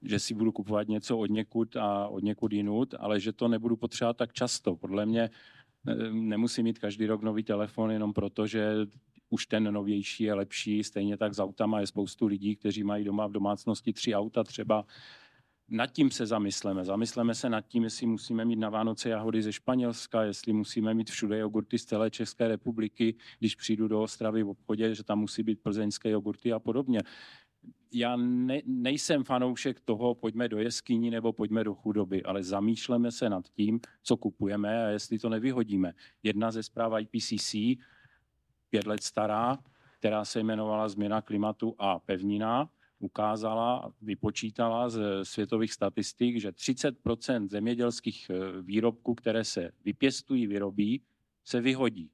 že 0.01 0.19
si 0.19 0.33
budu 0.33 0.51
kupovat 0.51 0.87
něco 0.87 1.17
od 1.17 1.29
někud 1.29 1.75
a 1.75 2.07
od 2.07 2.23
někud 2.23 2.53
jinut, 2.53 2.93
ale 2.99 3.19
že 3.19 3.33
to 3.33 3.47
nebudu 3.47 3.75
potřebovat 3.75 4.17
tak 4.17 4.33
často. 4.33 4.75
Podle 4.75 5.05
mě 5.05 5.29
nemusím 6.11 6.63
mít 6.63 6.79
každý 6.79 7.05
rok 7.05 7.23
nový 7.23 7.43
telefon 7.43 7.91
jenom 7.91 8.13
proto, 8.13 8.47
že 8.47 8.73
už 9.29 9.45
ten 9.45 9.73
novější 9.73 10.23
je 10.23 10.33
lepší. 10.33 10.83
Stejně 10.83 11.17
tak 11.17 11.33
s 11.33 11.39
autama 11.39 11.79
je 11.79 11.87
spoustu 11.87 12.25
lidí, 12.25 12.55
kteří 12.55 12.83
mají 12.83 13.03
doma 13.03 13.27
v 13.27 13.31
domácnosti 13.31 13.93
tři 13.93 14.15
auta 14.15 14.43
třeba. 14.43 14.85
Nad 15.69 15.91
tím 15.91 16.11
se 16.11 16.25
zamysleme. 16.25 16.85
Zamysleme 16.85 17.35
se 17.35 17.49
nad 17.49 17.61
tím, 17.61 17.83
jestli 17.83 18.07
musíme 18.07 18.45
mít 18.45 18.59
na 18.59 18.69
Vánoce 18.69 19.09
jahody 19.09 19.41
ze 19.41 19.53
Španělska, 19.53 20.23
jestli 20.23 20.53
musíme 20.53 20.93
mít 20.93 21.09
všude 21.09 21.37
jogurty 21.37 21.79
z 21.79 21.85
celé 21.85 22.11
České 22.11 22.47
republiky, 22.47 23.15
když 23.39 23.55
přijdu 23.55 23.87
do 23.87 24.01
Ostravy 24.01 24.43
v 24.43 24.49
obchodě, 24.49 24.95
že 24.95 25.03
tam 25.03 25.19
musí 25.19 25.43
být 25.43 25.61
plzeňské 25.61 26.09
jogurty 26.09 26.53
a 26.53 26.59
podobně 26.59 27.01
já 27.91 28.15
ne, 28.15 28.61
nejsem 28.65 29.23
fanoušek 29.23 29.79
toho, 29.79 30.15
pojďme 30.15 30.49
do 30.49 30.57
jeskyní 30.57 31.09
nebo 31.09 31.33
pojďme 31.33 31.63
do 31.63 31.73
chudoby, 31.73 32.23
ale 32.23 32.43
zamýšleme 32.43 33.11
se 33.11 33.29
nad 33.29 33.49
tím, 33.49 33.79
co 34.03 34.17
kupujeme 34.17 34.85
a 34.85 34.89
jestli 34.89 35.19
to 35.19 35.29
nevyhodíme. 35.29 35.93
Jedna 36.23 36.51
ze 36.51 36.63
zpráv 36.63 36.93
IPCC, 36.99 37.55
pět 38.69 38.87
let 38.87 39.03
stará, 39.03 39.57
která 39.99 40.25
se 40.25 40.39
jmenovala 40.39 40.89
Změna 40.89 41.21
klimatu 41.21 41.75
a 41.79 41.99
pevnina, 41.99 42.69
ukázala, 42.99 43.93
vypočítala 44.01 44.89
z 44.89 44.99
světových 45.23 45.73
statistik, 45.73 46.39
že 46.39 46.51
30% 46.51 47.47
zemědělských 47.49 48.29
eh, 48.29 48.61
výrobků, 48.61 49.15
které 49.15 49.43
se 49.43 49.71
vypěstují, 49.85 50.47
vyrobí, 50.47 51.01
se 51.43 51.61
vyhodí. 51.61 52.11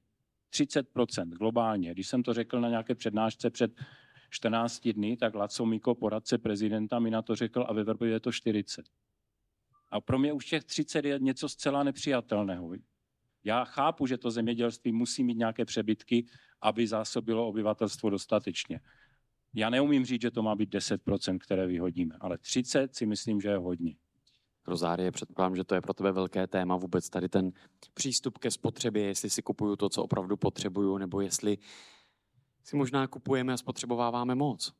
30% 0.52 1.28
globálně. 1.28 1.92
Když 1.92 2.08
jsem 2.08 2.22
to 2.22 2.34
řekl 2.34 2.60
na 2.60 2.68
nějaké 2.68 2.94
přednášce 2.94 3.50
před 3.50 3.72
14 4.34 4.88
dny, 4.92 5.16
tak 5.16 5.34
Laco 5.34 5.66
Miko, 5.66 5.94
poradce 5.94 6.38
prezidenta, 6.38 6.98
mi 6.98 7.10
na 7.10 7.22
to 7.22 7.36
řekl 7.36 7.64
a 7.68 7.72
ve 7.72 7.84
Vrbě 7.84 8.08
je 8.08 8.20
to 8.20 8.32
40. 8.32 8.86
A 9.90 10.00
pro 10.00 10.18
mě 10.18 10.32
už 10.32 10.46
těch 10.46 10.64
30 10.64 11.04
je 11.04 11.18
něco 11.18 11.48
zcela 11.48 11.82
nepřijatelného. 11.82 12.72
Já 13.44 13.64
chápu, 13.64 14.06
že 14.06 14.18
to 14.18 14.30
zemědělství 14.30 14.92
musí 14.92 15.24
mít 15.24 15.38
nějaké 15.38 15.64
přebytky, 15.64 16.26
aby 16.60 16.86
zásobilo 16.86 17.48
obyvatelstvo 17.48 18.10
dostatečně. 18.10 18.80
Já 19.54 19.70
neumím 19.70 20.04
říct, 20.04 20.22
že 20.22 20.30
to 20.30 20.42
má 20.42 20.54
být 20.54 20.74
10%, 20.74 21.38
které 21.38 21.66
vyhodíme, 21.66 22.14
ale 22.20 22.38
30 22.38 22.94
si 22.94 23.06
myslím, 23.06 23.40
že 23.40 23.48
je 23.48 23.56
hodně. 23.56 23.96
Rozárie, 24.66 25.10
předpokládám, 25.10 25.56
že 25.56 25.64
to 25.64 25.74
je 25.74 25.80
pro 25.80 25.94
tebe 25.94 26.12
velké 26.12 26.46
téma 26.46 26.76
vůbec 26.76 27.10
tady 27.10 27.28
ten 27.28 27.52
přístup 27.94 28.38
ke 28.38 28.50
spotřebě, 28.50 29.04
jestli 29.04 29.30
si 29.30 29.42
kupuju 29.42 29.76
to, 29.76 29.88
co 29.88 30.02
opravdu 30.02 30.36
potřebuju, 30.36 30.98
nebo 30.98 31.20
jestli 31.20 31.58
si 32.64 32.76
možná 32.76 33.06
kupujeme 33.06 33.52
a 33.52 33.56
spotřebováváme 33.56 34.34
moc. 34.34 34.72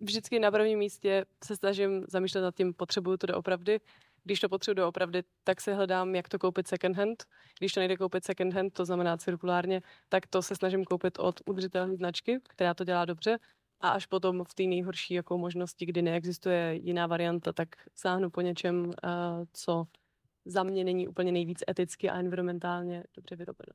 Vždycky 0.00 0.38
na 0.38 0.50
prvním 0.50 0.78
místě 0.78 1.24
se 1.44 1.56
snažím 1.56 2.04
zamýšlet 2.08 2.40
nad 2.40 2.54
tím, 2.54 2.74
potřebuju 2.74 3.16
to 3.16 3.26
doopravdy. 3.26 3.80
Když 4.24 4.40
to 4.40 4.48
potřebuji 4.48 4.74
doopravdy, 4.74 5.22
tak 5.44 5.60
se 5.60 5.74
hledám, 5.74 6.14
jak 6.14 6.28
to 6.28 6.38
koupit 6.38 6.68
second 6.68 6.96
hand. 6.96 7.24
Když 7.58 7.72
to 7.72 7.80
nejde 7.80 7.96
koupit 7.96 8.24
second 8.24 8.54
hand, 8.54 8.74
to 8.74 8.84
znamená 8.84 9.16
cirkulárně, 9.16 9.82
tak 10.08 10.26
to 10.26 10.42
se 10.42 10.56
snažím 10.56 10.84
koupit 10.84 11.18
od 11.18 11.40
udržitelné 11.46 11.96
značky, 11.96 12.40
která 12.48 12.74
to 12.74 12.84
dělá 12.84 13.04
dobře. 13.04 13.38
A 13.80 13.88
až 13.88 14.06
potom 14.06 14.44
v 14.44 14.54
té 14.54 14.62
nejhorší 14.62 15.14
jako 15.14 15.38
možnosti, 15.38 15.86
kdy 15.86 16.02
neexistuje 16.02 16.74
jiná 16.74 17.06
varianta, 17.06 17.52
tak 17.52 17.68
sáhnu 17.94 18.30
po 18.30 18.40
něčem, 18.40 18.90
eh, 19.04 19.08
co 19.52 19.84
za 20.44 20.62
mě 20.62 20.84
není 20.84 21.08
úplně 21.08 21.32
nejvíc 21.32 21.58
eticky 21.70 22.10
a 22.10 22.18
environmentálně 22.18 23.04
dobře 23.16 23.36
vyrobeno 23.36 23.72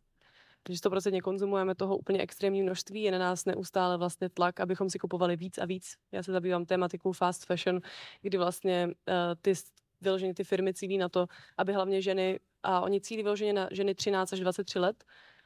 že 0.70 0.76
100% 0.76 1.22
konzumujeme 1.22 1.76
toho 1.76 1.98
úplně 1.98 2.22
extrémní 2.22 2.62
množství, 2.62 3.02
je 3.02 3.12
na 3.12 3.18
nás 3.18 3.46
neustále 3.46 3.98
vlastně 3.98 4.30
tlak, 4.30 4.60
abychom 4.60 4.90
si 4.90 5.00
kupovali 5.00 5.36
víc 5.36 5.58
a 5.58 5.66
víc. 5.66 5.96
Já 6.12 6.24
se 6.24 6.32
zabývám 6.32 6.66
tématikou 6.66 7.12
fast 7.12 7.46
fashion, 7.46 7.80
kdy 8.22 8.38
vlastně 8.38 8.88
uh, 8.88 9.14
ty 9.42 9.54
vyloženě 10.02 10.34
ty 10.34 10.44
firmy 10.44 10.74
cílí 10.74 10.98
na 10.98 11.10
to, 11.10 11.28
aby 11.58 11.74
hlavně 11.74 12.02
ženy, 12.02 12.40
a 12.64 12.82
oni 12.82 13.02
cílí 13.02 13.24
vyloženě 13.24 13.54
na 13.54 13.70
ženy 13.72 13.96
13 13.96 14.34
až 14.34 14.40
23 14.40 14.80
let, 14.80 15.04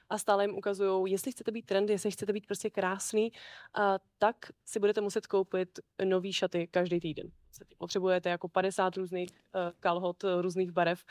a 0.10 0.18
stále 0.18 0.44
jim 0.44 0.58
ukazují, 0.58 1.12
jestli 1.12 1.32
chcete 1.32 1.52
být 1.52 1.66
trendy, 1.66 1.94
jestli 1.94 2.12
chcete 2.12 2.34
být 2.34 2.46
prostě 2.46 2.70
krásný, 2.70 3.32
a 3.74 4.00
tak 4.18 4.36
si 4.66 4.80
budete 4.80 5.02
muset 5.02 5.28
koupit 5.28 5.80
nový 6.04 6.34
šaty 6.34 6.68
každý 6.68 7.00
týden. 7.00 7.32
Potřebujete 7.78 8.30
jako 8.30 8.50
50 8.50 8.98
různých 8.98 9.30
uh, 9.32 9.62
kalhot, 9.80 10.24
různých 10.42 10.72
barev 10.72 11.04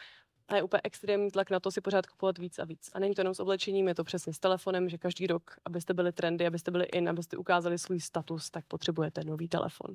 a 0.50 0.56
je 0.56 0.62
úplně 0.62 0.80
extrémní 0.84 1.30
tlak 1.30 1.50
na 1.50 1.60
to 1.60 1.70
si 1.70 1.80
pořád 1.80 2.06
kupovat 2.06 2.38
víc 2.38 2.58
a 2.58 2.64
víc. 2.64 2.90
A 2.94 2.98
není 2.98 3.14
to 3.14 3.20
jenom 3.20 3.34
s 3.34 3.40
oblečením, 3.40 3.88
je 3.88 3.94
to 3.94 4.04
přesně 4.04 4.32
s 4.32 4.38
telefonem, 4.38 4.88
že 4.88 4.98
každý 4.98 5.26
rok, 5.26 5.56
abyste 5.64 5.94
byli 5.94 6.12
trendy, 6.12 6.46
abyste 6.46 6.70
byli 6.70 6.84
in, 6.84 7.08
abyste 7.08 7.36
ukázali 7.36 7.78
svůj 7.78 8.00
status, 8.00 8.50
tak 8.50 8.64
potřebujete 8.66 9.24
nový 9.24 9.48
telefon. 9.48 9.94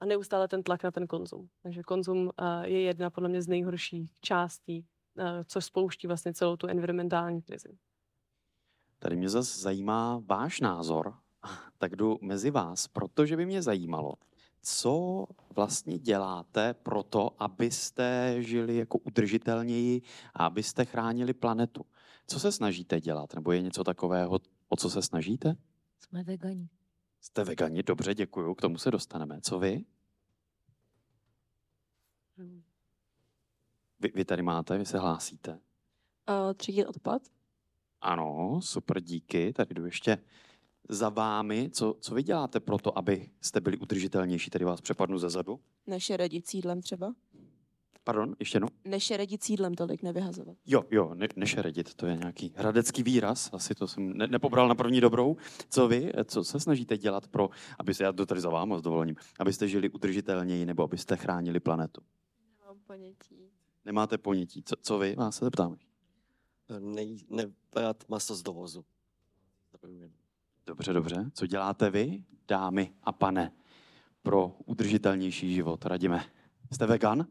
A 0.00 0.06
neustále 0.06 0.48
ten 0.48 0.62
tlak 0.62 0.82
na 0.82 0.90
ten 0.90 1.06
konzum. 1.06 1.48
Takže 1.62 1.82
konzum 1.82 2.18
uh, 2.26 2.62
je 2.62 2.80
jedna 2.80 3.10
podle 3.10 3.28
mě 3.28 3.42
z 3.42 3.48
nejhorších 3.48 4.20
částí, 4.20 4.86
uh, 5.18 5.24
což 5.46 5.64
spouští 5.64 6.06
vlastně 6.06 6.34
celou 6.34 6.56
tu 6.56 6.66
environmentální 6.66 7.42
krizi. 7.42 7.78
Tady 8.98 9.16
mě 9.16 9.28
zase 9.28 9.60
zajímá 9.60 10.22
váš 10.26 10.60
názor, 10.60 11.14
tak 11.78 11.96
jdu 11.96 12.18
mezi 12.22 12.50
vás, 12.50 12.88
protože 12.88 13.36
by 13.36 13.46
mě 13.46 13.62
zajímalo, 13.62 14.14
co 14.62 15.26
vlastně 15.54 15.98
děláte 15.98 16.74
pro 16.74 17.02
to, 17.02 17.42
abyste 17.42 18.36
žili 18.38 18.76
jako 18.76 18.98
udržitelněji 18.98 20.02
a 20.34 20.46
abyste 20.46 20.84
chránili 20.84 21.34
planetu? 21.34 21.84
Co 22.26 22.40
se 22.40 22.52
snažíte 22.52 23.00
dělat? 23.00 23.34
Nebo 23.34 23.52
je 23.52 23.62
něco 23.62 23.84
takového, 23.84 24.38
o 24.68 24.76
co 24.76 24.90
se 24.90 25.02
snažíte? 25.02 25.56
Jsme 25.98 26.22
vegani. 26.22 26.68
Jste 27.20 27.44
vegani, 27.44 27.82
dobře, 27.82 28.14
děkuju, 28.14 28.54
k 28.54 28.60
tomu 28.60 28.78
se 28.78 28.90
dostaneme. 28.90 29.40
Co 29.40 29.58
vy? 29.58 29.84
Vy, 34.00 34.12
vy 34.14 34.24
tady 34.24 34.42
máte, 34.42 34.78
vy 34.78 34.86
se 34.86 34.98
hlásíte. 34.98 35.52
Uh, 35.52 36.54
třídit 36.54 36.86
odpad. 36.86 37.22
Ano, 38.00 38.60
super, 38.62 39.00
díky. 39.00 39.52
Tady 39.52 39.74
jdu 39.74 39.84
ještě 39.84 40.18
za 40.88 41.08
vámi. 41.08 41.70
Co, 41.72 41.96
co 42.00 42.14
vy 42.14 42.22
děláte 42.22 42.60
pro 42.60 42.78
to, 42.78 42.98
aby 42.98 43.30
jste 43.40 43.60
byli 43.60 43.78
udržitelnější? 43.78 44.50
Tady 44.50 44.64
vás 44.64 44.80
přepadnu 44.80 45.18
ze 45.18 45.30
zadu. 45.30 45.60
Nešeredit 45.86 46.46
sídlem 46.48 46.82
třeba. 46.82 47.14
Pardon, 48.04 48.36
ještě 48.38 48.60
no. 48.60 48.68
Nešeredit 48.84 49.44
sídlem 49.44 49.74
tolik, 49.74 50.02
nevyhazovat. 50.02 50.56
Jo, 50.66 50.84
jo, 50.90 51.14
ne, 51.14 51.28
nešeredit, 51.36 51.94
to 51.94 52.06
je 52.06 52.16
nějaký 52.16 52.52
hradecký 52.56 53.02
výraz, 53.02 53.50
asi 53.52 53.74
to 53.74 53.88
jsem 53.88 54.18
ne, 54.18 54.26
nepobral 54.26 54.68
na 54.68 54.74
první 54.74 55.00
dobrou. 55.00 55.36
Co 55.70 55.88
vy, 55.88 56.12
co 56.24 56.44
se 56.44 56.60
snažíte 56.60 56.98
dělat 56.98 57.28
pro, 57.28 57.50
aby 57.78 57.94
se, 57.94 58.04
já 58.04 58.12
to 58.12 58.26
tady 58.26 58.40
za 58.40 58.50
váma 58.50 58.78
s 58.78 58.82
dovolením, 58.82 59.16
abyste 59.38 59.68
žili 59.68 59.90
udržitelněji 59.90 60.66
nebo 60.66 60.82
abyste 60.82 61.16
chránili 61.16 61.60
planetu? 61.60 62.00
Nemám 62.60 62.78
ponětí. 62.86 63.50
Nemáte 63.84 64.18
ponětí. 64.18 64.62
Co, 64.62 64.74
co 64.82 64.98
vy? 64.98 65.14
Vás 65.14 65.36
se 65.36 65.44
zeptám. 65.44 65.76
Ne, 66.78 67.02
nebrat 67.30 68.08
maso 68.08 68.34
z 68.34 68.42
dovozu. 68.42 68.84
Dobře, 70.68 70.92
dobře. 70.92 71.30
Co 71.34 71.46
děláte 71.46 71.90
vy, 71.90 72.24
dámy 72.48 72.92
a 73.02 73.12
pane, 73.12 73.52
pro 74.22 74.56
udržitelnější 74.66 75.54
život? 75.54 75.86
Radíme. 75.86 76.24
Jste 76.72 76.86
vegan? 76.86 77.26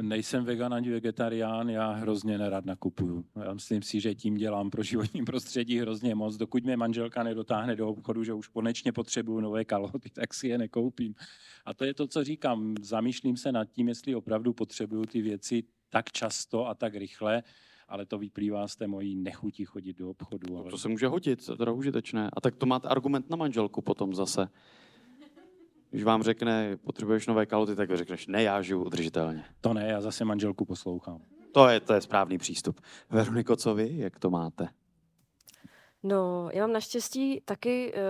Nejsem 0.00 0.44
vegan 0.44 0.74
ani 0.74 0.90
vegetarián, 0.90 1.68
já 1.68 1.90
hrozně 1.90 2.38
nerad 2.38 2.64
nakupuju. 2.64 3.24
Já 3.44 3.54
myslím 3.54 3.82
si, 3.82 4.00
že 4.00 4.14
tím 4.14 4.34
dělám 4.34 4.70
pro 4.70 4.82
životní 4.82 5.24
prostředí 5.24 5.78
hrozně 5.78 6.14
moc. 6.14 6.36
Dokud 6.36 6.64
mě 6.64 6.76
manželka 6.76 7.22
nedotáhne 7.22 7.76
do 7.76 7.88
obchodu, 7.88 8.24
že 8.24 8.32
už 8.32 8.48
konečně 8.48 8.92
potřebuju 8.92 9.40
nové 9.40 9.64
kalhoty, 9.64 10.10
tak 10.14 10.34
si 10.34 10.48
je 10.48 10.58
nekoupím. 10.58 11.14
A 11.64 11.74
to 11.74 11.84
je 11.84 11.94
to, 11.94 12.06
co 12.06 12.24
říkám. 12.24 12.74
Zamýšlím 12.82 13.36
se 13.36 13.52
nad 13.52 13.64
tím, 13.64 13.88
jestli 13.88 14.14
opravdu 14.14 14.52
potřebuju 14.52 15.04
ty 15.04 15.22
věci 15.22 15.62
tak 15.90 16.12
často 16.12 16.66
a 16.66 16.74
tak 16.74 16.94
rychle, 16.94 17.42
ale 17.90 18.06
to 18.06 18.18
vyplývá 18.18 18.68
z 18.68 18.76
té 18.76 18.86
mojí 18.86 19.16
nechutí 19.16 19.64
chodit 19.64 19.96
do 19.96 20.10
obchodu. 20.10 20.56
Ale... 20.58 20.70
To 20.70 20.78
se 20.78 20.88
může 20.88 21.06
hodit, 21.06 21.46
to 21.46 21.52
je 21.52 21.58
teda 21.58 21.72
užitečné. 21.72 22.30
A 22.32 22.40
tak 22.40 22.56
to 22.56 22.66
máte 22.66 22.88
argument 22.88 23.30
na 23.30 23.36
manželku 23.36 23.82
potom 23.82 24.14
zase. 24.14 24.48
Když 25.90 26.04
vám 26.04 26.22
řekne, 26.22 26.76
potřebuješ 26.76 27.26
nové 27.26 27.46
kalhoty, 27.46 27.76
tak 27.76 27.96
řekneš, 27.96 28.26
ne, 28.26 28.42
já 28.42 28.62
žiju 28.62 28.84
udržitelně. 28.84 29.44
To 29.60 29.74
ne, 29.74 29.88
já 29.88 30.00
zase 30.00 30.24
manželku 30.24 30.64
poslouchám. 30.64 31.22
To 31.52 31.68
je, 31.68 31.80
to 31.80 31.92
je 31.92 32.00
správný 32.00 32.38
přístup. 32.38 32.80
Veroniko, 33.10 33.56
co 33.56 33.74
vy, 33.74 33.98
jak 33.98 34.18
to 34.18 34.30
máte? 34.30 34.68
No, 36.02 36.50
já 36.52 36.62
mám 36.62 36.72
naštěstí 36.72 37.40
taky, 37.44 37.92
uh, 37.94 38.00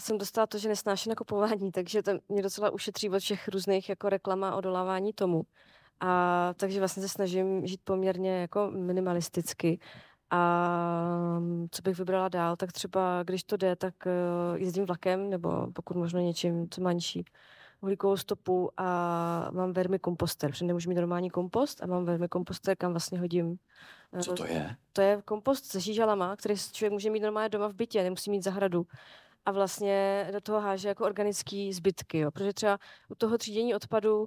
jsem 0.00 0.18
dostala 0.18 0.46
to, 0.46 0.58
že 0.58 0.68
nesnáším 0.68 1.10
nakupování, 1.10 1.72
takže 1.72 2.02
to 2.02 2.12
mě 2.28 2.42
docela 2.42 2.70
ušetří 2.70 3.10
od 3.10 3.18
všech 3.18 3.48
různých 3.48 3.88
jako 3.88 4.08
reklama 4.08 4.50
a 4.50 4.56
odolávání 4.56 5.12
tomu. 5.12 5.42
A 6.00 6.54
takže 6.56 6.78
vlastně 6.78 7.02
se 7.02 7.08
snažím 7.08 7.66
žít 7.66 7.80
poměrně 7.84 8.40
jako 8.40 8.70
minimalisticky. 8.70 9.78
A 10.30 11.36
mm, 11.40 11.66
co 11.70 11.82
bych 11.82 11.98
vybrala 11.98 12.28
dál, 12.28 12.56
tak 12.56 12.72
třeba 12.72 13.22
když 13.22 13.44
to 13.44 13.56
jde, 13.56 13.76
tak 13.76 13.94
eh, 14.06 14.10
jezdím 14.58 14.84
vlakem 14.86 15.30
nebo 15.30 15.66
pokud 15.72 15.96
možno 15.96 16.20
něčím, 16.20 16.68
co 16.70 16.80
má 16.80 16.92
nižší 16.92 17.24
uhlíkovou 17.80 18.16
stopu 18.16 18.70
a 18.76 19.50
mám 19.52 19.72
vermikomposter, 19.72 20.50
protože 20.50 20.64
nemůžu 20.64 20.88
mít 20.88 20.94
normální 20.94 21.30
kompost 21.30 21.82
a 21.82 21.86
mám 21.86 22.04
vermikomposter, 22.04 22.76
kam 22.76 22.92
vlastně 22.92 23.18
hodím. 23.20 23.56
eh, 24.12 24.22
Co 24.22 24.32
to 24.32 24.44
je? 24.46 24.76
To 24.92 25.00
je 25.02 25.22
kompost 25.22 25.64
se 25.66 25.80
žížalama, 25.80 26.36
který 26.36 26.54
člověk 26.72 26.92
může 26.92 27.10
mít 27.10 27.20
normálně 27.20 27.48
doma 27.48 27.68
v 27.68 27.74
bytě, 27.74 28.02
nemusí 28.02 28.30
mít 28.30 28.44
zahradu. 28.44 28.86
A 29.46 29.52
vlastně 29.52 30.28
do 30.32 30.40
toho 30.40 30.60
háže 30.60 30.88
jako 30.88 31.04
organické 31.04 31.70
zbytky, 31.74 32.18
jo. 32.18 32.30
Protože 32.30 32.52
třeba 32.52 32.78
u 33.08 33.14
toho 33.14 33.38
třídění 33.38 33.74
odpadu 33.74 34.26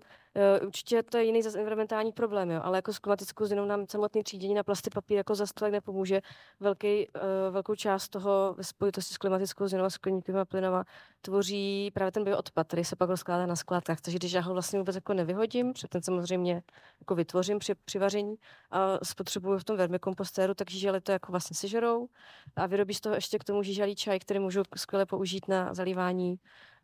určitě 0.66 1.04
to 1.04 1.18
je 1.18 1.24
jiný 1.24 1.42
zase 1.42 1.58
environmentální 1.58 2.12
problém, 2.12 2.52
jo. 2.52 2.62
ale 2.64 2.78
jako 2.78 2.94
s 2.94 3.00
klimatickou 3.00 3.46
změnou 3.46 3.66
nám 3.66 3.86
samotný 3.90 4.24
třídění 4.24 4.54
na 4.54 4.64
plasty 4.64 4.90
papír 4.90 5.18
jako 5.18 5.36
zase 5.36 5.54
tolik 5.54 5.72
nepomůže. 5.72 6.22
Velký, 6.60 6.88
eh, 6.88 7.10
velkou 7.52 7.76
část 7.76 8.10
toho 8.10 8.54
ve 8.58 8.64
spojitosti 8.64 9.14
s 9.14 9.18
klimatickou 9.18 9.68
změnou 9.68 9.86
a 9.86 9.90
skleníkovými 9.90 10.46
plynama 10.46 10.84
tvoří 11.22 11.92
právě 11.94 12.12
ten 12.12 12.24
bioodpad, 12.24 12.68
který 12.68 12.86
se 12.86 12.96
pak 12.96 13.10
rozkládá 13.10 13.46
na 13.46 13.56
skládkách. 13.56 14.02
Takže 14.02 14.18
když 14.18 14.32
já 14.32 14.42
ho 14.42 14.54
vlastně 14.54 14.80
vůbec 14.80 14.96
jako 14.96 15.14
nevyhodím, 15.14 15.74
protože 15.74 15.88
ten 15.88 16.02
samozřejmě 16.02 16.64
jako 17.00 17.16
vytvořím 17.16 17.60
při, 17.60 17.76
při 17.76 18.00
vaření 18.00 18.36
a 18.72 19.06
spotřebuju 19.06 19.58
v 19.58 19.64
tom 19.64 19.78
vermikompostéru, 19.78 20.54
tak 20.54 20.72
žížaly 20.72 21.02
to 21.02 21.12
jako 21.12 21.32
vlastně 21.32 21.56
sežerou 21.56 22.08
a 22.56 22.66
vyrobí 22.66 22.94
z 22.94 23.02
toho 23.02 23.16
ještě 23.16 23.40
k 23.40 23.44
tomu 23.44 23.64
žížalý 23.64 23.96
čaj, 23.96 24.20
který 24.20 24.40
můžu 24.40 24.64
skvěle 24.76 25.06
použít 25.06 25.48
na 25.48 25.74
zalívání 25.74 26.36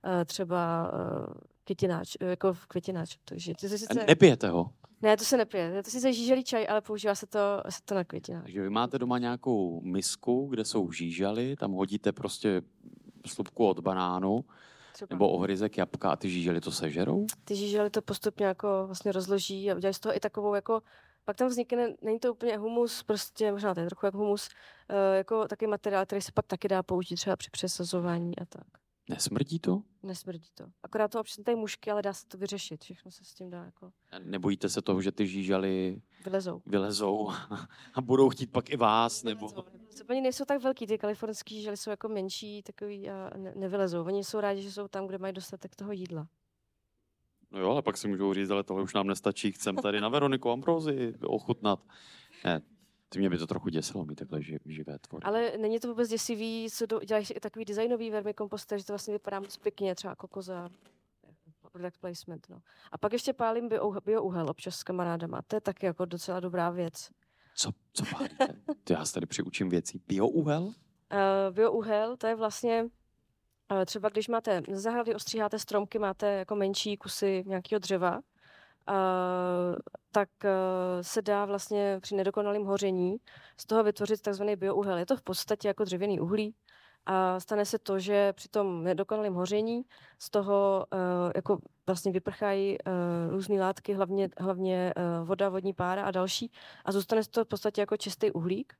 eh, 0.05 0.25
třeba 0.25 0.91
eh, 0.93 1.58
květináč, 1.69 2.17
eh, 2.19 2.25
jako 2.25 2.53
v 2.53 2.65
květináč. 2.67 3.17
Takže 3.25 3.53
to 3.61 3.67
se 3.67 3.77
sice, 3.77 4.05
Nepijete 4.07 4.49
ho? 4.49 4.69
ne, 5.01 5.17
to 5.17 5.23
se 5.23 5.37
nepije. 5.37 5.83
To 5.83 5.89
sice 5.91 6.13
žížalý 6.13 6.43
čaj, 6.43 6.67
ale 6.69 6.81
používá 6.81 7.15
se 7.15 7.27
to, 7.27 7.39
se 7.69 7.79
to 7.85 7.95
na 7.95 8.03
květináč. 8.03 8.43
Takže 8.43 8.61
vy 8.61 8.69
máte 8.69 8.99
doma 8.99 9.17
nějakou 9.17 9.81
misku, 9.81 10.47
kde 10.49 10.65
jsou 10.65 10.91
žížaly, 10.91 11.55
tam 11.55 11.71
hodíte 11.71 12.11
prostě 12.11 12.61
slupku 13.27 13.67
od 13.67 13.79
banánu 13.79 14.45
Třeba. 14.93 15.07
nebo 15.15 15.29
ohryzek 15.29 15.77
jabka 15.77 16.11
a 16.11 16.15
ty 16.15 16.29
žížaly 16.29 16.61
to 16.61 16.71
sežerou? 16.71 17.25
ty 17.45 17.55
žížaly 17.55 17.89
to 17.89 18.01
postupně 18.01 18.45
jako 18.45 18.67
vlastně 18.85 19.11
rozloží 19.11 19.71
a 19.71 19.75
udělají 19.75 19.93
z 19.93 19.99
toho 19.99 20.15
i 20.15 20.19
takovou 20.19 20.53
jako 20.53 20.81
pak 21.25 21.35
tam 21.35 21.47
vznikne, 21.47 21.95
není 22.01 22.19
to 22.19 22.33
úplně 22.33 22.57
humus, 22.57 23.03
prostě 23.03 23.51
možná 23.51 23.73
to 23.73 23.79
je 23.79 23.85
trochu 23.85 24.05
jako 24.05 24.17
humus, 24.17 24.49
eh, 24.89 25.17
jako 25.17 25.47
taky 25.47 25.67
materiál, 25.67 26.05
který 26.05 26.21
se 26.21 26.31
pak 26.31 26.47
taky 26.47 26.67
dá 26.67 26.83
použít 26.83 27.15
třeba 27.15 27.35
při 27.35 27.49
přesazování 27.49 28.39
a 28.39 28.45
tak. 28.45 28.67
Nesmrdí 29.09 29.59
to? 29.59 29.81
Nesmrdí 30.03 30.47
to. 30.53 30.65
Akorát 30.83 31.11
to 31.11 31.19
občas 31.19 31.43
tady 31.45 31.55
mušky, 31.55 31.91
ale 31.91 32.01
dá 32.01 32.13
se 32.13 32.27
to 32.27 32.37
vyřešit. 32.37 32.83
Všechno 32.83 33.11
se 33.11 33.25
s 33.25 33.33
tím 33.33 33.49
dá 33.49 33.63
jako 33.65 33.85
A 34.11 34.19
Nebojíte 34.19 34.69
se 34.69 34.81
toho, 34.81 35.01
že 35.01 35.11
ty 35.11 35.27
žížaly 35.27 36.01
vylezou. 36.25 36.61
vylezou 36.65 37.29
a 37.93 38.01
budou 38.01 38.29
chtít 38.29 38.51
pak 38.51 38.69
i 38.69 38.77
vás? 38.77 39.23
Nebo... 39.23 39.49
Oni 40.09 40.21
nejsou 40.21 40.45
tak 40.45 40.63
velký, 40.63 40.87
ty 40.87 40.97
kalifornské 40.97 41.55
žížaly 41.55 41.77
jsou 41.77 41.89
jako 41.89 42.09
menší, 42.09 42.63
takový 42.63 43.09
a 43.09 43.37
ne- 43.37 43.53
nevylezou. 43.55 44.03
Oni 44.05 44.23
jsou 44.23 44.39
rádi, 44.39 44.61
že 44.61 44.71
jsou 44.71 44.87
tam, 44.87 45.07
kde 45.07 45.17
mají 45.17 45.33
dostatek 45.33 45.75
toho 45.75 45.91
jídla. 45.91 46.27
No 47.51 47.59
jo, 47.59 47.69
ale 47.69 47.81
pak 47.81 47.97
si 47.97 48.07
můžou 48.07 48.33
říct, 48.33 48.49
ale 48.49 48.63
tohle 48.63 48.83
už 48.83 48.93
nám 48.93 49.07
nestačí, 49.07 49.51
chcem 49.51 49.75
tady 49.75 50.01
na 50.01 50.09
Veroniku 50.09 50.49
Ambrozi 50.51 51.13
ochutnat. 51.25 51.79
Ne, 52.45 52.61
ty 53.09 53.19
mě 53.19 53.29
by 53.29 53.37
to 53.37 53.47
trochu 53.47 53.69
děsilo 53.69 54.05
mít 54.05 54.15
takhle 54.15 54.39
ži- 54.39 54.59
živé 54.65 54.99
tvory. 54.99 55.23
Ale 55.23 55.57
není 55.57 55.79
to 55.79 55.87
vůbec 55.87 56.09
děsivý, 56.09 56.67
co 56.71 56.85
do, 56.85 56.99
dělají 56.99 57.25
i 57.35 57.39
takový 57.39 57.65
designový 57.65 58.11
vermikomposter, 58.11 58.79
že 58.79 58.85
to 58.85 58.93
vlastně 58.93 59.13
vypadá 59.13 59.39
moc 59.39 59.57
pěkně, 59.57 59.95
třeba 59.95 60.15
kokoza, 60.15 60.69
product 61.71 61.97
placement. 61.97 62.49
No. 62.49 62.61
A 62.91 62.97
pak 62.97 63.13
ještě 63.13 63.33
pálím 63.33 63.69
bio, 63.69 63.91
biouhel 64.05 64.49
občas 64.49 64.75
s 64.75 64.83
kamarádama. 64.83 65.41
To 65.47 65.55
je 65.55 65.61
taky 65.61 65.85
jako 65.85 66.05
docela 66.05 66.39
dobrá 66.39 66.69
věc. 66.69 67.09
Co, 67.55 67.71
co 67.93 68.03
pálíte? 68.11 68.47
Ty 68.83 68.93
já 68.93 69.05
se 69.05 69.13
tady 69.13 69.25
přiučím 69.25 69.69
věcí. 69.69 70.01
Biouhel? 70.07 70.63
Uh, 70.63 70.73
biouhel, 71.51 72.17
to 72.17 72.27
je 72.27 72.35
vlastně 72.35 72.83
uh, 72.83 73.85
třeba 73.85 74.09
když 74.09 74.27
máte 74.27 74.61
ze 74.67 74.81
zahrady 74.81 75.15
ostříháte 75.15 75.59
stromky, 75.59 75.99
máte 75.99 76.27
jako 76.27 76.55
menší 76.55 76.97
kusy 76.97 77.43
nějakého 77.47 77.79
dřeva, 77.79 78.19
tak 80.11 80.29
uh, 80.43 80.49
se 81.01 81.21
dá 81.21 81.45
vlastně 81.45 81.97
při 82.01 82.15
nedokonalém 82.15 82.63
hoření 82.65 83.17
z 83.57 83.65
toho 83.65 83.83
vytvořit 83.83 84.21
takzvaný 84.21 84.55
biouhel. 84.55 84.97
Je 84.97 85.05
to 85.05 85.17
v 85.17 85.21
podstatě 85.21 85.67
jako 85.67 85.83
dřevěný 85.83 86.19
uhlí 86.19 86.55
a 87.05 87.39
stane 87.39 87.65
se 87.65 87.79
to, 87.79 87.99
že 87.99 88.33
při 88.33 88.49
tom 88.49 88.83
nedokonalém 88.83 89.33
hoření 89.33 89.81
z 90.19 90.29
toho 90.29 90.85
uh, 90.93 91.31
jako 91.35 91.57
vlastně 91.87 92.11
vyprchají 92.11 92.77
uh, 92.77 93.31
různé 93.31 93.59
látky, 93.59 93.93
hlavně, 93.93 94.29
hlavně 94.37 94.93
voda, 95.23 95.49
vodní 95.49 95.73
pára 95.73 96.05
a 96.05 96.11
další 96.11 96.51
a 96.85 96.91
zůstane 96.91 97.21
toho 97.31 97.45
v 97.45 97.47
podstatě 97.47 97.81
jako 97.81 97.97
čistý 97.97 98.31
uhlík. 98.31 98.73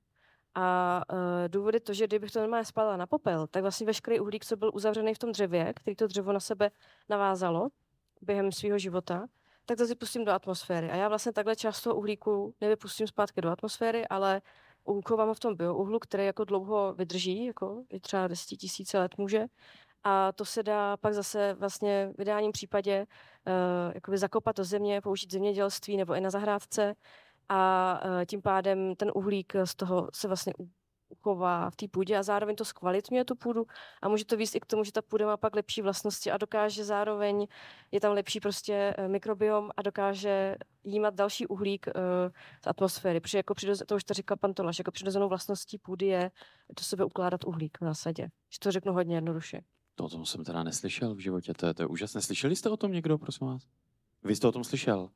A 0.56 1.02
uh, 1.14 1.18
důvod 1.48 1.74
je 1.74 1.80
to, 1.80 1.94
že 1.94 2.08
kdybych 2.08 2.32
to 2.32 2.40
normálně 2.40 2.66
spálila 2.66 2.98
na 2.98 3.08
popel, 3.08 3.48
tak 3.48 3.62
vlastně 3.62 3.86
veškerý 3.86 4.20
uhlík, 4.20 4.46
co 4.46 4.58
byl 4.58 4.72
uzavřený 4.74 5.14
v 5.14 5.20
tom 5.20 5.32
dřevě, 5.32 5.74
který 5.74 5.96
to 5.96 6.08
dřevo 6.08 6.34
na 6.34 6.40
sebe 6.40 6.72
navázalo 7.10 7.70
během 8.22 8.52
svého 8.52 8.78
života, 8.78 9.28
tak 9.76 9.88
si 9.88 9.96
pustím 9.96 10.26
do 10.26 10.32
atmosféry. 10.32 10.92
A 10.92 10.96
já 10.96 11.08
vlastně 11.08 11.32
takhle 11.32 11.56
část 11.56 11.82
toho 11.82 11.96
uhlíku 11.96 12.54
nevypustím 12.62 13.08
zpátky 13.08 13.42
do 13.42 13.50
atmosféry, 13.50 14.08
ale 14.08 14.42
uchovám 14.84 15.28
ho 15.28 15.34
v 15.34 15.40
tom 15.40 15.56
biouhlu, 15.56 16.00
který 16.00 16.26
jako 16.26 16.44
dlouho 16.44 16.94
vydrží, 16.94 17.46
jako 17.46 17.84
i 17.90 18.00
třeba 18.00 18.28
10 18.28 18.56
tisíce 18.56 19.00
let 19.00 19.18
může. 19.18 19.46
A 20.04 20.32
to 20.32 20.46
se 20.46 20.64
dá 20.64 20.98
pak 20.98 21.14
zase 21.14 21.54
vlastně 21.54 22.14
v 22.18 22.22
ideálním 22.22 22.52
případě 22.52 23.06
uh, 24.08 24.16
zakopat 24.16 24.58
do 24.58 24.64
země, 24.64 25.02
použít 25.02 25.32
zemědělství 25.32 25.98
nebo 25.98 26.14
i 26.14 26.22
na 26.22 26.30
zahrádce 26.30 26.96
a 27.50 28.02
uh, 28.06 28.26
tím 28.26 28.42
pádem 28.42 28.96
ten 28.96 29.12
uhlík 29.16 29.54
z 29.64 29.76
toho 29.76 30.10
se 30.14 30.28
vlastně 30.28 30.54
uchová 31.10 31.70
v 31.70 31.76
té 31.76 31.88
půdě 31.88 32.18
a 32.18 32.24
zároveň 32.24 32.56
to 32.56 32.66
zkvalitňuje 32.66 33.26
tu 33.26 33.36
půdu 33.36 33.66
a 34.02 34.10
může 34.10 34.26
to 34.26 34.38
víc 34.38 34.56
i 34.56 34.60
k 34.60 34.66
tomu, 34.66 34.84
že 34.84 34.92
ta 34.92 35.02
půda 35.02 35.26
má 35.26 35.38
pak 35.38 35.56
lepší 35.56 35.82
vlastnosti 35.82 36.32
a 36.32 36.38
dokáže 36.38 36.86
zároveň, 36.86 37.48
je 37.92 38.00
tam 38.02 38.14
lepší 38.14 38.40
prostě 38.40 38.96
eh, 38.98 39.08
mikrobiom 39.08 39.70
a 39.78 39.82
dokáže 39.82 40.56
jímat 40.84 41.14
další 41.14 41.48
uhlík 41.48 41.88
uh, 41.88 41.94
z 42.64 42.68
atmosféry, 42.68 43.20
protože 43.20 43.38
jako 43.38 43.54
přiroz, 43.54 43.82
to 43.86 43.96
už 43.96 44.04
to 44.04 44.14
říkal 44.14 44.38
pan 44.38 44.54
Tolaš, 44.54 44.80
jako 44.80 44.92
přirozenou 44.92 45.30
vlastností 45.30 45.78
půdy 45.78 46.06
je 46.06 46.32
do 46.78 46.84
sebe 46.84 47.06
ukládat 47.06 47.44
uhlík 47.46 47.78
v 47.82 47.84
zásadě. 47.84 48.30
Že 48.50 48.60
to 48.60 48.72
řeknu 48.72 48.94
hodně 48.94 49.16
jednoduše. 49.16 49.62
To 49.96 50.06
o 50.06 50.10
tom 50.10 50.26
jsem 50.26 50.44
teda 50.44 50.64
neslyšel 50.64 51.16
v 51.16 51.20
životě, 51.20 51.54
to 51.54 51.66
je, 51.66 51.74
to 51.74 51.82
je 51.82 51.88
úžasné. 51.88 52.22
Slyšeli 52.22 52.56
jste 52.56 52.70
o 52.70 52.78
tom 52.78 52.92
někdo, 52.92 53.18
prosím 53.18 53.48
vás? 53.48 53.64
Vy 54.24 54.36
jste 54.36 54.48
o 54.48 54.52
tom 54.52 54.64
slyšel? 54.64 55.10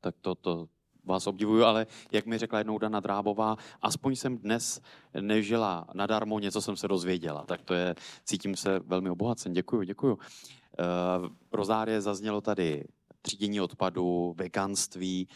Tak 0.00 0.14
to, 0.20 0.34
to 0.34 0.66
vás 1.06 1.26
obdivuju, 1.26 1.64
ale 1.64 1.86
jak 2.12 2.26
mi 2.26 2.38
řekla 2.38 2.58
jednou 2.58 2.78
Dana 2.78 3.00
Drábová, 3.00 3.56
aspoň 3.82 4.16
jsem 4.16 4.38
dnes 4.38 4.80
nežila 5.20 5.86
nadarmo, 5.94 6.38
něco 6.38 6.62
jsem 6.62 6.76
se 6.76 6.88
dozvěděla. 6.88 7.44
Tak 7.44 7.62
to 7.62 7.74
je, 7.74 7.94
cítím 8.24 8.56
se 8.56 8.78
velmi 8.78 9.10
obohacen. 9.10 9.52
Děkuju, 9.52 9.82
děkuju. 9.82 10.14
Uh, 10.14 11.28
Rozárie 11.52 12.00
zaznělo 12.00 12.40
tady 12.40 12.84
třídění 13.22 13.60
odpadu, 13.60 14.34
veganství. 14.38 15.28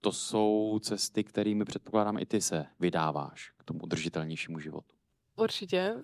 To 0.00 0.12
jsou 0.12 0.78
cesty, 0.82 1.24
kterými 1.24 1.64
předpokládám 1.64 2.18
i 2.18 2.26
ty 2.26 2.40
se 2.40 2.66
vydáváš 2.80 3.52
k 3.56 3.64
tomu 3.64 3.80
udržitelnějšímu 3.82 4.58
životu. 4.58 5.01
Určitě. 5.42 5.94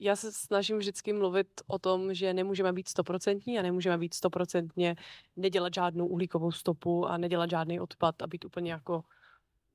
Já 0.00 0.16
se 0.16 0.32
snažím 0.32 0.78
vždycky 0.78 1.12
mluvit 1.12 1.46
o 1.66 1.78
tom, 1.78 2.14
že 2.14 2.34
nemůžeme 2.34 2.72
být 2.72 2.88
stoprocentní 2.88 3.58
a 3.58 3.62
nemůžeme 3.62 3.98
být 3.98 4.14
stoprocentně 4.14 4.96
nedělat 5.36 5.74
žádnou 5.74 6.06
uhlíkovou 6.06 6.52
stopu 6.52 7.06
a 7.06 7.18
nedělat 7.18 7.50
žádný 7.50 7.80
odpad 7.80 8.22
a 8.22 8.26
být 8.26 8.44
úplně 8.44 8.72
jako 8.72 9.04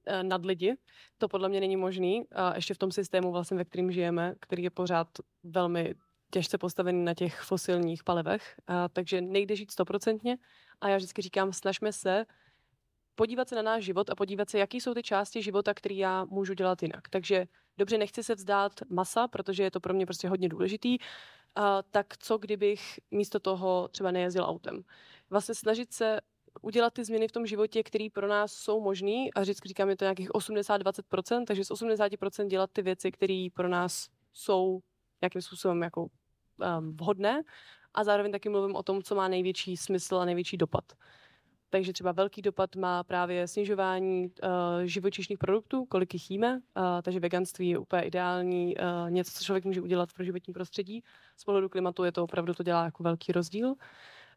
eh, 0.06 0.24
nad 0.24 0.46
lidi. 0.46 0.76
To 1.18 1.28
podle 1.28 1.50
mě 1.50 1.60
není 1.60 1.78
možný. 1.78 2.24
A 2.32 2.56
ještě 2.56 2.74
v 2.74 2.78
tom 2.78 2.92
systému, 2.92 3.32
vlastně, 3.32 3.58
ve 3.58 3.66
kterým 3.66 3.92
žijeme, 3.92 4.36
který 4.40 4.64
je 4.64 4.70
pořád 4.70 5.08
velmi 5.44 5.96
těžce 6.32 6.58
postavený 6.58 7.06
na 7.06 7.14
těch 7.14 7.42
fosilních 7.42 8.04
palivech. 8.04 8.56
A, 8.68 8.90
takže 8.90 9.22
nejde 9.22 9.56
žít 9.56 9.72
stoprocentně. 9.72 10.38
A 10.82 10.90
já 10.90 10.98
vždycky 10.98 11.22
říkám, 11.22 11.54
snažme 11.54 11.94
se 11.94 12.26
podívat 13.16 13.50
se 13.50 13.56
na 13.56 13.62
náš 13.62 13.84
život 13.84 14.10
a 14.10 14.16
podívat 14.16 14.50
se, 14.50 14.60
jaký 14.60 14.82
jsou 14.82 14.94
ty 14.94 15.04
části 15.04 15.42
života, 15.42 15.74
které 15.74 15.96
já 15.96 16.26
můžu 16.26 16.54
dělat 16.54 16.82
jinak. 16.82 17.10
Takže 17.10 17.48
dobře, 17.78 17.98
nechci 17.98 18.24
se 18.24 18.36
vzdát 18.36 18.72
masa, 18.90 19.28
protože 19.28 19.64
je 19.64 19.72
to 19.72 19.80
pro 19.80 19.94
mě 19.94 20.06
prostě 20.06 20.30
hodně 20.30 20.50
důležitý, 20.50 20.98
a, 21.56 21.84
tak 21.84 22.18
co 22.18 22.38
kdybych 22.38 23.00
místo 23.12 23.40
toho 23.40 23.88
třeba 23.88 24.12
nejezdil 24.12 24.44
autem. 24.44 24.84
Vlastně 25.30 25.56
snažit 25.56 25.94
se 25.94 26.20
udělat 26.62 26.94
ty 26.94 27.06
změny 27.06 27.28
v 27.28 27.32
tom 27.32 27.46
životě, 27.46 27.84
které 27.84 28.08
pro 28.14 28.28
nás 28.28 28.54
jsou 28.54 28.82
možné 28.82 29.28
a 29.36 29.42
vždycky 29.42 29.68
říkám, 29.68 29.90
je 29.90 29.98
to 29.98 30.06
nějakých 30.06 30.30
80-20%, 30.30 31.46
takže 31.46 31.66
z 31.66 31.72
80% 31.72 32.48
dělat 32.48 32.70
ty 32.74 32.82
věci, 32.82 33.12
které 33.12 33.48
pro 33.54 33.68
nás 33.68 34.10
jsou 34.34 34.80
nějakým 35.22 35.42
způsobem 35.42 35.82
jako 35.82 36.02
um, 36.02 36.98
vhodné 36.98 37.44
a 37.94 38.04
zároveň 38.04 38.32
taky 38.32 38.50
mluvím 38.50 38.76
o 38.76 38.84
tom, 38.84 39.04
co 39.04 39.16
má 39.16 39.28
největší 39.28 39.78
smysl 39.78 40.16
a 40.16 40.26
největší 40.26 40.58
dopad. 40.58 40.84
Takže 41.70 41.94
třeba 41.94 42.12
velký 42.12 42.42
dopad 42.42 42.76
má 42.76 43.04
právě 43.04 43.48
snižování 43.48 44.26
uh, 44.26 44.50
živočišných 44.84 45.38
produktů, 45.38 45.86
kolik 45.86 46.14
jich 46.14 46.32
jíme, 46.32 46.54
uh, 46.54 46.84
takže 47.02 47.20
veganství 47.20 47.70
je 47.70 47.78
úplně 47.78 48.02
ideální, 48.02 48.76
uh, 48.76 49.12
něco, 49.12 49.32
co 49.32 49.44
člověk 49.44 49.66
může 49.66 49.82
udělat 49.82 50.14
pro 50.14 50.24
životní 50.24 50.54
prostředí. 50.54 51.04
Z 51.38 51.44
pohledu 51.44 51.70
klimatu 51.70 52.04
je 52.04 52.12
to 52.12 52.24
opravdu, 52.24 52.54
to 52.54 52.64
dělá 52.64 52.86
jako 52.86 53.04
velký 53.04 53.32
rozdíl. 53.32 53.76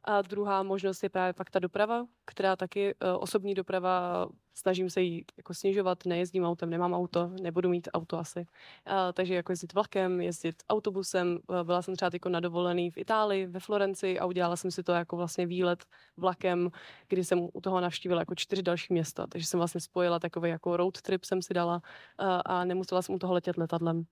A 0.04 0.22
druhá 0.22 0.62
možnost 0.62 1.02
je 1.02 1.08
právě 1.08 1.32
pak 1.32 1.50
ta 1.50 1.58
doprava, 1.58 2.06
která 2.24 2.56
taky 2.56 2.94
eh, 3.00 3.12
osobní 3.12 3.54
doprava, 3.54 4.28
snažím 4.54 4.90
se 4.90 5.00
ji 5.02 5.24
jako 5.36 5.54
snižovat, 5.54 6.06
nejezdím 6.06 6.44
autem, 6.44 6.70
nemám 6.70 6.94
auto, 6.94 7.30
nebudu 7.42 7.68
mít 7.68 7.88
auto 7.94 8.18
asi. 8.18 8.46
A, 8.86 9.12
takže 9.12 9.34
jako 9.34 9.52
jezdit 9.52 9.72
vlakem, 9.74 10.20
jezdit 10.20 10.62
autobusem, 10.68 11.38
eh, 11.60 11.64
byla 11.64 11.82
jsem 11.82 11.96
třeba 11.96 12.10
jako 12.12 12.28
na 12.28 12.40
dovolený 12.40 12.90
v 12.90 12.98
Itálii, 12.98 13.46
ve 13.46 13.60
Florenci 13.60 14.18
a 14.18 14.26
udělala 14.26 14.56
jsem 14.56 14.70
si 14.70 14.82
to 14.82 14.92
jako 14.92 15.16
vlastně 15.16 15.46
výlet 15.46 15.84
vlakem, 16.16 16.70
kdy 17.08 17.24
jsem 17.24 17.48
u 17.52 17.60
toho 17.60 17.80
navštívila 17.80 18.20
jako 18.20 18.34
čtyři 18.34 18.62
další 18.62 18.92
města, 18.92 19.26
takže 19.26 19.46
jsem 19.46 19.58
vlastně 19.58 19.80
spojila 19.80 20.18
takový 20.18 20.50
jako 20.50 20.76
road 20.76 21.00
trip 21.02 21.24
jsem 21.24 21.42
si 21.42 21.54
dala 21.54 21.82
a, 22.18 22.40
a 22.40 22.64
nemusela 22.64 23.02
jsem 23.02 23.14
u 23.14 23.18
toho 23.18 23.34
letět 23.34 23.56
letadlem. 23.56 24.04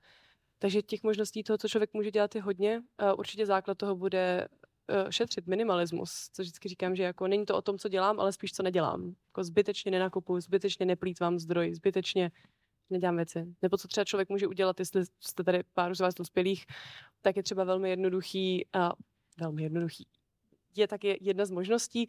Takže 0.59 0.82
těch 0.82 1.03
možností 1.03 1.43
toho, 1.43 1.59
co 1.59 1.68
člověk 1.68 1.95
může 1.95 2.11
dělat, 2.11 2.34
je 2.34 2.43
hodně. 2.43 2.82
Určitě 3.16 3.47
základ 3.47 3.78
toho 3.78 3.97
bude 3.97 4.49
šetřit, 5.11 5.47
minimalismus, 5.47 6.30
co 6.32 6.43
vždycky 6.43 6.68
říkám, 6.68 6.97
že 6.97 7.03
jako 7.03 7.26
není 7.26 7.47
to 7.47 7.57
o 7.57 7.62
tom, 7.62 7.78
co 7.78 7.89
dělám, 7.89 8.20
ale 8.20 8.32
spíš 8.32 8.53
co 8.53 8.62
nedělám. 8.62 9.14
Jako 9.26 9.45
zbytečně 9.45 9.91
nenakupuju, 9.91 10.41
zbytečně 10.41 10.86
neplýtvám 10.86 11.39
zdroj, 11.39 11.74
zbytečně 11.74 12.30
nedělám 12.91 13.16
věci. 13.16 13.55
Nebo 13.62 13.76
co 13.76 13.89
třeba 13.89 14.05
člověk 14.05 14.28
může 14.28 14.47
udělat, 14.47 14.80
jestli 14.80 15.05
jste 15.20 15.45
tady 15.45 15.62
pár 15.74 15.95
z 15.95 16.01
vás 16.01 16.14
dospělých, 16.14 16.66
tak 17.22 17.36
je 17.36 17.43
třeba 17.43 17.64
velmi 17.64 17.91
jednoduchý, 17.91 18.66
a 18.72 18.93
velmi 19.41 19.62
jednoduchý, 19.62 20.07
je 20.76 20.89
taky 20.89 21.18
jedna 21.20 21.45
z 21.45 21.51
možností 21.51 22.09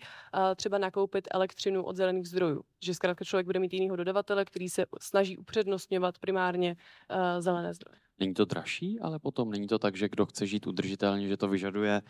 třeba 0.56 0.78
nakoupit 0.78 1.28
elektřinu 1.32 1.84
od 1.84 1.96
zelených 1.96 2.28
zdrojů. 2.28 2.64
Že 2.84 2.94
zkrátka 2.94 3.26
člověk 3.26 3.46
bude 3.46 3.60
mít 3.60 3.74
jinýho 3.74 3.96
dodavatele, 3.96 4.46
který 4.46 4.70
se 4.70 4.86
snaží 5.02 5.38
upřednostňovat 5.38 6.20
primárně 6.20 6.76
uh, 6.76 7.42
zelené 7.42 7.74
zdroje. 7.74 8.00
Není 8.20 8.34
to 8.34 8.46
dražší, 8.46 9.00
ale 9.00 9.20
potom 9.20 9.52
není 9.52 9.68
to 9.68 9.80
tak, 9.80 9.96
že 9.96 10.10
kdo 10.10 10.26
chce 10.26 10.48
žít 10.48 10.68
udržitelně, 10.68 11.28
že 11.28 11.38
to 11.38 11.48
vyžaduje 11.48 12.02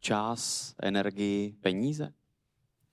čas, 0.00 0.74
energii, 0.82 1.52
peníze? 1.60 2.12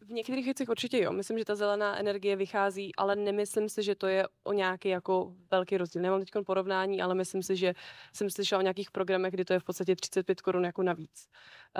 V 0.02 0.12
některých 0.12 0.46
věcech 0.46 0.70
určitě 0.70 1.04
jo. 1.04 1.12
Myslím, 1.12 1.40
že 1.40 1.46
ta 1.46 1.56
zelená 1.56 2.00
energie 2.00 2.36
vychází, 2.36 2.96
ale 2.96 3.16
nemyslím 3.16 3.70
si, 3.70 3.84
že 3.84 3.96
to 3.96 4.08
je 4.08 4.28
o 4.44 4.54
nějaký 4.54 4.90
jako 4.90 5.34
velký 5.52 5.78
rozdíl. 5.78 6.02
Nemám 6.02 6.20
teď 6.20 6.30
porovnání, 6.46 7.02
ale 7.02 7.16
myslím 7.16 7.44
si, 7.44 7.56
že 7.56 7.74
jsem 8.14 8.30
slyšela 8.30 8.60
o 8.60 8.62
nějakých 8.62 8.92
programech, 8.92 9.34
kdy 9.34 9.46
to 9.46 9.54
je 9.54 9.60
v 9.60 9.64
podstatě 9.64 9.96
35 9.96 10.42
korun 10.42 10.66
jako 10.66 10.84
navíc. 10.84 11.28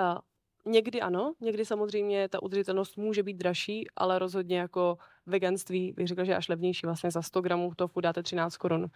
Uh, 0.00 0.18
Někdy 0.66 1.00
ano, 1.00 1.34
někdy 1.40 1.64
samozřejmě 1.64 2.28
ta 2.28 2.42
udržitelnost 2.42 2.96
může 2.96 3.22
být 3.22 3.36
dražší, 3.36 3.86
ale 3.96 4.18
rozhodně 4.18 4.58
jako 4.58 4.98
veganství 5.28 5.92
bych 5.92 6.08
řekla, 6.08 6.24
že 6.24 6.36
až 6.36 6.48
levnější. 6.48 6.86
Vlastně 6.86 7.10
za 7.10 7.22
100 7.22 7.40
gramů 7.40 7.72
tofu 7.76 8.00
dáte 8.00 8.22
13 8.22 8.56
korun. 8.56 8.82
Uh, 8.82 8.90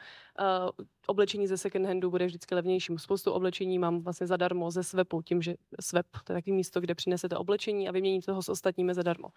oblečení 1.07 1.47
ze 1.47 1.59
second 1.59 1.87
handu 1.87 2.11
bude 2.11 2.26
vždycky 2.26 2.55
levnější. 2.55 2.95
Spoustu 2.99 3.33
oblečení 3.33 3.78
mám 3.78 4.01
vlastně 4.01 4.26
zadarmo 4.26 4.70
ze 4.70 4.83
Svepu, 4.83 5.22
tím, 5.22 5.43
že 5.43 5.55
Swep 5.80 6.07
to 6.24 6.33
je 6.33 6.37
takové 6.39 6.57
místo, 6.57 6.80
kde 6.80 6.95
přinesete 6.95 7.37
oblečení 7.37 7.89
a 7.89 7.93
vyměníte 7.93 8.26
toho 8.26 8.43
s 8.43 8.49
ostatními 8.49 8.95
zadarmo. 8.95 9.28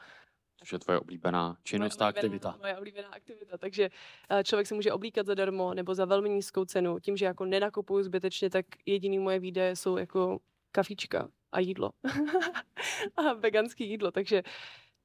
Což 0.60 0.72
je 0.74 0.80
tvoje 0.80 1.00
oblíbená 1.00 1.58
činnost 1.64 2.02
a 2.02 2.08
aktivita. 2.08 2.58
Moje 2.62 2.78
oblíbená 2.78 3.08
aktivita. 3.08 3.58
Takže 3.58 3.90
uh, 4.32 4.44
člověk 4.44 4.68
se 4.68 4.76
může 4.76 4.94
oblíkat 4.94 5.26
zadarmo 5.26 5.74
nebo 5.74 5.96
za 5.96 6.06
velmi 6.06 6.30
nízkou 6.30 6.66
cenu. 6.66 7.00
Tím, 7.00 7.18
že 7.18 7.26
jako 7.26 7.46
nenakupuju 7.46 8.04
zbytečně, 8.04 8.50
tak 8.50 8.66
jediný 8.86 9.20
moje 9.20 9.40
výdaje 9.40 9.76
jsou 9.76 9.98
jako 9.98 10.40
kafička 10.72 11.30
a 11.52 11.60
jídlo. 11.60 11.92
a 13.18 13.34
veganský 13.34 13.90
jídlo, 13.90 14.12
takže 14.12 14.44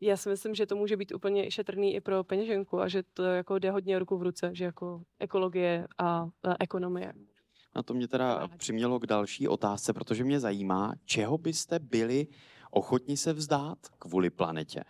já 0.00 0.16
si 0.16 0.28
myslím, 0.28 0.54
že 0.54 0.66
to 0.66 0.76
může 0.76 0.96
být 0.96 1.12
úplně 1.12 1.50
šetrný 1.50 1.94
i 1.94 2.00
pro 2.00 2.24
peněženku 2.24 2.80
a 2.80 2.88
že 2.88 3.02
to 3.02 3.22
jako 3.22 3.58
jde 3.58 3.70
hodně 3.70 3.98
ruku 3.98 4.18
v 4.18 4.22
ruce, 4.22 4.50
že 4.52 4.64
jako 4.64 5.02
ekologie 5.18 5.86
a, 5.98 6.28
a 6.42 6.54
ekonomie. 6.60 7.12
Na 7.76 7.82
to 7.82 7.94
mě 7.94 8.08
teda 8.08 8.48
přimělo 8.48 9.00
k 9.00 9.06
další 9.06 9.48
otázce, 9.48 9.92
protože 9.92 10.24
mě 10.24 10.40
zajímá, 10.40 10.94
čeho 11.04 11.38
byste 11.38 11.78
byli 11.78 12.26
ochotni 12.70 13.16
se 13.16 13.32
vzdát 13.32 13.78
kvůli 13.98 14.30
planetě? 14.30 14.84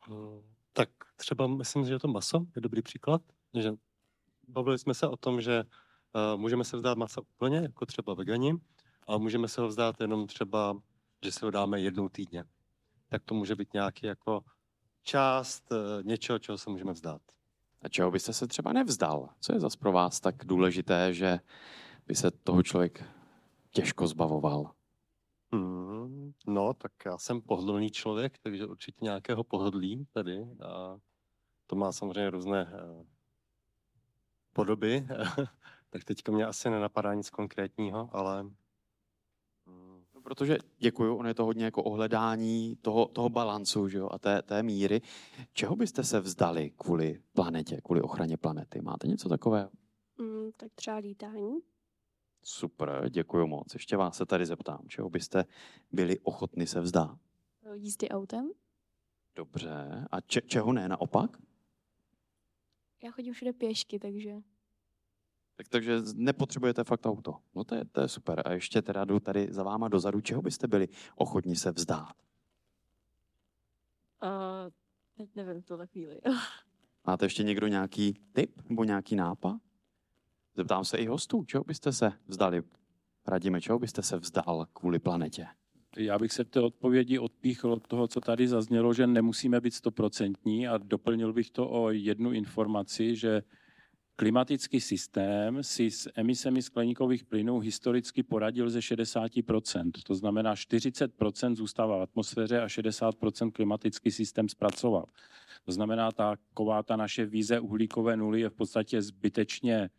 Hmm, 0.00 0.40
tak 0.72 0.88
třeba 1.16 1.46
myslím, 1.46 1.84
že 1.84 1.98
to 1.98 2.08
maso 2.08 2.46
je 2.56 2.62
dobrý 2.62 2.82
příklad. 2.82 3.22
Že 3.54 3.72
bavili 4.48 4.78
jsme 4.78 4.94
se 4.94 5.08
o 5.08 5.16
tom, 5.16 5.40
že 5.40 5.64
uh, 5.64 6.40
můžeme 6.40 6.64
se 6.64 6.76
vzdát 6.76 6.98
masa 6.98 7.20
úplně, 7.20 7.56
jako 7.56 7.86
třeba 7.86 8.14
vegani, 8.14 8.54
ale 9.06 9.18
můžeme 9.18 9.48
se 9.48 9.60
ho 9.60 9.68
vzdát 9.68 10.00
jenom 10.00 10.26
třeba, 10.26 10.82
že 11.24 11.32
se 11.32 11.44
ho 11.44 11.50
dáme 11.50 11.80
jednou 11.80 12.08
týdně. 12.08 12.44
Tak 13.12 13.22
to 13.24 13.34
může 13.34 13.56
být 13.56 13.72
nějaký 13.72 14.06
jako 14.06 14.44
část 15.02 15.72
uh, 15.72 15.78
něčeho, 16.02 16.38
čeho 16.38 16.58
se 16.58 16.70
můžeme 16.70 16.92
vzdát. 16.92 17.22
A 17.82 17.88
čeho 17.88 18.10
byste 18.10 18.32
se 18.32 18.46
třeba 18.46 18.72
nevzdal? 18.72 19.28
Co 19.40 19.52
je 19.52 19.60
zas 19.60 19.76
pro 19.76 19.92
vás 19.92 20.20
tak 20.20 20.44
důležité, 20.44 21.14
že 21.14 21.40
by 22.06 22.14
se 22.14 22.30
toho 22.30 22.62
člověk 22.62 23.04
těžko 23.70 24.06
zbavoval? 24.06 24.70
Hmm, 25.52 26.32
no, 26.46 26.74
tak 26.74 26.92
já 27.06 27.18
jsem 27.18 27.40
pohodlný 27.40 27.90
člověk, 27.90 28.38
takže 28.38 28.66
určitě 28.66 29.04
nějakého 29.04 29.44
pohodlí 29.44 30.06
tady. 30.12 30.46
A 30.66 30.96
to 31.66 31.76
má 31.76 31.92
samozřejmě 31.92 32.30
různé 32.30 32.64
uh, 32.64 33.06
podoby. 34.52 35.06
tak 35.90 36.04
teďka 36.04 36.32
mě 36.32 36.46
asi 36.46 36.70
nenapadá 36.70 37.14
nic 37.14 37.30
konkrétního, 37.30 38.10
ale 38.12 38.46
protože 40.22 40.58
děkuju, 40.78 41.16
ono 41.16 41.28
je 41.28 41.34
to 41.34 41.44
hodně 41.44 41.64
jako 41.64 41.82
ohledání 41.82 42.76
toho, 42.82 43.06
toho 43.06 43.28
balancu 43.28 43.88
že 43.88 43.98
jo, 43.98 44.08
a 44.12 44.18
té, 44.18 44.42
té 44.42 44.62
míry. 44.62 45.00
Čeho 45.52 45.76
byste 45.76 46.04
se 46.04 46.20
vzdali 46.20 46.70
kvůli 46.76 47.20
planetě, 47.32 47.80
kvůli 47.84 48.02
ochraně 48.02 48.36
planety? 48.36 48.80
Máte 48.80 49.08
něco 49.08 49.28
takového? 49.28 49.70
Mm, 50.18 50.50
tak 50.56 50.72
třeba 50.74 50.96
lítání. 50.96 51.58
Super, 52.44 53.08
děkuji 53.10 53.46
moc. 53.46 53.74
Ještě 53.74 53.96
vás 53.96 54.16
se 54.16 54.26
tady 54.26 54.46
zeptám, 54.46 54.88
čeho 54.88 55.10
byste 55.10 55.44
byli 55.92 56.18
ochotni 56.18 56.66
se 56.66 56.80
vzdát? 56.80 57.18
Jízdy 57.74 58.08
autem. 58.08 58.50
Dobře. 59.36 60.06
A 60.10 60.20
če, 60.20 60.40
čeho 60.40 60.72
ne 60.72 60.88
naopak? 60.88 61.38
Já 63.04 63.10
chodím 63.10 63.32
všude 63.32 63.52
pěšky, 63.52 63.98
takže 63.98 64.30
tak, 65.56 65.68
takže 65.68 66.00
nepotřebujete 66.14 66.84
fakt 66.84 67.06
auto. 67.06 67.34
No 67.54 67.64
to 67.64 67.74
je, 67.74 67.84
to 67.84 68.00
je 68.00 68.08
super. 68.08 68.42
A 68.44 68.52
ještě 68.52 68.82
teda 68.82 69.04
jdu 69.04 69.20
tady 69.20 69.48
za 69.50 69.62
váma 69.62 69.88
dozadu. 69.88 70.20
Čeho 70.20 70.42
byste 70.42 70.68
byli 70.68 70.88
ochotni 71.16 71.56
se 71.56 71.70
vzdát? 71.70 72.12
Uh, 74.22 74.70
teď 75.16 75.30
nevím 75.36 75.62
to 75.62 75.86
chvíli. 75.86 76.20
Máte 77.06 77.24
ještě 77.24 77.42
někdo 77.42 77.66
nějaký 77.66 78.14
tip 78.32 78.68
nebo 78.68 78.84
nějaký 78.84 79.16
nápad? 79.16 79.56
Zeptám 80.56 80.84
se 80.84 80.98
i 80.98 81.06
hostů, 81.06 81.44
čeho 81.44 81.64
byste 81.64 81.92
se 81.92 82.12
vzdali? 82.26 82.62
Radíme, 83.26 83.60
čeho 83.60 83.78
byste 83.78 84.02
se 84.02 84.16
vzdal 84.16 84.66
kvůli 84.72 84.98
planetě? 84.98 85.46
Já 85.96 86.18
bych 86.18 86.32
se 86.32 86.44
v 86.44 86.48
té 86.48 86.60
odpovědi 86.60 87.18
odpíchl 87.18 87.72
od 87.72 87.88
toho, 87.88 88.08
co 88.08 88.20
tady 88.20 88.48
zaznělo, 88.48 88.94
že 88.94 89.06
nemusíme 89.06 89.60
být 89.60 89.74
stoprocentní 89.74 90.68
a 90.68 90.78
doplnil 90.78 91.32
bych 91.32 91.50
to 91.50 91.70
o 91.70 91.90
jednu 91.90 92.32
informaci, 92.32 93.16
že 93.16 93.42
Klimatický 94.16 94.80
systém 94.80 95.62
si 95.62 95.90
s 95.90 96.10
emisemi 96.14 96.62
skleníkových 96.62 97.24
plynů 97.24 97.58
historicky 97.58 98.22
poradil 98.22 98.70
ze 98.70 98.78
60%. 98.78 99.90
To 100.06 100.14
znamená, 100.14 100.54
40% 100.54 101.56
zůstává 101.56 101.98
v 101.98 102.02
atmosféře 102.02 102.60
a 102.60 102.66
60% 102.66 103.52
klimatický 103.52 104.10
systém 104.10 104.48
zpracoval. 104.48 105.04
To 105.64 105.72
znamená, 105.72 106.12
taková 106.12 106.82
ta 106.82 106.96
naše 106.96 107.26
víze 107.26 107.60
uhlíkové 107.60 108.16
nuly 108.16 108.40
je 108.40 108.48
v 108.48 108.54
podstatě 108.54 109.02
zbytečně 109.02 109.90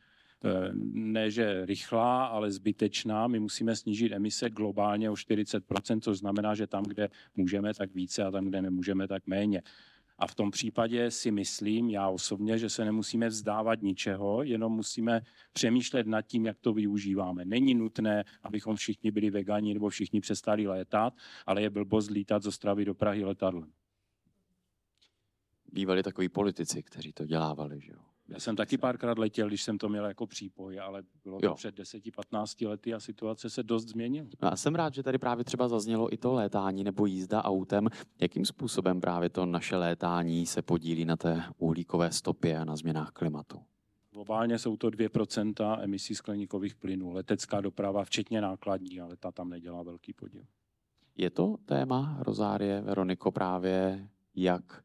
eh, 0.46 0.70
ne 0.94 1.32
že 1.32 1.66
rychlá, 1.66 2.26
ale 2.26 2.52
zbytečná. 2.52 3.28
My 3.28 3.40
musíme 3.40 3.76
snížit 3.76 4.12
emise 4.12 4.50
globálně 4.50 5.10
o 5.10 5.14
40%, 5.14 6.00
což 6.02 6.18
znamená, 6.18 6.56
že 6.56 6.68
tam, 6.68 6.84
kde 6.84 7.10
můžeme, 7.36 7.74
tak 7.74 7.94
více 7.94 8.24
a 8.24 8.32
tam, 8.32 8.46
kde 8.46 8.62
nemůžeme, 8.62 9.08
tak 9.08 9.28
méně. 9.28 9.62
A 10.24 10.28
v 10.28 10.36
tom 10.36 10.52
případě 10.52 11.12
si 11.12 11.32
myslím, 11.32 11.90
já 11.90 12.10
osobně, 12.10 12.58
že 12.58 12.70
se 12.70 12.86
nemusíme 12.86 13.28
vzdávat 13.28 13.82
ničeho, 13.82 14.44
jenom 14.44 14.74
musíme 14.74 15.22
přemýšlet 15.54 16.08
nad 16.08 16.22
tím, 16.22 16.46
jak 16.46 16.60
to 16.60 16.74
využíváme. 16.74 17.46
Není 17.46 17.74
nutné, 17.74 18.24
abychom 18.44 18.76
všichni 18.76 19.12
byli 19.12 19.30
vegani 19.30 19.74
nebo 19.74 19.90
všichni 19.90 20.22
přestali 20.22 20.68
létat, 20.68 21.14
ale 21.46 21.62
je 21.62 21.70
blbost 21.70 22.10
lítat 22.10 22.44
z 22.44 22.48
Ostravy 22.48 22.86
do 22.86 22.96
Prahy 22.96 23.24
letadlem. 23.24 23.72
Bývali 25.72 26.04
takový 26.04 26.30
politici, 26.30 26.84
kteří 26.84 27.14
to 27.14 27.26
dělávali, 27.26 27.82
že 27.82 27.92
jo? 27.92 28.13
Já 28.28 28.40
jsem 28.40 28.56
taky 28.56 28.78
párkrát 28.78 29.18
letěl, 29.18 29.48
když 29.48 29.64
jsem 29.64 29.78
to 29.78 29.90
měl 29.90 30.06
jako 30.06 30.28
přípoj, 30.28 30.80
ale 30.80 31.04
bylo 31.24 31.40
to 31.40 31.46
jo. 31.46 31.56
před 31.56 31.80
10-15 31.80 32.68
lety 32.68 32.94
a 32.94 33.00
situace 33.00 33.50
se 33.50 33.64
dost 33.64 33.88
změnila. 33.88 34.28
No 34.42 34.54
a 34.54 34.56
jsem 34.56 34.76
rád, 34.76 34.94
že 34.94 35.04
tady 35.04 35.18
právě 35.18 35.46
třeba 35.46 35.68
zaznělo 35.68 36.14
i 36.14 36.18
to 36.18 36.34
létání 36.34 36.84
nebo 36.84 37.06
jízda 37.06 37.44
autem. 37.44 37.88
Jakým 38.22 38.46
způsobem 38.46 39.02
právě 39.02 39.30
to 39.30 39.46
naše 39.46 39.76
létání 39.76 40.46
se 40.46 40.62
podílí 40.62 41.06
na 41.06 41.18
té 41.18 41.44
uhlíkové 41.58 42.12
stopě 42.12 42.60
a 42.60 42.66
na 42.66 42.76
změnách 42.76 43.12
klimatu? 43.12 43.60
Globálně 44.12 44.60
jsou 44.60 44.78
to 44.78 44.88
2% 44.88 45.80
emisí 45.82 46.16
skleníkových 46.16 46.76
plynů. 46.76 47.12
Letecká 47.12 47.62
doprava, 47.62 48.04
včetně 48.04 48.42
nákladní, 48.42 49.02
ale 49.02 49.18
ta 49.18 49.32
tam 49.32 49.50
nedělá 49.50 49.84
velký 49.84 50.14
podíl. 50.14 50.44
Je 51.18 51.30
to 51.30 51.56
téma, 51.66 52.18
Rozárie, 52.20 52.82
Veroniko, 52.82 53.32
právě 53.32 54.08
jak 54.36 54.84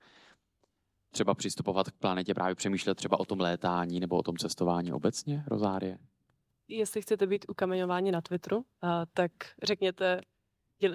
třeba 1.11 1.35
přistupovat 1.35 1.91
k 1.91 1.99
planetě, 1.99 2.35
právě 2.35 2.55
přemýšlet 2.55 2.95
třeba 2.95 3.21
o 3.21 3.25
tom 3.25 3.41
létání 3.41 4.01
nebo 4.01 4.17
o 4.17 4.23
tom 4.23 4.37
cestování 4.37 4.93
obecně, 4.93 5.45
Rozárie? 5.47 5.99
Jestli 6.69 7.03
chcete 7.03 7.27
být 7.27 7.45
ukameňováni 7.49 8.13
na 8.13 8.21
Twitteru, 8.21 8.65
tak 9.15 9.33
řekněte 9.63 10.21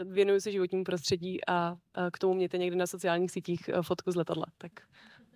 věnuju 0.05 0.39
se 0.39 0.51
životnímu 0.51 0.83
prostředí 0.83 1.45
a, 1.47 1.53
a 1.93 2.11
k 2.11 2.19
tomu 2.19 2.33
mějte 2.33 2.57
někde 2.57 2.75
na 2.75 2.87
sociálních 2.87 3.31
sítích 3.31 3.69
eh, 3.69 3.81
fotku 3.81 4.11
z 4.11 4.15
letadla. 4.15 4.45
Tak 4.57 4.71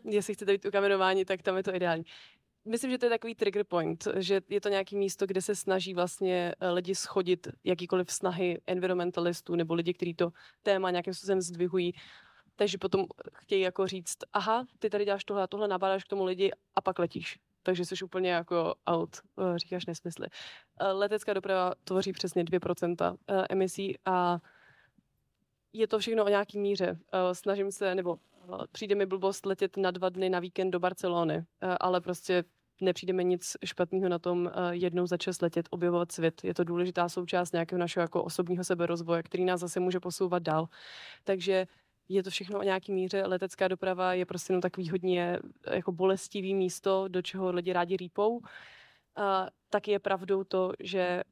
jestli 0.03 0.33
chcete 0.33 0.51
být 0.51 0.65
ukamenování, 0.65 1.25
tak 1.25 1.41
tam 1.41 1.57
je 1.57 1.63
to 1.63 1.75
ideální. 1.75 2.03
Myslím, 2.65 2.91
že 2.91 2.97
to 2.97 3.05
je 3.05 3.09
takový 3.09 3.35
trigger 3.35 3.63
point, 3.63 4.07
že 4.15 4.41
je 4.49 4.61
to 4.61 4.69
nějaký 4.69 4.95
místo, 4.95 5.25
kde 5.25 5.41
se 5.41 5.55
snaží 5.55 5.93
vlastně 5.93 6.53
eh, 6.59 6.69
lidi 6.69 6.95
schodit 6.95 7.47
jakýkoliv 7.63 8.11
snahy 8.11 8.61
environmentalistů 8.67 9.55
nebo 9.55 9.73
lidi, 9.73 9.93
kteří 9.93 10.13
to 10.13 10.29
téma 10.63 10.91
nějakým 10.91 11.13
způsobem 11.13 11.41
zdvihují. 11.41 11.93
Takže 12.57 12.77
potom 12.77 13.05
chtějí 13.33 13.61
jako 13.61 13.87
říct, 13.87 14.17
aha, 14.33 14.65
ty 14.79 14.89
tady 14.89 15.05
děláš 15.05 15.25
tohle 15.25 15.43
a 15.43 15.47
tohle, 15.47 15.67
nabádáš 15.67 16.03
k 16.03 16.07
tomu 16.07 16.25
lidi 16.25 16.51
a 16.75 16.81
pak 16.81 16.99
letíš. 16.99 17.39
Takže 17.63 17.85
jsi 17.85 17.95
úplně 18.03 18.31
jako 18.31 18.75
out, 18.87 19.17
eh, 19.39 19.59
říkáš 19.59 19.85
nesmysly. 19.85 20.27
Eh, 20.79 20.91
Letecká 20.91 21.33
doprava 21.33 21.73
tvoří 21.83 22.13
přesně 22.13 22.43
2% 22.43 23.17
eh, 23.27 23.45
emisí 23.49 23.97
a 24.05 24.39
je 25.73 25.87
to 25.87 25.99
všechno 25.99 26.25
o 26.25 26.29
nějaký 26.29 26.59
míře. 26.59 26.99
Snažím 27.33 27.71
se, 27.71 27.95
nebo 27.95 28.17
přijde 28.71 28.95
mi 28.95 29.05
blbost 29.05 29.45
letět 29.45 29.77
na 29.77 29.91
dva 29.91 30.09
dny 30.09 30.29
na 30.29 30.39
víkend 30.39 30.71
do 30.71 30.79
Barcelony, 30.79 31.45
ale 31.79 32.01
prostě 32.01 32.43
nepřijde 32.81 33.13
mi 33.13 33.25
nic 33.25 33.57
špatného 33.65 34.09
na 34.09 34.19
tom 34.19 34.51
jednou 34.71 35.07
za 35.07 35.17
čas 35.17 35.41
letět, 35.41 35.67
objevovat 35.69 36.11
svět. 36.11 36.43
Je 36.43 36.53
to 36.53 36.63
důležitá 36.63 37.09
součást 37.09 37.51
nějakého 37.51 37.79
našeho 37.79 38.01
jako 38.01 38.23
osobního 38.23 38.63
seberozvoje, 38.63 39.23
který 39.23 39.45
nás 39.45 39.59
zase 39.59 39.79
může 39.79 39.99
posouvat 39.99 40.43
dál. 40.43 40.67
Takže 41.23 41.67
je 42.09 42.23
to 42.23 42.29
všechno 42.29 42.59
o 42.59 42.63
nějaký 42.63 42.91
míře. 42.91 43.25
Letecká 43.25 43.67
doprava 43.67 44.13
je 44.13 44.25
prostě 44.25 44.51
jenom 44.51 44.61
takový 44.61 44.89
hodně 44.89 45.39
eh, 45.67 45.75
jako 45.75 45.91
bolestivý 45.91 46.55
místo, 46.55 47.07
do 47.07 47.21
čeho 47.21 47.51
lidi 47.51 47.73
rádi 47.73 47.97
rýpou. 47.97 48.41
A 49.15 49.47
taky 49.69 49.91
je 49.91 49.99
pravdou 49.99 50.43
to, 50.43 50.73
že 50.79 51.23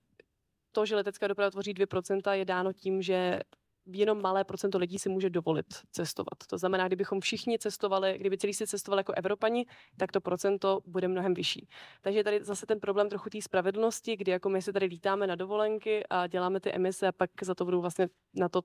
to, 0.71 0.85
že 0.85 0.95
letecká 0.95 1.27
doprava 1.27 1.51
tvoří 1.51 1.73
2%, 1.73 2.31
je 2.31 2.45
dáno 2.45 2.73
tím, 2.73 3.01
že 3.01 3.39
jenom 3.87 4.21
malé 4.21 4.43
procento 4.43 4.77
lidí 4.77 4.99
si 4.99 5.09
může 5.09 5.29
dovolit 5.29 5.65
cestovat. 5.91 6.37
To 6.49 6.57
znamená, 6.57 6.87
kdybychom 6.87 7.21
všichni 7.21 7.59
cestovali, 7.59 8.17
kdyby 8.17 8.37
celý 8.37 8.53
si 8.53 8.67
cestovali 8.67 8.99
jako 8.99 9.13
Evropani, 9.13 9.65
tak 9.97 10.11
to 10.11 10.21
procento 10.21 10.81
bude 10.85 11.07
mnohem 11.07 11.33
vyšší. 11.33 11.67
Takže 12.01 12.23
tady 12.23 12.43
zase 12.43 12.65
ten 12.65 12.79
problém 12.79 13.09
trochu 13.09 13.29
té 13.29 13.41
spravedlnosti, 13.41 14.17
kdy 14.17 14.31
jako 14.31 14.49
my 14.49 14.61
se 14.61 14.73
tady 14.73 14.85
lítáme 14.85 15.27
na 15.27 15.35
dovolenky 15.35 16.03
a 16.09 16.27
děláme 16.27 16.59
ty 16.59 16.71
emise 16.71 17.07
a 17.07 17.11
pak 17.11 17.29
za 17.41 17.55
to 17.55 17.65
budou 17.65 17.81
vlastně 17.81 18.07
na 18.33 18.49
to 18.49 18.61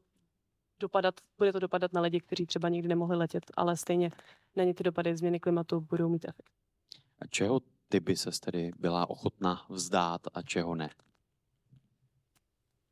dopadat, 0.81 1.15
bude 1.39 1.53
to 1.53 1.59
dopadat 1.59 1.93
na 1.93 2.01
lidi, 2.01 2.21
kteří 2.21 2.47
třeba 2.47 2.69
nikdy 2.69 2.89
nemohli 2.89 3.17
letět, 3.17 3.45
ale 3.57 3.77
stejně 3.77 4.11
na 4.57 4.65
ně 4.65 4.75
ty 4.75 4.83
dopady 4.83 5.17
změny 5.17 5.41
klimatu 5.41 5.81
budou 5.81 6.09
mít 6.09 6.25
efekt. 6.29 6.51
A 7.21 7.27
čeho 7.27 7.61
ty 7.89 8.01
by 8.01 8.17
ses 8.17 8.41
tedy 8.41 8.71
byla 8.79 9.11
ochotná 9.11 9.67
vzdát 9.69 10.21
a 10.35 10.43
čeho 10.43 10.75
ne? 10.75 10.91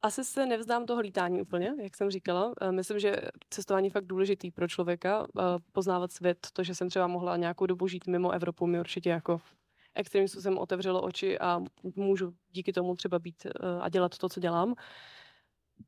Asi 0.03 0.25
se 0.25 0.47
nevzdám 0.47 0.87
toho 0.87 1.01
lítání 1.01 1.43
úplně, 1.43 1.75
jak 1.83 1.97
jsem 1.97 2.11
říkala. 2.11 2.55
Eh, 2.61 2.73
Myslím, 2.73 2.99
že 2.99 3.17
cestování 3.51 3.87
je 3.87 3.91
fakt 3.91 4.07
důležitý 4.07 4.51
pro 4.51 4.69
člověka, 4.69 5.27
eh, 5.39 5.43
poznávat 5.73 6.13
svět. 6.13 6.47
To, 6.53 6.63
že 6.65 6.75
jsem 6.75 6.89
třeba 6.89 7.07
mohla 7.07 7.37
nějakou 7.37 7.67
dobu 7.67 7.89
žít 7.89 8.07
mimo 8.07 8.31
Evropu, 8.31 8.67
mi 8.67 8.81
určitě 8.81 9.11
jako 9.11 9.41
extrémním 9.95 10.29
způsobem 10.29 10.59
otevřelo 10.59 11.03
oči 11.03 11.39
a 11.39 11.61
můžu 11.97 12.35
díky 12.51 12.73
tomu 12.73 12.97
třeba 12.97 13.19
být 13.19 13.47
eh, 13.47 13.51
a 13.81 13.89
dělat 13.89 14.19
to, 14.19 14.29
co 14.29 14.41
dělám. 14.41 14.75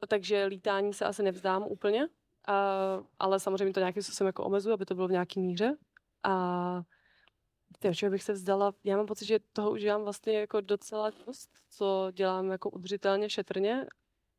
Takže 0.09 0.45
lítání 0.45 0.93
se 0.93 1.05
asi 1.05 1.23
nevzdám 1.23 1.63
úplně, 1.63 2.09
a, 2.49 2.55
ale 3.19 3.41
samozřejmě 3.41 3.73
to 3.75 3.81
nějakým 3.81 4.03
způsobem 4.03 4.27
jako 4.27 4.45
omezuji, 4.45 4.73
aby 4.73 4.87
to 4.87 4.95
bylo 4.95 5.09
v 5.09 5.13
nějaký 5.13 5.41
míře. 5.41 5.77
A 6.23 6.83
ty, 7.79 7.95
čeho 7.95 8.11
bych 8.11 8.23
se 8.23 8.33
vzdala? 8.33 8.73
Já 8.85 8.97
mám 8.97 9.07
pocit, 9.07 9.25
že 9.27 9.39
toho 9.53 9.71
už 9.71 9.81
dělám 9.81 10.03
vlastně 10.03 10.41
jako 10.41 10.61
docela 10.61 11.11
dost, 11.27 11.51
co 11.71 12.11
dělám 12.13 12.51
jako 12.51 12.71
udržitelně, 12.71 13.31
šetrně. 13.31 13.87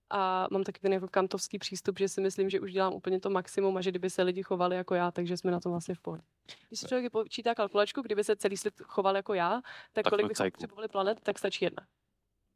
A 0.09 0.47
mám 0.51 0.63
taky 0.63 0.79
ten 0.79 0.93
jako 0.93 1.07
kantovský 1.07 1.59
přístup, 1.59 1.99
že 1.99 2.09
si 2.09 2.21
myslím, 2.21 2.49
že 2.49 2.59
už 2.59 2.73
dělám 2.73 2.93
úplně 2.93 3.19
to 3.19 3.29
maximum 3.29 3.77
a 3.77 3.81
že 3.81 3.89
kdyby 3.89 4.09
se 4.09 4.23
lidi 4.23 4.43
chovali 4.43 4.75
jako 4.75 4.95
já, 4.95 5.11
takže 5.11 5.37
jsme 5.37 5.51
na 5.51 5.59
tom 5.59 5.71
vlastně 5.71 5.95
v 5.95 5.99
pohodě. 5.99 6.23
Když 6.67 6.79
si 6.79 6.87
člověk 6.87 7.11
počítá 7.11 7.55
kalkulačku, 7.55 8.01
kdyby 8.01 8.23
se 8.23 8.35
celý 8.35 8.57
svět 8.57 8.73
choval 8.83 9.15
jako 9.15 9.33
já, 9.33 9.61
tak, 9.93 10.03
Tak 10.03 10.09
kolik 10.09 10.27
bychom 10.27 10.51
potřebovali 10.51 10.87
planet, 10.87 11.19
tak 11.23 11.39
stačí 11.39 11.65
jedna. 11.65 11.87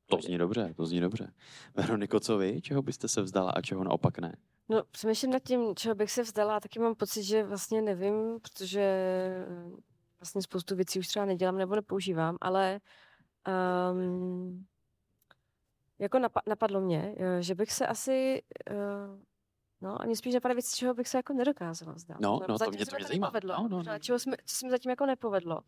To 0.07 0.17
zní 0.21 0.37
dobře, 0.37 0.73
to 0.77 0.85
zní 0.85 0.99
dobře. 0.99 1.33
Veroniko, 1.75 2.19
co 2.19 2.37
vy? 2.37 2.61
Čeho 2.61 2.81
byste 2.81 3.07
se 3.07 3.21
vzdala 3.21 3.51
a 3.51 3.61
čeho 3.61 3.83
naopak 3.83 4.19
ne? 4.19 4.35
No, 4.69 4.83
přemýšlím 4.91 5.31
nad 5.31 5.43
tím, 5.43 5.75
čeho 5.75 5.95
bych 5.95 6.11
se 6.11 6.21
vzdala, 6.23 6.55
a 6.55 6.59
taky 6.59 6.79
mám 6.79 6.95
pocit, 6.95 7.23
že 7.23 7.43
vlastně 7.43 7.81
nevím, 7.81 8.39
protože 8.41 8.79
eh, 8.81 9.45
vlastně 10.19 10.41
spoustu 10.41 10.75
věcí 10.75 10.99
už 10.99 11.07
třeba 11.07 11.25
nedělám 11.25 11.57
nebo 11.57 11.75
nepoužívám, 11.75 12.37
ale 12.41 12.79
um, 13.91 14.65
jako 15.99 16.17
napa- 16.17 16.41
napadlo 16.47 16.81
mě, 16.81 17.15
eh, 17.17 17.41
že 17.43 17.55
bych 17.55 17.71
se 17.71 17.87
asi, 17.87 18.41
uh, 18.71 19.19
no 19.81 20.01
a 20.01 20.05
mě 20.05 20.15
spíš 20.15 20.33
napadá 20.33 20.53
věci, 20.53 20.75
čeho 20.77 20.93
bych 20.93 21.07
se 21.07 21.17
jako 21.17 21.33
nedokázala 21.33 21.93
vzdát. 21.93 22.19
No, 22.21 22.33
Lebo 22.41 22.45
no, 22.53 22.59
to 22.59 22.69
mě- 22.71 22.85
to 22.85 22.95
mě 22.97 23.05
zajímá. 23.07 23.27
nepovedlo. 23.27 23.55
No, 23.61 23.67
no, 23.67 23.83
no. 23.83 23.99
Čeho 23.99 24.19
jsme, 24.19 24.35
co 24.45 24.55
se 24.55 24.65
mi 24.65 24.69
zatím 24.71 24.89
jako 24.89 25.05
nepovedlo, 25.05 25.59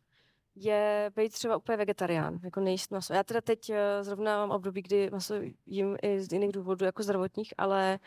je 0.59 1.11
být 1.15 1.33
třeba 1.33 1.57
úplně 1.57 1.77
vegetarián, 1.77 2.39
jako 2.43 2.59
nejíst 2.59 2.91
maso. 2.91 3.13
Já 3.13 3.23
teda 3.23 3.41
teď 3.41 3.69
eh, 3.69 4.03
zrovna 4.03 4.37
mám 4.37 4.51
období, 4.51 4.81
kdy 4.81 5.09
maso 5.09 5.33
jím 5.65 5.97
i 6.01 6.21
z 6.21 6.33
jiných 6.33 6.51
důvodů, 6.51 6.85
jako 6.85 7.03
zdravotních, 7.03 7.53
ale 7.57 7.99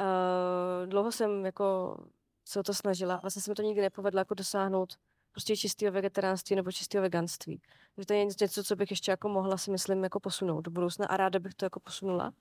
uh, 0.00 0.88
dlouho 0.88 1.12
jsem 1.12 1.44
jako 1.44 1.96
se 2.44 2.60
o 2.60 2.62
to 2.62 2.74
snažila. 2.74 3.16
Vlastně 3.16 3.42
se 3.42 3.50
mi 3.50 3.54
to 3.54 3.62
nikdy 3.62 3.80
nepovedlo 3.80 4.18
jako 4.18 4.34
dosáhnout 4.34 4.94
prostě 5.32 5.56
čistého 5.56 5.92
vegetariánství 5.92 6.56
nebo 6.56 6.72
čistého 6.72 7.02
veganství. 7.02 7.60
Takže 7.94 8.06
to 8.06 8.12
je 8.12 8.24
něco, 8.24 8.64
co 8.64 8.76
bych 8.76 8.90
ještě 8.90 9.10
jako 9.10 9.28
mohla 9.28 9.56
si 9.56 9.70
myslím 9.70 10.04
jako 10.04 10.20
posunout 10.20 10.60
do 10.60 10.70
budoucna 10.70 11.06
a 11.06 11.16
ráda 11.16 11.38
bych 11.38 11.54
to 11.54 11.64
jako 11.64 11.80
posunula. 11.80 12.32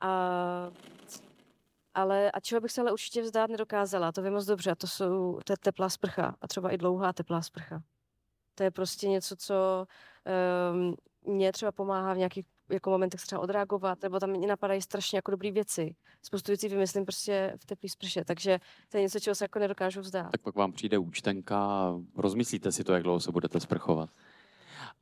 A, 0.00 0.70
ale 1.94 2.30
a 2.30 2.40
čeho 2.40 2.60
bych 2.60 2.72
se 2.72 2.80
ale 2.80 2.92
určitě 2.92 3.22
vzdát 3.22 3.50
nedokázala, 3.50 4.12
to 4.12 4.22
vím 4.22 4.32
moc 4.32 4.46
dobře, 4.46 4.70
a 4.70 4.74
to 4.74 4.86
jsou 4.86 5.40
to 5.44 5.52
je 5.52 5.56
teplá 5.56 5.88
sprcha 5.88 6.36
a 6.40 6.48
třeba 6.48 6.70
i 6.70 6.78
dlouhá 6.78 7.12
teplá 7.12 7.42
sprcha. 7.42 7.82
To 8.54 8.62
je 8.62 8.70
prostě 8.70 9.08
něco, 9.08 9.36
co 9.36 9.86
um, 10.72 10.96
mě 11.34 11.52
třeba 11.52 11.72
pomáhá 11.72 12.14
v 12.14 12.18
nějakých 12.18 12.46
jako 12.68 12.90
momentech 12.90 13.20
třeba 13.20 13.40
odreagovat, 13.40 14.02
nebo 14.02 14.20
tam 14.20 14.30
mě 14.30 14.48
napadají 14.48 14.82
strašně 14.82 15.18
jako 15.18 15.30
dobré 15.30 15.50
věci. 15.50 15.94
Spoustu 16.22 16.50
věcí 16.50 16.68
vymyslím 16.68 17.04
prostě 17.04 17.54
v 17.56 17.66
teplý 17.66 17.88
sprše, 17.88 18.24
takže 18.24 18.60
to 18.88 18.96
je 18.96 19.02
něco, 19.02 19.20
čeho 19.20 19.34
se 19.34 19.44
jako 19.44 19.58
nedokážu 19.58 20.00
vzdát. 20.00 20.30
Tak 20.30 20.40
pak 20.40 20.54
vám 20.54 20.72
přijde 20.72 20.98
účtenka 20.98 21.92
rozmyslíte 22.16 22.72
si 22.72 22.84
to, 22.84 22.92
jak 22.92 23.02
dlouho 23.02 23.20
se 23.20 23.32
budete 23.32 23.60
sprchovat. 23.60 24.10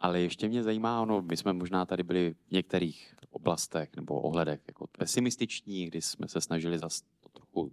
Ale 0.00 0.20
ještě 0.20 0.48
mě 0.48 0.62
zajímá, 0.62 1.02
ono, 1.02 1.22
my 1.22 1.36
jsme 1.36 1.52
možná 1.52 1.86
tady 1.86 2.02
byli 2.02 2.34
v 2.48 2.50
některých 2.50 3.14
oblastech 3.30 3.88
nebo 3.96 4.20
ohledech 4.20 4.60
jako 4.66 4.86
pesimističní, 4.86 5.86
kdy 5.86 6.02
jsme 6.02 6.28
se 6.28 6.40
snažili 6.40 6.78
zase 6.78 7.04
to 7.20 7.28
trochu 7.28 7.72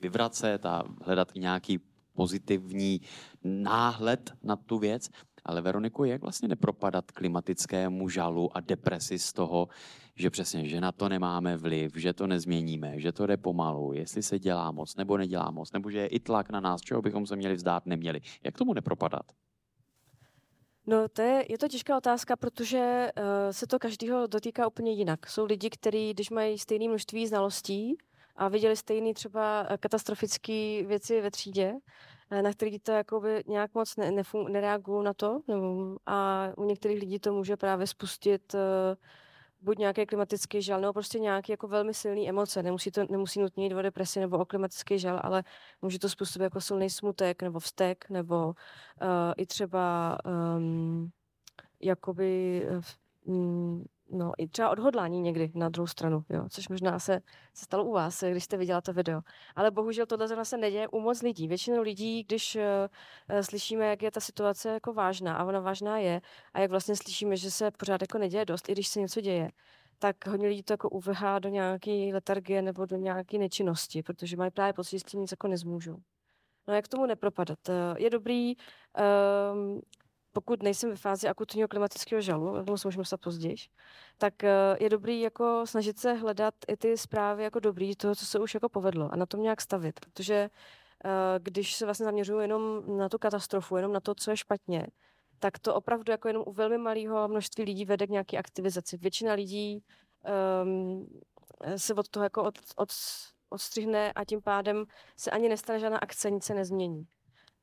vyvracet 0.00 0.66
a 0.66 0.82
hledat 1.02 1.32
i 1.34 1.40
nějaký 1.40 1.80
pozitivní 2.14 3.00
náhled 3.44 4.32
na 4.42 4.56
tu 4.56 4.78
věc. 4.78 5.08
Ale 5.44 5.60
Veroniku, 5.60 6.04
jak 6.04 6.22
vlastně 6.22 6.48
nepropadat 6.48 7.10
klimatickému 7.10 8.08
žalu 8.08 8.56
a 8.56 8.60
depresi 8.60 9.18
z 9.18 9.32
toho, 9.32 9.68
že 10.16 10.30
přesně, 10.30 10.68
že 10.68 10.80
na 10.80 10.92
to 10.92 11.08
nemáme 11.08 11.56
vliv, 11.56 11.96
že 11.96 12.12
to 12.12 12.26
nezměníme, 12.26 13.00
že 13.00 13.12
to 13.12 13.26
jde 13.26 13.36
pomalu, 13.36 13.92
jestli 13.92 14.22
se 14.22 14.38
dělá 14.38 14.70
moc 14.70 14.96
nebo 14.96 15.16
nedělá 15.16 15.50
moc, 15.50 15.72
nebo 15.72 15.90
že 15.90 15.98
je 15.98 16.06
i 16.06 16.20
tlak 16.20 16.50
na 16.50 16.60
nás, 16.60 16.80
čeho 16.80 17.02
bychom 17.02 17.26
se 17.26 17.36
měli 17.36 17.54
vzdát, 17.54 17.86
neměli. 17.86 18.20
Jak 18.44 18.58
tomu 18.58 18.74
nepropadat? 18.74 19.32
No, 20.86 21.08
to 21.08 21.22
je, 21.22 21.44
je 21.48 21.58
to 21.58 21.68
těžká 21.68 21.96
otázka, 21.96 22.36
protože 22.36 23.10
uh, 23.16 23.24
se 23.50 23.66
to 23.66 23.78
každého 23.78 24.26
dotýká 24.26 24.66
úplně 24.66 24.92
jinak. 24.92 25.26
Jsou 25.26 25.44
lidi, 25.44 25.70
kteří, 25.70 26.10
když 26.10 26.30
mají 26.30 26.58
stejné 26.58 26.88
množství 26.88 27.26
znalostí 27.26 27.96
a 28.36 28.48
viděli 28.48 28.76
stejné 28.76 29.14
třeba 29.14 29.66
eh, 29.68 29.78
katastrofické 29.78 30.82
věci 30.86 31.20
ve 31.20 31.30
třídě, 31.30 31.74
eh, 32.30 32.42
na 32.42 32.52
který 32.52 32.78
to 32.78 32.92
jakoby 32.92 33.42
nějak 33.46 33.74
moc 33.74 33.96
ne, 33.96 34.10
nefun- 34.10 34.48
nereagují 34.48 35.04
na 35.04 35.14
to. 35.14 35.40
Nebo, 35.48 35.96
a 36.06 36.48
u 36.56 36.64
některých 36.64 37.00
lidí 37.00 37.18
to 37.18 37.32
může 37.32 37.56
právě 37.56 37.86
spustit 37.86 38.54
uh, 38.54 38.60
buď 39.60 39.78
nějaký 39.78 40.06
klimatický 40.06 40.62
žal, 40.62 40.80
nebo 40.80 40.92
prostě 40.92 41.18
nějaké 41.18 41.52
jako 41.52 41.68
velmi 41.68 41.94
silné 41.94 42.28
emoce. 42.28 42.62
Nemusí 42.62 42.90
to 42.90 43.04
nemusí 43.10 43.40
nutně 43.40 43.64
jít 43.64 43.74
o 43.74 43.82
depresi 43.82 44.20
nebo 44.20 44.38
o 44.38 44.44
klimatický 44.44 44.98
žal, 44.98 45.20
ale 45.22 45.44
může 45.82 45.98
to 45.98 46.08
způsobit 46.08 46.44
jako 46.44 46.60
silný 46.60 46.90
smutek 46.90 47.42
nebo 47.42 47.60
vztek, 47.60 48.10
nebo 48.10 48.46
uh, 48.46 48.54
i 49.36 49.46
třeba 49.46 50.18
um, 50.56 51.10
jakoby 51.80 52.62
eh, 52.68 52.80
mm, 53.24 53.84
no, 54.14 54.32
i 54.38 54.48
třeba 54.48 54.70
odhodlání 54.70 55.20
někdy 55.20 55.52
na 55.54 55.68
druhou 55.68 55.86
stranu, 55.86 56.24
jo, 56.28 56.48
což 56.48 56.68
možná 56.68 56.98
se, 56.98 57.20
se 57.54 57.64
stalo 57.64 57.84
u 57.84 57.92
vás, 57.92 58.24
když 58.24 58.44
jste 58.44 58.56
viděla 58.56 58.80
to 58.80 58.92
video. 58.92 59.20
Ale 59.56 59.70
bohužel 59.70 60.06
tohle 60.06 60.28
zrovna 60.28 60.44
se 60.44 60.56
neděje 60.56 60.88
u 60.88 61.00
moc 61.00 61.22
lidí. 61.22 61.48
Většinou 61.48 61.82
lidí, 61.82 62.22
když 62.22 62.56
uh, 62.56 62.62
slyšíme, 63.40 63.86
jak 63.86 64.02
je 64.02 64.10
ta 64.10 64.20
situace 64.20 64.68
jako 64.68 64.92
vážná, 64.92 65.36
a 65.36 65.44
ona 65.44 65.60
vážná 65.60 65.98
je, 65.98 66.20
a 66.54 66.60
jak 66.60 66.70
vlastně 66.70 66.96
slyšíme, 66.96 67.36
že 67.36 67.50
se 67.50 67.70
pořád 67.70 68.00
jako 68.02 68.18
neděje 68.18 68.44
dost, 68.44 68.68
i 68.68 68.72
když 68.72 68.88
se 68.88 69.00
něco 69.00 69.20
děje, 69.20 69.50
tak 69.98 70.26
hodně 70.26 70.48
lidí 70.48 70.62
to 70.62 70.72
jako 70.72 70.88
uvrhá 70.90 71.38
do 71.38 71.48
nějaké 71.48 72.10
letargie 72.12 72.62
nebo 72.62 72.86
do 72.86 72.96
nějaké 72.96 73.38
nečinnosti, 73.38 74.02
protože 74.02 74.36
mají 74.36 74.50
právě 74.50 74.72
pocit, 74.72 74.90
že 74.90 74.98
s 74.98 75.02
tím 75.02 75.20
nic 75.20 75.30
jako 75.30 75.48
nezmůžou. 75.48 75.96
No 76.68 76.74
jak 76.74 76.88
tomu 76.88 77.06
nepropadat? 77.06 77.58
Eh, 77.68 77.94
Je 77.98 78.10
dobrý 78.10 78.54
um, 78.56 79.80
pokud 80.34 80.62
nejsem 80.62 80.90
ve 80.90 80.96
fázi 80.96 81.28
akutního 81.28 81.68
klimatického 81.68 82.20
žalu, 82.20 82.64
tomu 82.64 82.78
se 82.78 82.88
můžeme 82.88 83.00
dostat 83.00 83.20
později, 83.20 83.56
tak 84.18 84.44
eh, 84.44 84.76
je 84.80 84.88
dobrý 84.88 85.20
jako 85.20 85.66
snažit 85.66 85.98
se 85.98 86.12
hledat 86.12 86.54
i 86.68 86.76
ty 86.76 86.96
zprávy 86.96 87.42
jako 87.42 87.60
dobrý 87.60 87.96
toho, 87.96 88.14
co 88.14 88.26
se 88.26 88.38
už 88.38 88.54
jako 88.54 88.68
povedlo 88.68 89.12
a 89.12 89.16
na 89.16 89.26
tom 89.26 89.42
nějak 89.42 89.60
stavit, 89.60 90.00
protože 90.00 90.34
eh, 90.34 91.10
když 91.38 91.74
se 91.74 91.84
vlastně 91.84 92.04
zaměřuju 92.04 92.40
jenom 92.40 92.82
na 92.98 93.08
tu 93.08 93.18
katastrofu, 93.18 93.76
jenom 93.76 93.92
na 93.92 94.00
to, 94.00 94.14
co 94.14 94.30
je 94.30 94.36
špatně, 94.36 94.86
tak 95.38 95.58
to 95.58 95.74
opravdu 95.74 96.10
jako 96.12 96.28
jenom 96.28 96.44
u 96.46 96.52
velmi 96.52 96.78
malého 96.78 97.28
množství 97.28 97.64
lidí 97.64 97.84
vede 97.84 98.06
k 98.06 98.10
nějaké 98.10 98.38
aktivizaci. 98.38 98.96
Většina 98.96 99.32
lidí 99.32 99.84
um, 100.64 101.06
se 101.76 101.94
od 101.94 102.08
toho 102.08 102.24
jako 102.24 102.42
od, 102.42 102.58
od, 102.76 102.88
odstřihne 103.50 104.12
a 104.12 104.24
tím 104.24 104.42
pádem 104.42 104.84
se 105.16 105.30
ani 105.30 105.48
nestane 105.48 105.78
žádná 105.78 105.98
akce, 105.98 106.30
nic 106.30 106.44
se 106.44 106.54
nezmění. 106.54 107.06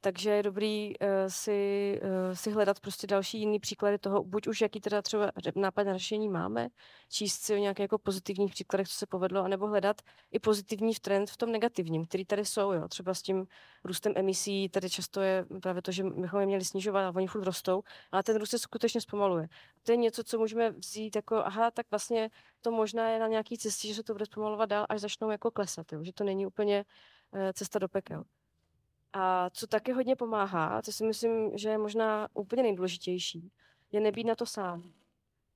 Takže 0.03 0.29
je 0.29 0.43
dobrý 0.43 0.93
uh, 0.99 1.07
si, 1.27 1.99
uh, 2.03 2.35
si 2.35 2.51
hledat 2.51 2.79
prostě 2.79 3.07
další 3.07 3.39
jiný 3.39 3.59
příklady 3.59 3.97
toho, 3.97 4.23
buď 4.23 4.47
už 4.47 4.61
jaký 4.61 4.81
teda 4.81 5.01
třeba 5.01 5.31
nápad 5.55 5.83
na 5.83 5.93
řešení 5.93 6.29
máme, 6.29 6.67
číst 7.09 7.41
si 7.41 7.53
o 7.53 7.57
nějakých 7.57 7.81
jako 7.81 7.97
pozitivních 7.97 8.51
příkladech, 8.51 8.87
co 8.87 8.93
se 8.93 9.05
povedlo, 9.05 9.43
anebo 9.43 9.67
hledat 9.67 10.01
i 10.31 10.39
pozitivní 10.39 10.93
trend 10.93 11.29
v 11.29 11.37
tom 11.37 11.51
negativním, 11.51 12.05
který 12.05 12.25
tady 12.25 12.45
jsou, 12.45 12.71
jo. 12.71 12.87
Třeba 12.87 13.13
s 13.13 13.21
tím 13.21 13.45
růstem 13.83 14.13
emisí, 14.15 14.69
tady 14.69 14.89
často 14.89 15.21
je 15.21 15.45
právě 15.61 15.81
to, 15.81 15.91
že 15.91 16.03
bychom 16.03 16.39
je 16.39 16.45
měli 16.45 16.65
snižovat 16.65 17.05
a 17.05 17.15
oni 17.15 17.27
furt 17.27 17.43
rostou, 17.43 17.83
ale 18.11 18.23
ten 18.23 18.37
růst 18.37 18.49
se 18.49 18.59
skutečně 18.59 19.01
zpomaluje. 19.01 19.47
To 19.83 19.91
je 19.91 19.97
něco, 19.97 20.23
co 20.23 20.39
můžeme 20.39 20.71
vzít 20.71 21.15
jako, 21.15 21.35
aha, 21.35 21.71
tak 21.71 21.85
vlastně 21.91 22.29
to 22.61 22.71
možná 22.71 23.09
je 23.09 23.19
na 23.19 23.27
nějaký 23.27 23.57
cestě, 23.57 23.87
že 23.87 23.95
se 23.95 24.03
to 24.03 24.13
bude 24.13 24.25
zpomalovat 24.25 24.69
dál, 24.69 24.85
až 24.89 25.01
začnou 25.01 25.29
jako 25.29 25.51
klesat, 25.51 25.93
jo. 25.93 26.03
že 26.03 26.13
to 26.13 26.23
není 26.23 26.45
úplně 26.45 26.85
uh, 27.31 27.39
cesta 27.53 27.79
do 27.79 27.87
pekel. 27.87 28.23
A 29.13 29.49
co 29.49 29.67
taky 29.67 29.91
hodně 29.91 30.15
pomáhá, 30.15 30.81
co 30.81 30.91
si 30.91 31.03
myslím, 31.05 31.57
že 31.57 31.69
je 31.69 31.77
možná 31.77 32.27
úplně 32.33 32.63
nejdůležitější, 32.63 33.51
je 33.91 33.99
nebýt 33.99 34.27
na 34.27 34.35
to 34.35 34.45
sám. 34.45 34.83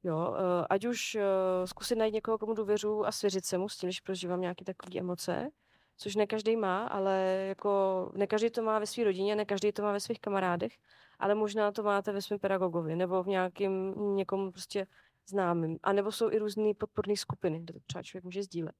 Jo, 0.03 0.35
eh, 0.37 0.67
ať 0.69 0.85
už 0.85 1.15
eh, 1.15 1.21
zkusit 1.67 1.95
najít 1.95 2.13
někoho, 2.13 2.37
komu 2.37 2.53
důvěřu 2.53 3.05
a 3.05 3.11
svěřit 3.11 3.45
se 3.45 3.57
mu 3.57 3.69
s 3.69 3.77
tím, 3.77 3.87
když 3.87 3.99
prožívám 3.99 4.41
nějaké 4.41 4.65
takové 4.65 4.99
emoce, 4.99 5.49
což 5.97 6.15
ne 6.15 6.27
každý 6.27 6.55
má, 6.55 6.83
ale 6.87 7.45
jako 7.47 8.11
ne 8.15 8.27
každý 8.27 8.49
to 8.49 8.61
má 8.61 8.79
ve 8.79 8.87
své 8.87 9.03
rodině, 9.03 9.35
ne 9.35 9.45
každý 9.45 9.71
to 9.71 9.81
má 9.81 9.91
ve 9.91 9.99
svých 9.99 10.19
kamarádech, 10.19 10.73
ale 11.19 11.35
možná 11.35 11.71
to 11.71 11.83
máte 11.83 12.11
ve 12.11 12.21
svém 12.21 12.39
pedagogovi 12.39 12.95
nebo 12.95 13.23
v 13.23 13.27
nějakém 13.27 13.95
někom 14.15 14.51
prostě 14.51 14.87
známým. 15.27 15.79
A 15.83 15.93
nebo 15.93 16.11
jsou 16.11 16.31
i 16.31 16.37
různé 16.37 16.73
podporné 16.73 17.17
skupiny, 17.17 17.59
kde 17.59 17.73
to 17.73 17.79
třeba 17.85 18.03
člověk 18.03 18.23
může 18.23 18.43
sdílet. 18.43 18.75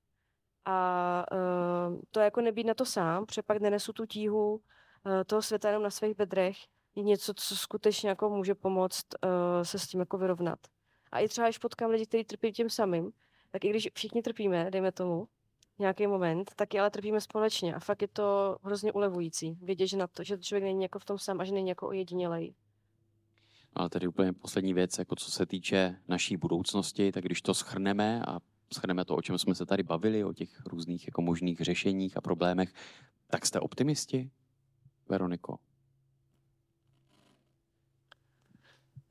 A 0.66 1.26
uh, 1.32 2.00
to 2.12 2.20
jako 2.20 2.42
nebýt 2.42 2.68
na 2.68 2.74
to 2.74 2.86
sám, 2.86 3.26
protože 3.26 3.42
pak 3.42 3.62
nenesu 3.62 3.94
tu 3.94 4.06
tíhu 4.06 4.54
uh, 4.54 4.62
toho 5.26 5.42
světa 5.42 5.68
jenom 5.68 5.84
na 5.84 5.90
svých 5.90 6.16
bedrech, 6.16 6.58
je 6.96 7.04
něco, 7.04 7.34
co 7.34 7.56
skutečně 7.56 8.10
jako 8.10 8.30
může 8.30 8.56
pomoct 8.56 9.06
uh, 9.24 9.30
se 9.64 9.80
s 9.80 9.88
tím 9.88 10.00
jako 10.00 10.18
vyrovnat. 10.18 10.60
A 11.12 11.20
i 11.20 11.28
třeba, 11.28 11.48
když 11.48 11.58
potkám 11.58 11.92
lidi, 11.92 12.06
kteří 12.06 12.24
trpí 12.24 12.52
tím 12.52 12.70
samým, 12.70 13.12
tak 13.52 13.66
i 13.66 13.70
když 13.70 13.90
všichni 13.94 14.22
trpíme, 14.22 14.72
dejme 14.72 14.92
tomu, 14.92 15.28
nějaký 15.80 16.08
moment, 16.08 16.52
tak 16.56 16.74
je 16.74 16.80
ale 16.80 16.90
trpíme 16.90 17.22
společně. 17.22 17.76
A 17.76 17.80
fakt 17.80 18.02
je 18.02 18.08
to 18.08 18.58
hrozně 18.64 18.94
ulevující. 18.94 19.58
Vědět, 19.62 19.88
že, 19.88 19.98
na 19.98 20.08
to, 20.08 20.24
že 20.24 20.38
člověk 20.38 20.64
není 20.64 20.84
jako 20.84 21.00
v 21.00 21.06
tom 21.06 21.18
sám 21.20 21.42
a 21.42 21.44
že 21.44 21.54
není 21.54 21.70
jako 21.70 21.88
ojedinělej. 21.88 22.54
Ale 23.74 23.90
tady 23.90 24.08
úplně 24.08 24.34
poslední 24.34 24.74
věc, 24.74 24.98
jako 24.98 25.16
co 25.16 25.32
se 25.32 25.46
týče 25.46 25.96
naší 26.08 26.38
budoucnosti, 26.38 27.12
tak 27.12 27.24
když 27.24 27.42
to 27.42 27.54
schrneme 27.54 28.22
a 28.28 28.40
schrneme 28.74 29.06
to, 29.06 29.16
o 29.16 29.22
čem 29.22 29.38
jsme 29.38 29.56
se 29.56 29.66
tady 29.66 29.84
bavili, 29.84 30.24
o 30.24 30.34
těch 30.34 30.66
různých 30.66 31.08
jako 31.08 31.22
možných 31.22 31.60
řešeních 31.62 32.18
a 32.18 32.22
problémech, 32.22 32.74
tak 33.28 33.46
jste 33.46 33.60
optimisti, 33.60 34.32
Veroniko? 35.10 35.58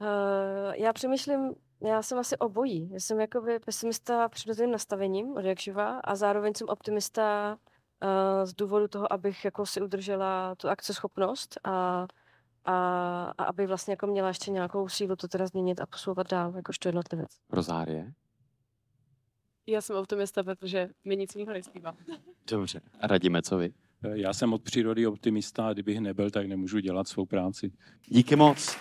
Uh, 0.00 0.74
já 0.74 0.92
přemýšlím, 0.92 1.54
já 1.80 2.02
jsem 2.02 2.18
asi 2.18 2.36
obojí. 2.38 2.90
Já 2.92 3.00
jsem 3.00 3.20
jakoby 3.20 3.58
pesimista 3.58 4.28
přirozeným 4.28 4.72
nastavením 4.72 5.36
od 5.36 5.44
jak 5.44 5.60
živa 5.60 5.98
a 5.98 6.14
zároveň 6.14 6.54
jsem 6.54 6.68
optimista 6.68 7.56
uh, 8.02 8.44
z 8.44 8.54
důvodu 8.54 8.88
toho, 8.88 9.12
abych 9.12 9.44
jako 9.44 9.66
si 9.66 9.80
udržela 9.80 10.54
tu 10.54 10.68
akceschopnost 10.68 11.60
a, 11.64 12.06
a, 12.64 12.74
a 13.38 13.44
aby 13.44 13.66
vlastně 13.66 13.92
jako 13.92 14.06
měla 14.06 14.28
ještě 14.28 14.50
nějakou 14.50 14.88
sílu 14.88 15.16
to 15.16 15.28
teda 15.28 15.46
změnit 15.46 15.80
a 15.80 15.86
posouvat 15.86 16.30
dál, 16.30 16.56
jakožto 16.56 16.88
jednotlivec. 16.88 17.30
Rozárie? 17.50 18.12
Já 19.66 19.80
jsem 19.80 19.96
optimista, 19.96 20.42
protože 20.42 20.88
mi 21.04 21.16
nic 21.16 21.34
jiného 21.34 21.52
nespívá. 21.52 21.96
Dobře. 22.50 22.80
A 23.00 23.06
radíme, 23.06 23.42
co 23.42 23.58
vy? 23.58 23.72
Já 24.12 24.32
jsem 24.32 24.52
od 24.52 24.62
přírody 24.62 25.06
optimista 25.06 25.68
a 25.68 25.72
kdybych 25.72 26.00
nebyl, 26.00 26.30
tak 26.30 26.46
nemůžu 26.46 26.80
dělat 26.80 27.08
svou 27.08 27.26
práci. 27.26 27.72
Díky 28.08 28.36
moc. 28.36 28.76